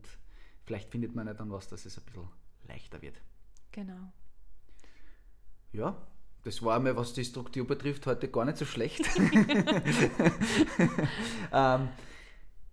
vielleicht 0.64 0.90
findet 0.90 1.14
man 1.14 1.26
ja 1.26 1.34
dann 1.34 1.50
was, 1.50 1.68
dass 1.68 1.84
es 1.84 1.98
ein 1.98 2.04
bisschen 2.04 2.28
leichter 2.66 3.02
wird. 3.02 3.20
Genau. 3.72 4.12
Ja, 5.72 5.96
das 6.44 6.62
war 6.62 6.76
einmal, 6.76 6.96
was 6.96 7.12
die 7.12 7.24
Struktur 7.24 7.66
betrifft, 7.66 8.06
heute 8.06 8.28
gar 8.28 8.44
nicht 8.44 8.58
so 8.58 8.64
schlecht. 8.64 9.00
ähm, 11.52 11.88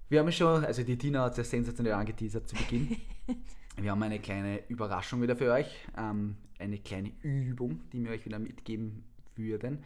wir 0.08 0.20
haben 0.20 0.32
schon, 0.32 0.64
also 0.64 0.84
die 0.84 0.98
Tina 0.98 1.24
hat 1.24 1.32
es 1.32 1.38
ja 1.38 1.44
sensationell 1.44 1.94
angeteasert 1.94 2.48
zu 2.48 2.56
Beginn. 2.56 2.98
Wir 3.78 3.92
haben 3.92 4.02
eine 4.04 4.20
kleine 4.20 4.66
Überraschung 4.70 5.22
wieder 5.22 5.36
für 5.36 5.52
euch, 5.52 5.68
ähm, 5.98 6.38
eine 6.60 6.78
kleine 6.78 7.12
Übung, 7.24 7.82
die 7.92 8.06
wir 8.06 8.12
euch 8.12 8.24
wieder 8.24 8.40
mitgeben 8.40 9.04
würden, 9.36 9.84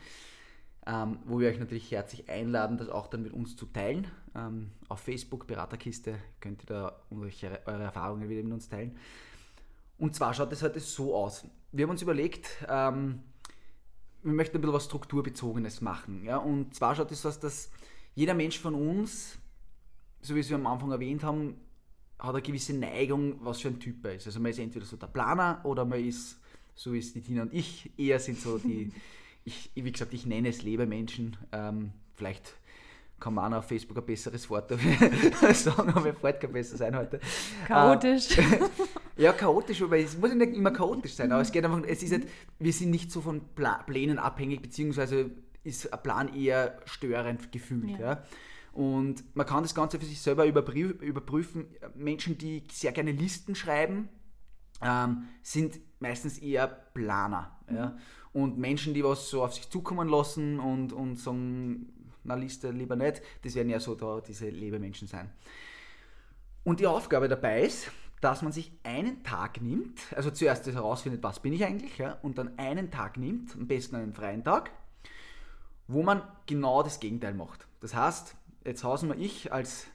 ähm, 0.90 1.20
wo 1.26 1.40
wir 1.40 1.50
euch 1.50 1.60
natürlich 1.60 1.92
herzlich 1.92 2.30
einladen, 2.30 2.78
das 2.78 2.90
auch 2.90 3.08
dann 3.08 3.22
mit 3.22 3.32
uns 3.32 3.56
zu 3.56 3.68
teilen. 3.68 4.08
Ähm, 4.36 4.72
auf 4.88 5.02
Facebook, 5.02 5.46
Beraterkiste, 5.46 6.16
könnt 6.40 6.64
ihr 6.64 6.66
da 6.66 7.00
eure, 7.12 7.62
eure 7.66 7.84
Erfahrungen 7.84 8.28
wieder 8.28 8.42
mit 8.42 8.54
uns 8.54 8.70
teilen. 8.70 8.98
Und 10.00 10.16
zwar 10.16 10.34
schaut 10.34 10.52
es 10.52 10.64
heute 10.64 10.80
so 10.80 11.16
aus. 11.16 11.46
Wir 11.72 11.84
haben 11.84 11.92
uns 11.92 12.02
überlegt, 12.02 12.50
ähm, 12.68 13.20
wir 14.24 14.34
möchten 14.34 14.58
ein 14.58 14.62
bisschen 14.62 14.74
was 14.74 14.86
Strukturbezogenes 14.86 15.82
machen. 15.82 16.24
Ja? 16.24 16.38
Und 16.38 16.74
zwar 16.74 16.96
schaut 16.96 17.12
es 17.12 17.22
so 17.22 17.30
aus, 17.30 17.40
dass 17.40 17.70
jeder 18.16 18.34
Mensch 18.34 18.58
von 18.58 18.74
uns, 18.74 19.38
so 20.22 20.36
wie 20.36 20.50
wir 20.50 20.56
am 20.56 20.66
Anfang 20.66 20.92
erwähnt 20.92 21.24
haben, 21.24 21.56
hat 22.18 22.34
eine 22.34 22.42
gewisse 22.42 22.74
Neigung, 22.74 23.36
was 23.46 23.62
für 23.62 23.68
ein 23.68 23.80
Typ 23.80 24.04
er 24.06 24.16
ist. 24.16 24.26
Also 24.26 24.40
man 24.40 24.52
ist 24.52 24.60
entweder 24.60 24.86
so 24.86 24.98
der 24.98 25.08
Planer 25.08 25.62
oder 25.64 25.86
man 25.86 26.04
ist, 26.04 26.40
so 26.74 26.94
wie 26.94 27.00
es 27.00 27.14
die 27.14 27.22
Tina 27.22 27.44
und 27.44 27.54
ich, 27.54 27.92
eher 27.98 28.20
sind 28.20 28.40
so 28.40 28.58
die, 28.58 28.92
ich, 29.50 29.72
wie 29.76 29.92
gesagt, 29.92 30.14
ich 30.14 30.26
nenne 30.26 30.50
es 30.50 30.62
Lebemenschen. 30.64 31.36
Ähm, 31.52 31.92
vielleicht 32.16 32.54
kann 33.20 33.34
man 33.34 33.54
auf 33.54 33.66
Facebook 33.68 33.98
ein 33.98 34.06
besseres 34.06 34.50
Wort 34.50 34.72
dafür 34.72 35.54
sagen, 35.54 35.90
aber 35.90 36.02
mir 36.02 36.14
fällt 36.14 36.40
kein 36.40 36.54
besser 36.54 36.78
sein 36.78 36.96
heute. 36.96 37.20
Chaotisch. 37.68 38.38
Äh, 38.38 38.44
ja, 39.18 39.34
chaotisch, 39.34 39.82
aber 39.82 39.98
es 39.98 40.18
muss 40.18 40.34
nicht 40.34 40.54
immer 40.56 40.72
chaotisch 40.72 41.16
sein, 41.16 41.32
aber 41.32 41.42
es 41.42 41.52
geht 41.52 41.66
einfach, 41.66 41.84
es 41.86 42.02
ist 42.02 42.14
halt, 42.14 42.28
wir 42.60 42.72
sind 42.72 42.92
nicht 42.92 43.12
so 43.12 43.20
von 43.22 43.42
Pla 43.56 43.84
Plänen 43.84 44.20
abhängig, 44.20 44.62
beziehungsweise 44.62 45.32
ist 45.64 45.92
ein 45.92 46.02
Plan 46.02 46.34
eher 46.34 46.80
störend 46.86 47.52
gefühlt. 47.52 47.90
Ja. 48.00 48.00
Ja. 48.00 48.24
Und 48.72 49.24
man 49.36 49.46
kann 49.46 49.64
das 49.64 49.76
Ganze 49.76 50.00
für 50.00 50.06
sich 50.06 50.22
selber 50.22 50.44
überprü- 50.46 51.00
überprüfen. 51.02 51.66
Menschen, 51.96 52.38
die 52.38 52.64
sehr 52.72 52.94
gerne 52.94 53.12
Listen 53.12 53.56
schreiben, 53.56 54.08
ähm, 54.82 55.24
sind 55.42 55.80
meistens 56.00 56.38
eher 56.38 56.68
Planer. 56.68 57.60
Ja? 57.70 57.98
Und 58.34 58.58
Menschen, 58.58 58.94
die 58.94 59.04
was 59.04 59.30
so 59.30 59.44
auf 59.44 59.54
sich 59.54 59.70
zukommen 59.70 60.08
lassen 60.08 60.60
und, 60.60 60.94
und 60.94 61.18
sagen, 61.18 61.92
na 62.24 62.36
Liste 62.36 62.72
lieber 62.72 62.96
nicht, 62.96 63.22
das 63.44 63.56
werden 63.56 63.70
ja 63.70 63.80
so 63.80 63.96
da 63.96 64.22
diese 64.22 64.50
Lebemenschen 64.50 65.08
sein. 65.08 65.30
Und 66.64 66.80
die 66.80 66.88
Aufgabe 66.88 67.28
dabei 67.28 67.64
ist, 67.64 67.92
dass 68.22 68.42
man 68.42 68.52
sich 68.52 68.72
einen 68.84 69.24
Tag 69.24 69.62
nimmt, 69.62 70.02
also 70.16 70.30
zuerst 70.30 70.68
das 70.68 70.76
herausfindet, 70.76 71.24
was 71.24 71.40
bin 71.40 71.54
ich 71.54 71.64
eigentlich, 71.66 71.98
ja, 71.98 72.18
und 72.22 72.38
dann 72.38 72.58
einen 72.60 72.92
Tag 72.92 73.18
nimmt, 73.18 73.56
am 73.56 73.68
besten 73.68 73.96
einen 73.96 74.14
freien 74.14 74.44
Tag, 74.44 74.72
wo 75.88 76.04
man 76.04 76.22
genau 76.46 76.84
das 76.84 77.00
Gegenteil 77.00 77.34
macht. 77.34 77.68
Das 77.80 77.96
heißt, 77.96 78.36
jetzt 78.66 78.84
hausen 78.84 79.10
wir 79.10 79.18
ich 79.18 79.52
als, 79.54 79.88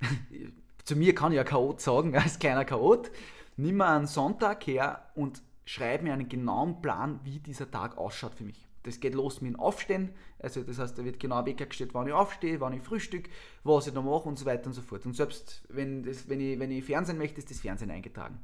zu 0.84 0.94
mir 0.94 1.14
kann 1.14 1.32
ich 1.32 1.36
ja 1.36 1.44
Chaot 1.44 1.80
sagen, 1.80 2.14
als 2.16 2.38
kleiner 2.38 2.66
Chaot, 2.66 3.10
nimm 3.56 3.78
mir 3.78 3.88
einen 3.88 4.06
Sonntag 4.06 4.66
her 4.66 5.10
und 5.14 5.42
schreibe 5.64 6.04
mir 6.04 6.12
einen 6.12 6.28
genauen 6.28 6.82
Plan, 6.82 7.20
wie 7.24 7.38
dieser 7.38 7.70
Tag 7.70 7.98
ausschaut 7.98 8.34
für 8.34 8.44
mich. 8.44 8.66
Das 8.82 8.98
geht 8.98 9.14
los 9.14 9.42
mit 9.42 9.52
dem 9.52 9.60
Aufstehen, 9.60 10.10
also 10.38 10.62
das 10.62 10.78
heißt, 10.78 10.98
da 10.98 11.04
wird 11.04 11.20
genau 11.20 11.44
weggestellt, 11.44 11.92
wann 11.92 12.06
ich 12.06 12.14
aufstehe, 12.14 12.60
wann 12.60 12.72
ich 12.72 12.82
frühstück, 12.82 13.28
was 13.62 13.86
ich 13.86 13.92
da 13.92 14.00
mache 14.00 14.28
und 14.28 14.38
so 14.38 14.46
weiter 14.46 14.66
und 14.66 14.72
so 14.72 14.80
fort. 14.80 15.04
Und 15.04 15.14
selbst 15.14 15.66
wenn, 15.68 16.02
das, 16.02 16.28
wenn, 16.30 16.40
ich, 16.40 16.58
wenn 16.58 16.70
ich 16.70 16.84
Fernsehen 16.84 17.18
möchte, 17.18 17.38
ist 17.38 17.50
das 17.50 17.60
Fernsehen 17.60 17.90
eingetragen. 17.90 18.40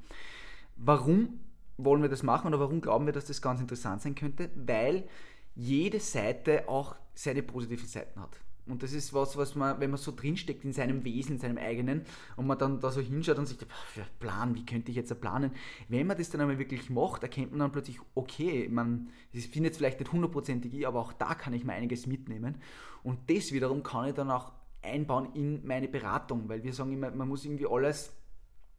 Warum 0.76 1.40
wollen 1.78 2.02
wir 2.02 2.10
das 2.10 2.22
machen 2.22 2.48
oder 2.48 2.60
warum 2.60 2.82
glauben 2.82 3.06
wir, 3.06 3.14
dass 3.14 3.24
das 3.24 3.40
ganz 3.40 3.60
interessant 3.60 4.02
sein 4.02 4.14
könnte? 4.14 4.50
Weil 4.54 5.08
jede 5.54 6.00
Seite 6.00 6.68
auch 6.68 6.96
seine 7.14 7.42
positiven 7.42 7.88
Seiten 7.88 8.20
hat. 8.20 8.38
Und 8.68 8.82
das 8.82 8.92
ist 8.92 9.14
was, 9.14 9.36
was 9.36 9.54
man, 9.54 9.80
wenn 9.80 9.90
man 9.90 9.98
so 9.98 10.12
drinsteckt 10.14 10.64
in 10.64 10.72
seinem 10.72 11.04
Wesen, 11.04 11.36
in 11.36 11.38
seinem 11.38 11.58
eigenen, 11.58 12.02
und 12.36 12.46
man 12.46 12.58
dann 12.58 12.80
da 12.80 12.90
so 12.90 13.00
hinschaut 13.00 13.38
und 13.38 13.46
sich, 13.46 13.58
"Boah, 13.58 13.66
für 13.86 14.04
Plan, 14.18 14.54
wie 14.54 14.64
könnte 14.64 14.90
ich 14.90 14.96
jetzt 14.96 15.20
planen? 15.20 15.52
Wenn 15.88 16.06
man 16.06 16.16
das 16.18 16.30
dann 16.30 16.40
einmal 16.40 16.58
wirklich 16.58 16.90
macht, 16.90 17.22
erkennt 17.22 17.52
man 17.52 17.60
dann 17.60 17.72
plötzlich, 17.72 17.98
okay, 18.14 18.68
man, 18.68 19.10
das 19.32 19.46
findet 19.46 19.72
es 19.72 19.78
vielleicht 19.78 20.00
nicht 20.00 20.12
hundertprozentig 20.12 20.86
aber 20.86 21.00
auch 21.00 21.12
da 21.12 21.34
kann 21.34 21.54
ich 21.54 21.64
mir 21.64 21.72
einiges 21.72 22.06
mitnehmen. 22.06 22.56
Und 23.02 23.30
das 23.30 23.52
wiederum 23.52 23.82
kann 23.82 24.08
ich 24.08 24.14
dann 24.14 24.30
auch 24.30 24.52
einbauen 24.82 25.32
in 25.34 25.66
meine 25.66 25.88
Beratung, 25.88 26.48
weil 26.48 26.62
wir 26.62 26.72
sagen 26.72 26.92
immer, 26.92 27.10
man 27.10 27.28
muss 27.28 27.44
irgendwie 27.44 27.66
alles 27.66 28.12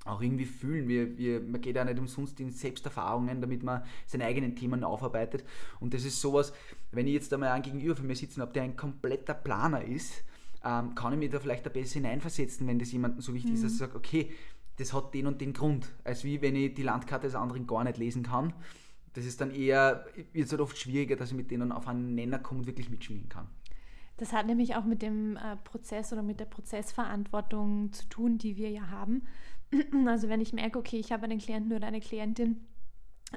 auch 0.08 0.22
irgendwie 0.22 0.46
fühlen. 0.46 0.88
Wir, 0.88 1.18
wir, 1.18 1.42
man 1.42 1.62
geht 1.62 1.76
ja 1.76 1.84
nicht 1.84 2.00
umsonst 2.00 2.40
in 2.40 2.52
Selbsterfahrungen, 2.52 3.42
damit 3.42 3.64
man 3.64 3.84
seine 4.06 4.26
eigenen 4.26 4.56
Themen 4.56 4.84
aufarbeitet. 4.84 5.44
Und 5.80 5.94
das 5.94 6.06
ist 6.06 6.22
sowas, 6.22 6.54
wenn 6.92 7.08
ich 7.08 7.14
jetzt 7.14 7.34
einmal 7.34 7.50
einen 7.50 7.64
gegenüber 7.64 7.96
von 7.96 8.08
mir 8.08 8.16
sitzen 8.16 8.42
habe, 8.42 8.54
der 8.54 8.64
ein 8.64 8.76
kompletter 8.76 9.34
Planer 9.34 9.84
ist, 9.84 10.24
ähm, 10.64 10.96
kann 10.96 11.14
ich 11.14 11.20
mich 11.20 11.30
da 11.30 11.40
vielleicht 11.40 11.66
ein 11.66 11.74
bisschen 11.74 12.04
hineinversetzen, 12.04 12.68
wenn 12.68 12.80
das 12.80 12.92
jemandem 12.92 13.22
so 13.22 13.34
wichtig 13.34 13.54
ist, 13.54 13.64
dass 13.64 13.74
ich 13.74 13.78
sage, 13.78 13.96
okay, 13.96 14.32
das 14.78 14.94
hat 14.94 15.14
den 15.14 15.28
und 15.28 15.42
den 15.42 15.54
Grund. 15.54 15.90
Als 16.04 16.24
wie 16.24 16.42
wenn 16.42 16.56
ich 16.56 16.74
die 16.74 16.84
Landkarte 16.84 17.28
des 17.28 17.36
anderen 17.36 17.68
gar 17.68 17.84
nicht 17.84 17.98
lesen 17.98 18.24
kann. 18.24 18.54
Das 19.14 19.26
ist 19.26 19.42
dann 19.42 19.52
eher, 19.52 20.06
wird 20.34 20.46
es 20.46 20.52
halt 20.52 20.62
oft 20.62 20.78
schwieriger, 20.78 21.16
dass 21.16 21.32
ich 21.32 21.38
mit 21.38 21.50
denen 21.50 21.72
auf 21.72 21.88
einen 21.88 22.14
Nenner 22.14 22.38
komme 22.38 22.60
und 22.60 22.68
wirklich 22.68 22.90
mitschwingen 22.90 23.30
kann. 23.30 23.48
Das 24.18 24.34
hat 24.34 24.48
nämlich 24.48 24.76
auch 24.76 24.84
mit 24.84 25.02
dem 25.02 25.38
äh, 25.38 25.56
Prozess 25.64 26.12
oder 26.12 26.24
mit 26.24 26.40
der 26.40 26.46
Prozessverantwortung 26.46 27.92
zu 27.94 28.10
tun, 28.10 28.38
die 28.38 28.58
wir 28.58 28.70
ja 28.70 28.90
haben. 28.90 29.24
Also 30.08 30.30
wenn 30.30 30.42
ich 30.42 30.54
merke, 30.54 30.80
okay, 30.80 30.98
ich 30.98 31.12
habe 31.12 31.26
einen 31.26 31.40
Klienten 31.40 31.74
oder 31.74 31.88
eine 31.88 32.00
Klientin, 32.00 32.66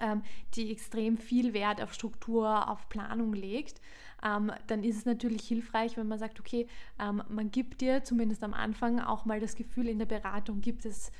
ähm, 0.00 0.22
die 0.54 0.70
extrem 0.70 1.16
viel 1.16 1.52
Wert 1.52 1.82
auf 1.82 1.92
Struktur, 1.92 2.68
auf 2.68 2.88
Planung 2.88 3.32
legt, 3.32 3.80
ähm, 4.22 4.52
dann 4.68 4.84
ist 4.84 4.98
es 4.98 5.04
natürlich 5.04 5.42
hilfreich, 5.48 5.96
wenn 5.96 6.06
man 6.06 6.18
sagt, 6.18 6.38
okay, 6.38 6.68
ähm, 7.00 7.22
man 7.28 7.50
gibt 7.50 7.80
dir 7.80 8.04
zumindest 8.04 8.44
am 8.44 8.54
Anfang 8.54 9.00
auch 9.00 9.24
mal 9.24 9.40
das 9.40 9.56
Gefühl, 9.56 9.88
in 9.88 9.98
der 9.98 10.06
Beratung 10.06 10.60
gibt 10.60 10.84
es 10.84 11.10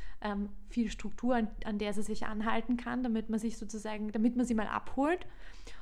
viel 0.68 0.90
Struktur, 0.90 1.48
an 1.64 1.78
der 1.78 1.94
sie 1.94 2.02
sich 2.02 2.26
anhalten 2.26 2.76
kann, 2.76 3.02
damit 3.02 3.30
man 3.30 3.40
sich 3.40 3.56
sozusagen, 3.56 4.12
damit 4.12 4.36
man 4.36 4.44
sie 4.44 4.52
mal 4.52 4.66
abholt 4.66 5.26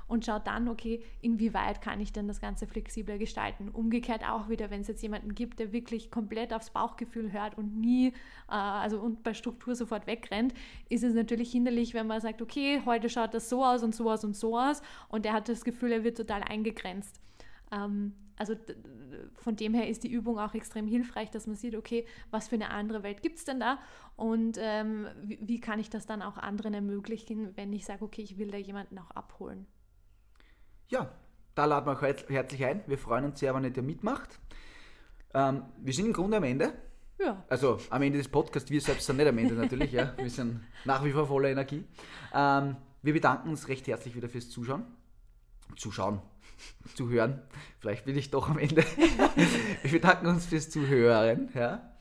und 0.09 0.25
schaut 0.25 0.47
dann, 0.47 0.69
okay, 0.69 1.03
inwieweit 1.21 1.81
kann 1.81 2.01
ich 2.01 2.13
denn 2.13 2.27
das 2.27 2.41
Ganze 2.41 2.67
flexibler 2.67 3.19
gestalten. 3.19 3.69
Umgekehrt 3.69 4.29
auch 4.29 4.49
wieder, 4.49 4.71
wenn 4.71 4.81
es 4.81 4.89
jetzt 4.89 5.03
jemanden 5.03 5.35
gibt, 5.35 5.61
der 5.61 5.73
wirklich 5.73 6.11
komplett 6.11 6.53
aufs 6.53 6.71
Bauchgefühl 6.71 7.31
hört 7.31 7.57
und 7.57 7.79
nie, 7.79 8.09
äh, 8.09 8.13
also 8.49 9.01
und 9.01 9.23
bei 9.23 9.35
Struktur 9.35 9.77
sofort 9.77 10.07
wegrennt, 10.07 10.55
ist 10.89 11.05
es 11.05 11.15
natürlich 11.15 11.53
hinderlich, 11.53 11.95
wenn 11.95 12.07
man 12.07 12.21
sagt, 12.21 12.43
okay, 12.43 12.83
heute 12.85 13.09
schaut 13.09 13.35
das 13.35 13.49
so 13.49 13.65
aus 13.65 13.83
und 13.83 13.95
so 13.95 14.11
aus 14.11 14.25
und 14.25 14.35
so 14.35 14.59
aus 14.59 14.83
und 15.09 15.25
der 15.25 15.35
hat 15.35 15.49
das 15.49 15.65
Gefühl, 15.65 15.93
er 15.93 16.05
wird 16.05 16.17
total 16.17 16.43
eingegrenzt. 16.43 17.21
Ähm, 17.71 18.15
also 18.37 18.55
von 19.35 19.57
dem 19.57 19.75
her 19.75 19.89
ist 19.89 20.05
die 20.05 20.11
Übung 20.11 20.39
auch 20.39 20.55
extrem 20.55 20.87
hilfreich, 20.87 21.31
dass 21.31 21.47
man 21.47 21.57
sieht, 21.57 21.75
okay, 21.75 22.07
was 22.31 22.49
für 22.49 22.55
eine 22.55 22.71
andere 22.71 23.03
Welt 23.03 23.21
gibt 23.21 23.39
es 23.39 23.45
denn 23.45 23.61
da 23.61 23.79
und 24.17 24.59
ähm, 24.61 25.07
wie, 25.23 25.39
wie 25.43 25.61
kann 25.61 25.81
ich 25.81 25.91
das 25.91 26.07
dann 26.07 26.23
auch 26.23 26.39
anderen 26.39 26.73
ermöglichen, 26.73 27.57
wenn 27.57 27.73
ich 27.73 27.85
sage, 27.85 28.05
okay, 28.05 28.23
ich 28.23 28.39
will 28.39 28.51
da 28.51 28.57
jemanden 28.57 28.99
auch 28.99 29.11
abholen. 29.11 29.67
Ja, 30.89 31.11
da 31.55 31.65
laden 31.65 31.87
wir 31.87 31.93
euch 31.93 32.03
her- 32.03 32.25
herzlich 32.29 32.65
ein. 32.65 32.83
Wir 32.87 32.99
freuen 32.99 33.25
uns 33.25 33.41
sehr, 33.41 33.55
wenn 33.55 33.65
ihr 33.65 33.73
da 33.73 33.83
mitmacht. 33.83 34.39
Ähm, 35.35 35.65
wir 35.79 35.93
sind 35.93 36.07
im 36.07 36.13
Grunde 36.13 36.37
am 36.39 36.45
Ende. 36.45 36.73
Ja, 37.19 37.45
Also 37.49 37.79
am 37.91 38.03
Ende 38.03 38.19
des 38.19 38.29
Podcasts, 38.29 38.71
wir 38.71 38.81
selbst 38.81 39.07
sind 39.07 39.17
nicht 39.17 39.27
am 39.27 39.37
Ende 39.39 39.55
natürlich, 39.55 39.91
ja. 39.93 40.15
Wir 40.17 40.31
sind 40.31 40.61
nach 40.85 41.05
wie 41.05 41.11
vor 41.13 41.27
voller 41.27 41.49
Energie. 41.49 41.85
Ähm, 42.33 42.77
wir 43.03 43.13
bedanken 43.13 43.49
uns 43.51 43.67
recht 43.69 43.87
herzlich 43.89 44.15
wieder 44.15 44.29
fürs 44.29 44.49
Zuschauen. 44.51 44.85
Zuschauen, 45.77 46.23
zuhören. 46.95 47.43
Vielleicht 47.81 48.05
bin 48.05 48.17
ich 48.17 48.31
doch 48.31 48.49
am 48.49 48.59
Ende. 48.59 48.83
wir 49.83 49.91
bedanken 49.91 50.29
uns 50.29 50.47
fürs 50.47 50.71
Zuhören. 50.71 51.51
Ja. 51.55 51.93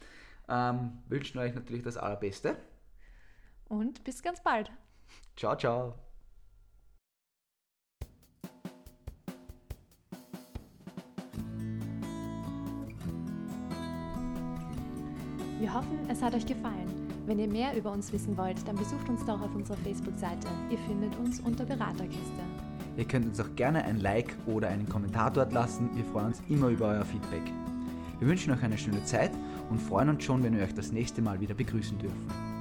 Ähm, 0.48 1.00
wünschen 1.08 1.40
euch 1.40 1.54
natürlich 1.56 1.84
das 1.84 1.98
Allerbeste. 1.98 2.56
und 3.68 4.04
bis 4.04 4.22
ganz 4.24 4.42
bald. 4.44 4.72
Ciao, 5.36 5.58
ciao. 5.58 5.96
Wir 15.68 15.74
hoffen, 15.74 16.00
es 16.08 16.22
hat 16.22 16.34
euch 16.34 16.46
gefallen. 16.46 17.12
Wenn 17.26 17.40
ihr 17.40 17.48
mehr 17.50 17.76
über 17.76 17.92
uns 17.92 18.14
wissen 18.14 18.38
wollt, 18.38 18.66
dann 18.66 18.78
besucht 18.78 19.10
uns 19.10 19.26
doch 19.26 19.42
auf 19.42 19.54
unserer 19.54 19.76
Facebook-Seite. 19.76 20.48
Ihr 20.70 20.78
findet 20.78 21.14
uns 21.20 21.42
unter 21.42 21.66
Beraterkiste. 21.66 22.42
Ihr 22.96 23.04
könnt 23.04 23.26
uns 23.26 23.38
auch 23.42 23.54
gerne 23.58 23.84
ein 23.84 24.00
Like 24.00 24.34
oder 24.46 24.70
einen 24.70 24.88
Kommentar 24.88 25.30
dort 25.30 25.52
lassen. 25.52 25.90
Wir 25.94 26.06
freuen 26.06 26.28
uns 26.28 26.42
immer 26.48 26.70
über 26.70 26.88
euer 26.88 27.04
Feedback. 27.04 27.44
Wir 28.20 28.30
wünschen 28.30 28.54
euch 28.54 28.64
eine 28.64 28.78
schöne 28.78 29.04
Zeit 29.04 29.32
und 29.70 29.82
freuen 29.82 30.08
uns 30.08 30.24
schon, 30.24 30.42
wenn 30.42 30.56
wir 30.56 30.64
euch 30.64 30.74
das 30.74 30.94
nächste 30.94 31.22
Mal 31.22 31.42
wieder 31.42 31.54
begrüßen 31.54 32.00
dürfen. 32.00 32.57